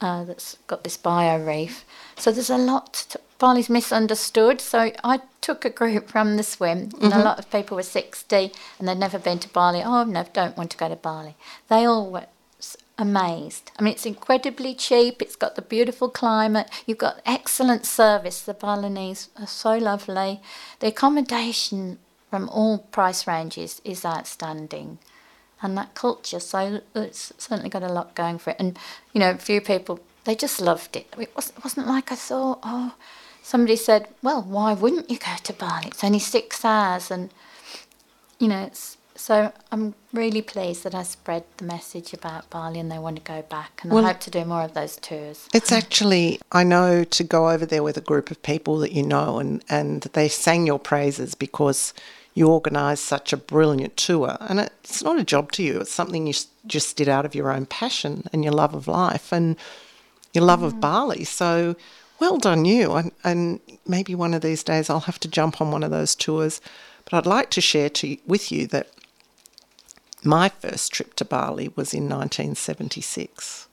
uh, 0.02 0.24
that's 0.24 0.58
got 0.68 0.84
this 0.84 0.98
bio 0.98 1.43
reef. 1.43 1.86
So 2.18 2.32
there's 2.32 2.50
a 2.50 2.58
lot. 2.58 2.93
To, 3.10 3.20
Bali's 3.39 3.70
misunderstood. 3.70 4.62
So 4.62 4.91
I 5.04 5.22
took 5.41 5.66
a 5.66 5.70
group 5.70 6.10
from 6.10 6.38
the 6.38 6.43
swim, 6.43 6.89
and 7.02 7.14
a 7.14 7.24
lot 7.24 7.39
of 7.39 7.52
people 7.52 7.76
were 7.76 7.84
60 7.84 8.52
and 8.80 8.88
they'd 8.88 8.98
never 8.98 9.20
been 9.20 9.39
to 9.39 9.50
Bali. 9.50 9.82
Oh, 9.84 10.04
no, 10.04 10.26
don't 10.34 10.58
want 10.58 10.72
to 10.72 10.78
go 10.78 10.89
to 10.89 10.95
Bali. 10.95 11.36
They 11.70 11.86
all 11.86 12.10
were 12.10 12.26
amazed. 12.98 13.72
I 13.78 13.84
mean, 13.84 13.93
it's 13.93 14.06
incredibly 14.06 14.74
cheap. 14.74 15.22
It's 15.22 15.36
got 15.36 15.56
the 15.56 15.62
beautiful 15.62 16.10
climate. 16.10 16.70
You've 16.86 16.98
got 16.98 17.22
excellent 17.26 17.86
service. 17.86 18.41
The 18.41 18.56
Balinese 18.56 19.30
are 19.39 19.48
so 19.48 19.78
lovely. 19.78 20.41
The 20.80 20.88
accommodation 20.88 22.00
from 22.30 22.50
all 22.50 22.80
price 22.80 23.28
ranges 23.28 23.82
is 23.86 24.04
outstanding 24.04 24.98
and 25.62 25.78
that 25.78 25.95
culture. 25.95 26.39
So 26.39 26.82
it's 26.95 27.34
certainly 27.38 27.70
got 27.70 27.84
a 27.84 27.91
lot 27.91 28.16
going 28.16 28.38
for 28.38 28.51
it. 28.51 28.58
And 28.60 28.78
you 29.14 29.20
know, 29.20 29.32
a 29.32 29.38
few 29.38 29.62
people 29.62 29.99
they 30.28 30.36
just 30.36 30.60
loved 30.60 30.97
it. 30.97 31.08
It 31.18 31.34
wasn't, 31.36 31.58
it 31.58 31.64
wasn't 31.64 31.88
like 31.88 32.12
I 32.12 32.16
thought. 32.16 32.60
Oh, 32.64 32.93
somebody 33.41 33.78
said, 33.78 34.10
"Well, 34.22 34.43
why 34.43 34.74
wouldn't 34.74 35.10
you 35.10 35.18
go 35.18 35.36
to 35.41 35.53
Bali? 35.53 35.88
It's 35.88 36.03
only 36.03 36.20
six 36.20 36.66
hours." 36.66 37.10
And 37.10 37.30
you 38.38 38.49
know, 38.49 38.64
it's 38.64 38.97
so 39.16 39.51
I'm 39.72 39.95
really 40.14 40.41
pleased 40.41 40.84
that 40.84 40.93
I 40.93 41.03
spread 41.03 41.43
the 41.58 41.66
message 41.66 42.14
about 42.14 42.49
Bali, 42.49 42.80
and 42.80 42.91
they 42.91 42.99
want 42.99 43.16
to 43.16 43.22
go 43.22 43.41
back. 43.41 43.80
And 43.84 43.91
Well- 43.91 44.05
I 44.05 44.10
hope 44.10 44.20
to 44.22 44.30
do 44.30 44.45
more 44.45 44.64
of 44.64 44.74
those 44.74 44.97
tours. 44.97 45.47
It's 45.53 45.72
actually, 45.72 46.39
I 46.51 46.64
know 46.64 47.03
to 47.03 47.24
go 47.24 47.49
over 47.49 47.66
there 47.66 47.82
with 47.82 47.97
a 47.97 48.01
group 48.01 48.30
of 48.30 48.41
people 48.43 48.78
that 48.80 48.91
you 48.91 49.03
know, 49.03 49.39
and, 49.39 49.64
and 49.70 50.01
they 50.14 50.28
sang 50.30 50.68
your 50.68 50.80
praises 50.80 51.36
because 51.36 51.93
you 52.38 52.48
organised 52.48 53.06
such 53.06 53.34
a 53.34 53.38
brilliant 53.38 53.98
tour. 53.98 54.38
And 54.42 54.60
it's 54.60 55.04
not 55.04 55.20
a 55.20 55.24
job 55.24 55.52
to 55.54 55.64
you, 55.64 55.82
it's 55.82 55.94
something 55.94 56.28
you 56.28 56.34
just 56.68 56.96
did 56.96 57.10
out 57.10 57.26
of 57.26 57.34
your 57.34 57.52
own 57.52 57.66
passion 57.66 58.28
and 58.32 58.44
your 58.44 58.54
love 58.54 58.76
of 58.76 58.88
life 58.88 59.32
and 59.32 59.56
your 60.34 60.44
love 60.44 60.62
of 60.62 60.76
mm. 60.76 60.82
Bali. 60.82 61.24
So 61.24 61.76
well 62.20 62.38
done, 62.38 62.66
you. 62.66 62.94
And, 62.94 63.12
and 63.24 63.60
maybe 63.88 64.14
one 64.14 64.34
of 64.34 64.42
these 64.42 64.64
days 64.64 64.90
I'll 64.90 65.02
have 65.02 65.20
to 65.22 65.28
jump 65.28 65.60
on 65.62 65.72
one 65.72 65.84
of 65.84 65.92
those 65.92 66.14
tours. 66.14 66.62
But 67.06 67.14
I'd 67.18 67.26
like 67.26 67.50
to 67.52 67.62
share 67.62 67.90
to, 67.90 68.18
with 68.28 68.52
you 68.52 68.68
that 68.68 68.92
my 70.24 70.50
first 70.50 70.94
trip 70.94 71.16
to 71.16 71.26
Bali 71.26 71.70
was 71.70 71.94
in 71.94 72.04
1976 72.10 73.68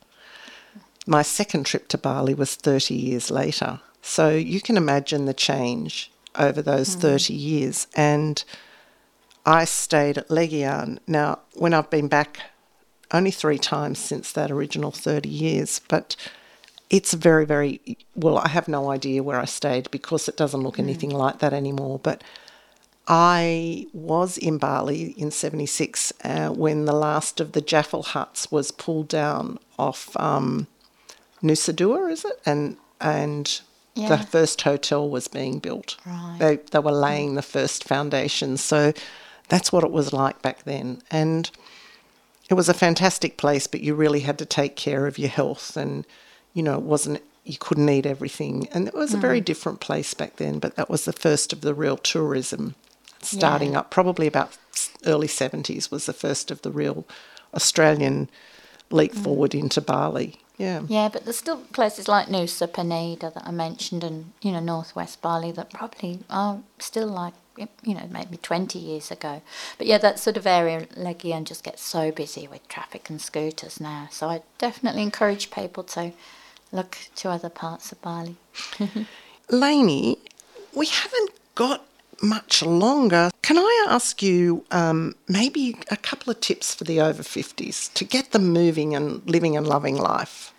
my 1.05 1.21
second 1.21 1.65
trip 1.65 1.87
to 1.89 1.97
Bali 1.97 2.33
was 2.33 2.55
30 2.55 2.95
years 2.95 3.29
later. 3.29 3.79
So 4.01 4.29
you 4.29 4.61
can 4.61 4.77
imagine 4.77 5.25
the 5.25 5.33
change 5.33 6.11
over 6.37 6.61
those 6.61 6.95
30 6.95 7.33
years. 7.33 7.87
And 7.95 8.43
I 9.45 9.65
stayed 9.65 10.17
at 10.17 10.29
Legian. 10.29 10.99
Now, 11.07 11.39
when 11.53 11.73
I've 11.73 11.89
been 11.89 12.07
back 12.07 12.39
only 13.11 13.31
three 13.31 13.59
times 13.59 13.99
since 13.99 14.31
that 14.31 14.51
original 14.51 14.91
30 14.91 15.29
years, 15.29 15.79
but 15.87 16.15
it's 16.89 17.13
very, 17.13 17.45
very 17.45 17.97
well. 18.15 18.37
I 18.37 18.49
have 18.49 18.67
no 18.67 18.91
idea 18.91 19.23
where 19.23 19.39
I 19.39 19.45
stayed 19.45 19.89
because 19.91 20.27
it 20.27 20.37
doesn't 20.37 20.61
look 20.61 20.79
anything 20.79 21.09
like 21.09 21.39
that 21.39 21.53
anymore. 21.53 21.99
But 21.99 22.23
I 23.07 23.87
was 23.93 24.37
in 24.37 24.57
Bali 24.57 25.13
in 25.17 25.31
'76 25.31 26.13
uh, 26.23 26.49
when 26.49 26.85
the 26.85 26.93
last 26.93 27.39
of 27.39 27.51
the 27.53 27.61
Jaffel 27.61 28.03
huts 28.03 28.51
was 28.51 28.71
pulled 28.71 29.07
down 29.07 29.59
off 29.77 30.15
um, 30.17 30.67
Nusa 31.41 31.75
Dua, 31.75 32.07
is 32.07 32.23
it? 32.25 32.39
And 32.45 32.77
and 33.01 33.61
Yeah. 33.95 34.09
the 34.09 34.17
first 34.17 34.61
hotel 34.61 35.09
was 35.09 35.27
being 35.27 35.59
built. 35.59 35.97
Right. 36.05 36.37
They 36.37 36.55
they 36.71 36.79
were 36.79 36.91
laying 36.91 37.35
the 37.35 37.41
first 37.41 37.83
foundations. 37.85 38.61
So 38.61 38.93
that's 39.47 39.71
what 39.71 39.83
it 39.83 39.91
was 39.91 40.11
like 40.11 40.41
back 40.41 40.63
then. 40.63 41.01
And 41.09 41.49
it 42.49 42.55
was 42.55 42.69
a 42.69 42.73
fantastic 42.73 43.37
place, 43.37 43.67
but 43.67 43.81
you 43.81 43.95
really 43.95 44.19
had 44.19 44.37
to 44.39 44.45
take 44.45 44.75
care 44.75 45.07
of 45.07 45.17
your 45.17 45.29
health 45.29 45.77
and 45.77 46.05
you 46.53 46.61
know, 46.61 46.75
it 46.75 46.83
wasn't 46.83 47.21
you 47.45 47.57
couldn't 47.57 47.87
eat 47.89 48.05
everything. 48.05 48.67
And 48.71 48.87
it 48.87 48.93
was 48.93 49.13
a 49.13 49.17
very 49.17 49.39
mm. 49.39 49.45
different 49.45 49.79
place 49.79 50.13
back 50.13 50.37
then, 50.37 50.59
but 50.59 50.75
that 50.75 50.89
was 50.89 51.05
the 51.05 51.13
first 51.13 51.53
of 51.53 51.61
the 51.61 51.75
real 51.75 51.97
tourism 51.97 52.75
starting 53.21 53.73
Yeah. 53.73 53.79
up. 53.79 53.91
Probably 53.91 54.27
about 54.27 54.57
early 55.05 55.27
70s 55.27 55.91
was 55.91 56.05
the 56.05 56.13
first 56.13 56.51
of 56.51 56.63
the 56.63 56.71
real 56.71 57.05
Australian 57.53 58.29
leap 58.89 59.13
mm. 59.13 59.23
forward 59.23 59.53
into 59.55 59.79
Bali. 59.79 60.39
Yeah. 60.57 60.83
Yeah, 60.87 61.09
but 61.11 61.25
there's 61.25 61.37
still 61.37 61.57
places 61.73 62.07
like 62.07 62.27
Nusa, 62.27 62.67
Penida 62.67 63.33
that 63.33 63.45
I 63.45 63.51
mentioned 63.51 64.03
and, 64.03 64.31
you 64.41 64.51
know, 64.51 64.59
northwest 64.59 65.21
Bali 65.21 65.51
that 65.51 65.71
probably 65.71 66.19
are 66.29 66.59
still 66.79 67.07
like, 67.07 67.33
you 67.57 67.93
know, 67.93 68.07
maybe 68.09 68.37
20 68.37 68.79
years 68.79 69.11
ago. 69.11 69.41
But 69.77 69.87
yeah, 69.87 69.97
that 69.97 70.19
sort 70.19 70.37
of 70.37 70.47
area, 70.47 70.87
Legian, 70.97 71.43
just 71.45 71.63
gets 71.63 71.81
so 71.81 72.11
busy 72.11 72.47
with 72.47 72.67
traffic 72.67 73.09
and 73.09 73.21
scooters 73.21 73.79
now. 73.79 74.07
So 74.11 74.29
I 74.29 74.41
definitely 74.57 75.03
encourage 75.03 75.51
people 75.51 75.83
to 75.83 76.11
look 76.71 76.97
to 77.15 77.29
other 77.29 77.49
parts 77.49 77.91
of 77.91 78.01
Bali. 78.01 78.35
Lainey, 79.49 80.17
we 80.73 80.87
haven't 80.87 81.31
got 81.55 81.85
much 82.21 82.63
longer. 82.63 83.29
Can 83.41 83.57
I 83.57 83.87
ask 83.89 84.21
you 84.21 84.65
um, 84.71 85.15
maybe 85.27 85.77
a 85.89 85.97
couple 85.97 86.31
of 86.31 86.41
tips 86.41 86.73
for 86.73 86.83
the 86.83 86.99
over 87.01 87.23
50s 87.23 87.93
to 87.93 88.03
get 88.03 88.31
them 88.31 88.51
moving 88.51 88.95
and 88.95 89.21
living 89.29 89.55
and 89.55 89.67
loving 89.67 89.97
life? 89.97 90.53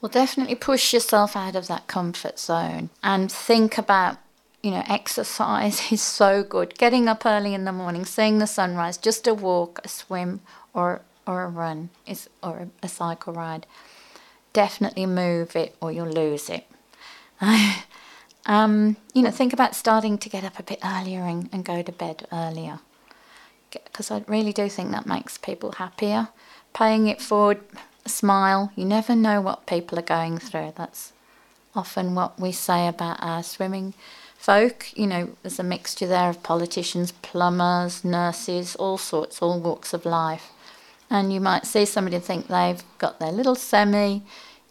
Well, 0.00 0.10
definitely 0.10 0.56
push 0.56 0.92
yourself 0.92 1.36
out 1.36 1.54
of 1.54 1.68
that 1.68 1.86
comfort 1.86 2.38
zone 2.38 2.90
and 3.04 3.30
think 3.30 3.78
about, 3.78 4.18
you 4.62 4.72
know, 4.72 4.82
exercise 4.88 5.80
is 5.92 6.02
so 6.02 6.42
good. 6.42 6.76
Getting 6.76 7.06
up 7.08 7.24
early 7.24 7.54
in 7.54 7.64
the 7.64 7.72
morning, 7.72 8.04
seeing 8.04 8.38
the 8.38 8.46
sunrise, 8.46 8.98
just 8.98 9.26
a 9.26 9.34
walk, 9.34 9.80
a 9.84 9.88
swim, 9.88 10.40
or 10.74 11.02
or 11.24 11.44
a 11.44 11.48
run 11.48 11.90
is 12.04 12.28
or 12.42 12.68
a 12.82 12.88
cycle 12.88 13.32
ride. 13.32 13.66
Definitely 14.52 15.06
move 15.06 15.54
it, 15.54 15.76
or 15.80 15.92
you'll 15.92 16.10
lose 16.10 16.50
it. 16.50 16.66
um, 18.46 18.96
you 19.14 19.22
know, 19.22 19.30
think 19.30 19.52
about 19.52 19.74
starting 19.74 20.18
to 20.18 20.28
get 20.28 20.44
up 20.44 20.58
a 20.58 20.62
bit 20.62 20.80
earlier 20.84 21.20
and, 21.20 21.48
and 21.52 21.64
go 21.64 21.82
to 21.82 21.92
bed 21.92 22.26
earlier 22.32 22.80
because 23.84 24.10
I 24.10 24.24
really 24.26 24.52
do 24.52 24.68
think 24.68 24.90
that 24.90 25.06
makes 25.06 25.38
people 25.38 25.72
happier. 25.72 26.28
Paying 26.74 27.06
it 27.06 27.20
forward, 27.20 27.60
a 28.04 28.08
smile. 28.08 28.72
You 28.76 28.84
never 28.84 29.14
know 29.14 29.40
what 29.40 29.66
people 29.66 29.98
are 29.98 30.02
going 30.02 30.38
through. 30.38 30.72
That's 30.76 31.12
often 31.74 32.14
what 32.14 32.38
we 32.38 32.52
say 32.52 32.86
about 32.86 33.22
our 33.22 33.42
swimming 33.42 33.94
folk. 34.36 34.96
You 34.96 35.06
know, 35.06 35.30
there's 35.42 35.58
a 35.58 35.64
mixture 35.64 36.06
there 36.06 36.30
of 36.30 36.42
politicians, 36.42 37.12
plumbers, 37.12 38.04
nurses, 38.04 38.76
all 38.76 38.98
sorts, 38.98 39.40
all 39.40 39.60
walks 39.60 39.92
of 39.94 40.04
life. 40.04 40.50
And 41.10 41.32
you 41.32 41.40
might 41.40 41.66
see 41.66 41.84
somebody 41.84 42.16
and 42.16 42.24
think 42.24 42.48
they've 42.48 42.82
got 42.98 43.20
their 43.20 43.32
little 43.32 43.54
semi 43.54 44.22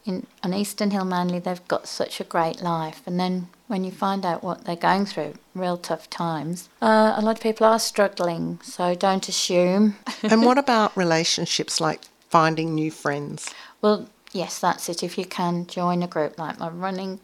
in 0.06 0.26
on 0.44 0.54
Eastern 0.54 0.92
Hill 0.92 1.06
Manly, 1.06 1.40
they've 1.40 1.68
got 1.68 1.88
such 1.88 2.20
a 2.20 2.24
great 2.24 2.62
life. 2.62 3.02
And 3.06 3.20
then 3.20 3.48
when 3.68 3.84
you 3.84 3.92
find 3.92 4.26
out 4.26 4.44
what 4.44 4.66
they're 4.66 4.76
going 4.76 5.06
through, 5.06 5.36
real 5.54 5.78
tough 5.78 6.10
times, 6.10 6.70
uh, 6.82 7.14
a 7.16 7.22
lot 7.22 7.38
of 7.38 7.44
people 7.44 7.68
are 7.68 7.80
struggling. 7.80 8.60
So 8.64 8.96
don't 8.96 9.28
assume. 9.28 9.96
and 10.24 10.44
what 10.44 10.58
about 10.66 10.96
relationships 10.98 11.80
like 11.80 12.02
finding 12.30 12.74
new 12.74 12.92
friends? 12.92 13.54
Well, 13.82 14.10
yes, 14.32 14.60
that's 14.60 14.90
it. 14.90 15.04
If 15.04 15.18
you 15.18 15.26
can 15.26 15.68
join 15.68 16.04
a 16.04 16.08
group 16.08 16.38
like 16.38 16.60
my 16.60 16.70
running 16.70 17.20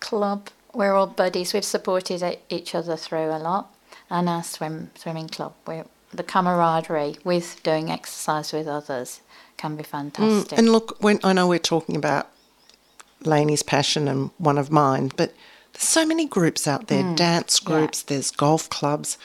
club, 0.00 0.48
we're 0.72 0.94
all 0.94 1.06
buddies. 1.06 1.52
We've 1.52 1.64
supported 1.64 2.38
each 2.48 2.74
other 2.74 2.96
through 2.96 3.30
a 3.30 3.38
lot, 3.38 3.72
and 4.10 4.28
our 4.28 4.42
swim 4.42 4.90
swimming 4.94 5.28
club. 5.28 5.54
We're 5.66 5.86
the 6.12 6.22
camaraderie 6.22 7.16
with 7.24 7.60
doing 7.62 7.90
exercise 7.90 8.52
with 8.52 8.68
others 8.68 9.20
can 9.56 9.76
be 9.76 9.82
fantastic. 9.82 10.58
And 10.58 10.70
look, 10.72 10.96
when 11.00 11.20
I 11.24 11.32
know 11.32 11.46
we're 11.46 11.58
talking 11.58 11.96
about 11.96 12.28
Lainey's 13.24 13.62
passion 13.62 14.08
and 14.08 14.30
one 14.38 14.58
of 14.58 14.70
mine, 14.70 15.10
but 15.16 15.32
there's 15.72 15.84
so 15.84 16.04
many 16.06 16.26
groups 16.26 16.66
out 16.68 16.88
there 16.88 17.14
dance 17.14 17.58
groups, 17.60 18.02
there's 18.02 18.30
golf 18.30 18.68
clubs. 18.70 19.18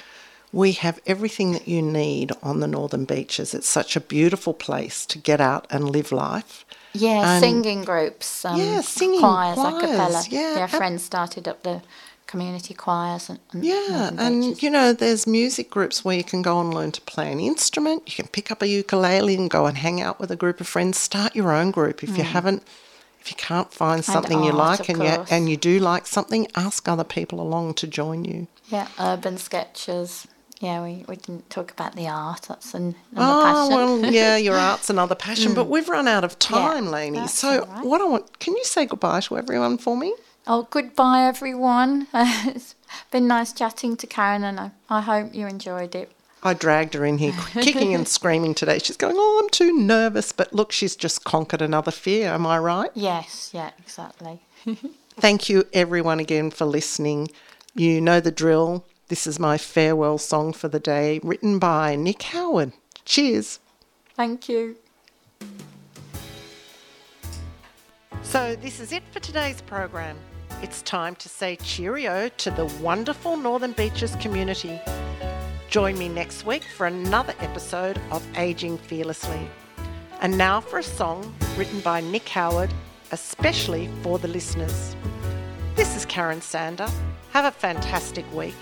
We 0.52 0.72
have 0.74 1.00
everything 1.06 1.52
that 1.52 1.68
you 1.68 1.82
need 1.82 2.32
on 2.42 2.60
the 2.60 2.68
northern 2.68 3.06
beaches. 3.06 3.54
It's 3.54 3.68
such 3.70 3.96
a 3.96 4.02
beautiful 4.02 4.54
place 4.54 5.06
to 5.08 5.20
get 5.20 5.40
out 5.40 5.68
and 5.70 5.90
live 5.92 6.12
life. 6.12 6.66
yeah, 6.94 7.34
and- 7.36 7.44
singing 7.44 7.84
groups, 7.84 8.44
um, 8.46 8.60
Yeah, 8.60 8.82
singing 8.82 9.20
choirs, 9.20 9.60
a 9.60 9.80
cappella. 9.80 10.24
yeah, 10.30 10.54
our 10.58 10.64
ab- 10.64 10.70
friends 10.72 11.04
started 11.04 11.48
up 11.48 11.62
the 11.62 11.84
community 12.30 12.76
choirs 12.76 13.28
and, 13.28 13.40
and 13.52 13.66
Yeah, 13.66 14.12
and 14.18 14.62
you 14.62 14.70
know, 14.70 14.94
there's 14.94 15.26
music 15.26 15.72
groups 15.72 16.06
where 16.06 16.16
you 16.16 16.24
can 16.24 16.44
go 16.44 16.62
and 16.62 16.72
learn 16.72 16.92
to 16.92 17.02
play 17.02 17.32
an 17.32 17.40
instrument. 17.40 18.04
You 18.06 18.14
can 18.14 18.28
pick 18.28 18.52
up 18.52 18.62
a 18.62 18.68
ukulele 18.68 19.36
and 19.36 19.50
go 19.50 19.66
and 19.66 19.76
hang 19.76 20.00
out 20.00 20.20
with 20.20 20.30
a 20.30 20.36
group 20.36 20.62
of 20.62 20.68
friends. 20.68 21.00
Start 21.00 21.36
your 21.36 21.52
own 21.52 21.72
group 21.72 22.04
if 22.04 22.18
you 22.18 22.24
mm. 22.24 22.34
haven't. 22.36 22.64
If 23.20 23.32
you 23.32 23.36
can't 23.36 23.74
find 23.74 24.06
something 24.06 24.44
you 24.44 24.54
like 24.54 24.88
and 24.88 25.00
you, 25.00 25.26
and 25.30 25.50
you 25.50 25.58
do 25.58 25.80
like 25.80 26.08
something, 26.08 26.48
ask 26.56 26.88
other 26.88 27.04
people 27.04 27.42
along 27.42 27.74
to 27.76 27.88
join 27.88 28.24
you. 28.24 28.48
yeah, 28.70 28.88
urban 29.00 29.38
sketches. 29.38 30.28
Yeah, 30.60 30.84
we, 30.84 31.06
we 31.08 31.16
didn't 31.16 31.50
talk 31.50 31.72
about 31.72 31.96
the 31.96 32.08
art. 32.08 32.44
That's 32.44 32.74
an, 32.74 32.96
another 33.12 33.40
Oh, 33.40 33.70
passion. 33.70 34.02
Well, 34.02 34.14
yeah, 34.20 34.38
your 34.38 34.56
art's 34.56 34.90
another 34.90 35.16
passion, 35.16 35.54
but 35.54 35.66
mm. 35.66 35.70
we've 35.70 35.90
run 35.90 36.08
out 36.08 36.24
of 36.24 36.38
time, 36.38 36.88
Lainey. 36.88 37.28
So, 37.28 37.66
right. 37.66 37.86
what 37.86 38.02
I 38.02 38.06
want, 38.06 38.40
can 38.40 38.56
you 38.56 38.66
say 38.66 38.86
goodbye 38.86 39.22
to 39.22 39.38
everyone 39.38 39.78
for 39.78 39.98
me? 39.98 40.14
Oh, 40.48 40.68
goodbye, 40.70 41.24
everyone. 41.24 42.08
it's 42.14 42.76
been 43.12 43.28
nice 43.28 43.54
chatting 43.54 43.96
to 43.98 44.08
Karen, 44.08 44.44
and 44.44 44.60
I, 44.60 44.72
I 44.90 45.02
hope 45.02 45.36
you 45.36 45.48
enjoyed 45.48 45.96
it. 45.96 46.12
I 46.42 46.54
dragged 46.54 46.94
her 46.94 47.06
in 47.06 47.18
here 47.18 47.34
kicking 47.54 47.94
and 47.94 48.08
screaming 48.08 48.54
today. 48.54 48.80
She's 48.80 48.98
going, 48.98 49.16
Oh, 49.18 49.42
I'm 49.44 49.50
too 49.50 49.78
nervous. 49.78 50.32
But 50.32 50.54
look, 50.54 50.72
she's 50.72 50.96
just 50.96 51.24
conquered 51.24 51.62
another 51.62 51.92
fear. 51.92 52.30
Am 52.30 52.46
I 52.46 52.58
right? 52.58 52.90
Yes, 52.94 53.52
yeah, 53.54 53.72
exactly. 53.78 54.42
Thank 55.20 55.50
you, 55.50 55.66
everyone, 55.74 56.20
again 56.20 56.50
for 56.50 56.66
listening. 56.66 57.30
You 57.76 58.00
know 58.00 58.20
the 58.20 58.32
drill. 58.32 58.86
This 59.10 59.28
is 59.28 59.40
my 59.40 59.58
farewell 59.58 60.18
song 60.18 60.54
for 60.54 60.68
the 60.68 60.80
day, 60.80 61.20
written 61.24 61.60
by 61.60 61.96
Nick 61.96 62.22
Howard. 62.24 62.74
Cheers. 63.06 63.60
Thank 64.16 64.48
you. 64.48 64.78
So, 68.22 68.56
this 68.56 68.80
is 68.80 68.92
it 68.92 69.04
for 69.12 69.20
today's 69.20 69.62
program. 69.62 70.18
It's 70.62 70.82
time 70.82 71.16
to 71.16 71.30
say 71.30 71.56
cheerio 71.56 72.30
to 72.30 72.52
the 72.52 72.66
wonderful 72.82 73.38
Northern 73.38 73.72
Beaches 73.72 74.16
community. 74.18 74.80
Join 75.70 75.98
me 75.98 76.10
next 76.10 76.46
week 76.46 76.64
for 76.76 76.86
another 76.86 77.34
episode 77.40 78.00
of 78.12 78.26
Aging 78.38 78.78
Fearlessly. 78.78 79.50
And 80.20 80.38
now 80.38 80.60
for 80.60 80.80
a 80.80 80.84
song 80.84 81.34
written 81.58 81.80
by 81.80 82.02
Nick 82.02 82.28
Howard, 82.30 82.74
especially 83.12 83.90
for 84.02 84.20
the 84.20 84.28
listeners. 84.28 84.96
This 85.76 85.96
is 85.96 86.06
Karen 86.06 86.42
Sander. 86.42 86.90
Have 87.32 87.46
a 87.46 87.52
fantastic 87.52 88.26
week. 88.34 88.56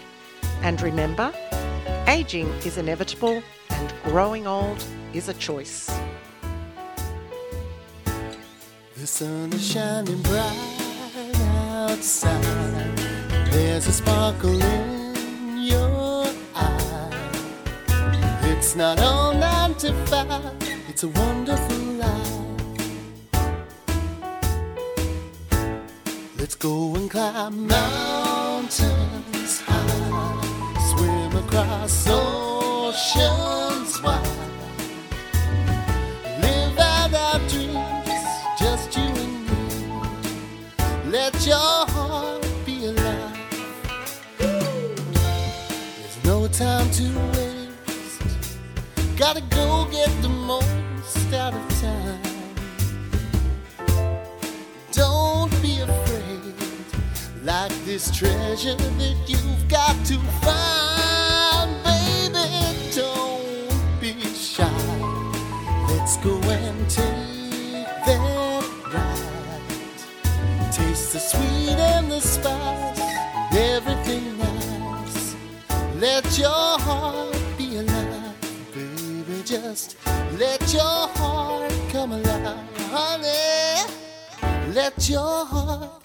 And 0.62 0.80
remember, 0.82 1.34
aging 2.08 2.48
is 2.66 2.78
inevitable 2.78 3.42
and 3.72 3.94
growing 4.04 4.46
old 4.46 4.84
is 5.14 5.30
a 5.30 5.34
choice. 5.34 5.90
The 8.98 9.08
sun 9.08 9.54
is 9.54 9.72
shining 9.72 10.22
bright 10.22 10.77
outside. 11.88 12.44
There's 13.52 13.88
a 13.88 13.94
sparkle 13.94 14.62
in 14.62 15.58
your 15.58 16.28
eye. 16.56 17.12
It's 18.44 18.76
not 18.76 19.00
all 19.00 19.34
nine 19.34 19.74
to 19.76 19.94
five, 20.06 20.54
it's 20.90 21.04
a 21.04 21.08
wonderful 21.08 21.78
life. 22.04 22.34
Let's 26.40 26.56
go 26.56 26.96
and 26.96 27.10
climb 27.10 27.68
mountains 27.68 29.62
high, 29.62 30.92
swim 30.92 31.36
across 31.44 32.08
oceans 32.10 34.02
wide. 34.04 34.27
Let 41.28 41.46
your 41.46 41.58
heart 41.58 42.48
be 42.66 42.86
alive. 42.86 43.38
There's 44.38 46.24
no 46.24 46.48
time 46.48 46.90
to 46.92 47.04
waste. 47.36 48.24
Gotta 49.18 49.42
go 49.50 49.90
get 49.92 50.10
the 50.22 50.30
most 50.30 51.34
out 51.34 51.54
of 51.54 51.82
time. 51.82 52.22
Don't 54.94 55.52
be 55.62 55.82
afraid. 55.82 56.54
like 57.44 57.76
this 57.84 58.10
treasure 58.10 58.76
that 58.76 59.18
you've 59.28 59.68
got 59.68 59.98
to 60.06 60.18
find, 60.46 61.70
baby. 61.84 62.48
Don't 62.96 64.00
be 64.00 64.14
shy. 64.34 64.64
Let's 65.90 66.16
go 66.24 66.40
and 66.40 66.90
take 66.90 67.17
everything. 73.54 74.38
Let 76.00 76.38
your 76.38 76.80
heart 76.80 77.36
be 77.58 77.78
alive, 77.78 78.36
baby. 78.74 79.42
Just 79.46 79.98
let 80.38 80.74
your 80.74 81.08
heart 81.18 81.72
come 81.92 82.12
alive, 82.12 82.58
honey. 82.92 83.92
Let 84.74 85.10
your 85.10 85.46
heart 85.46 86.04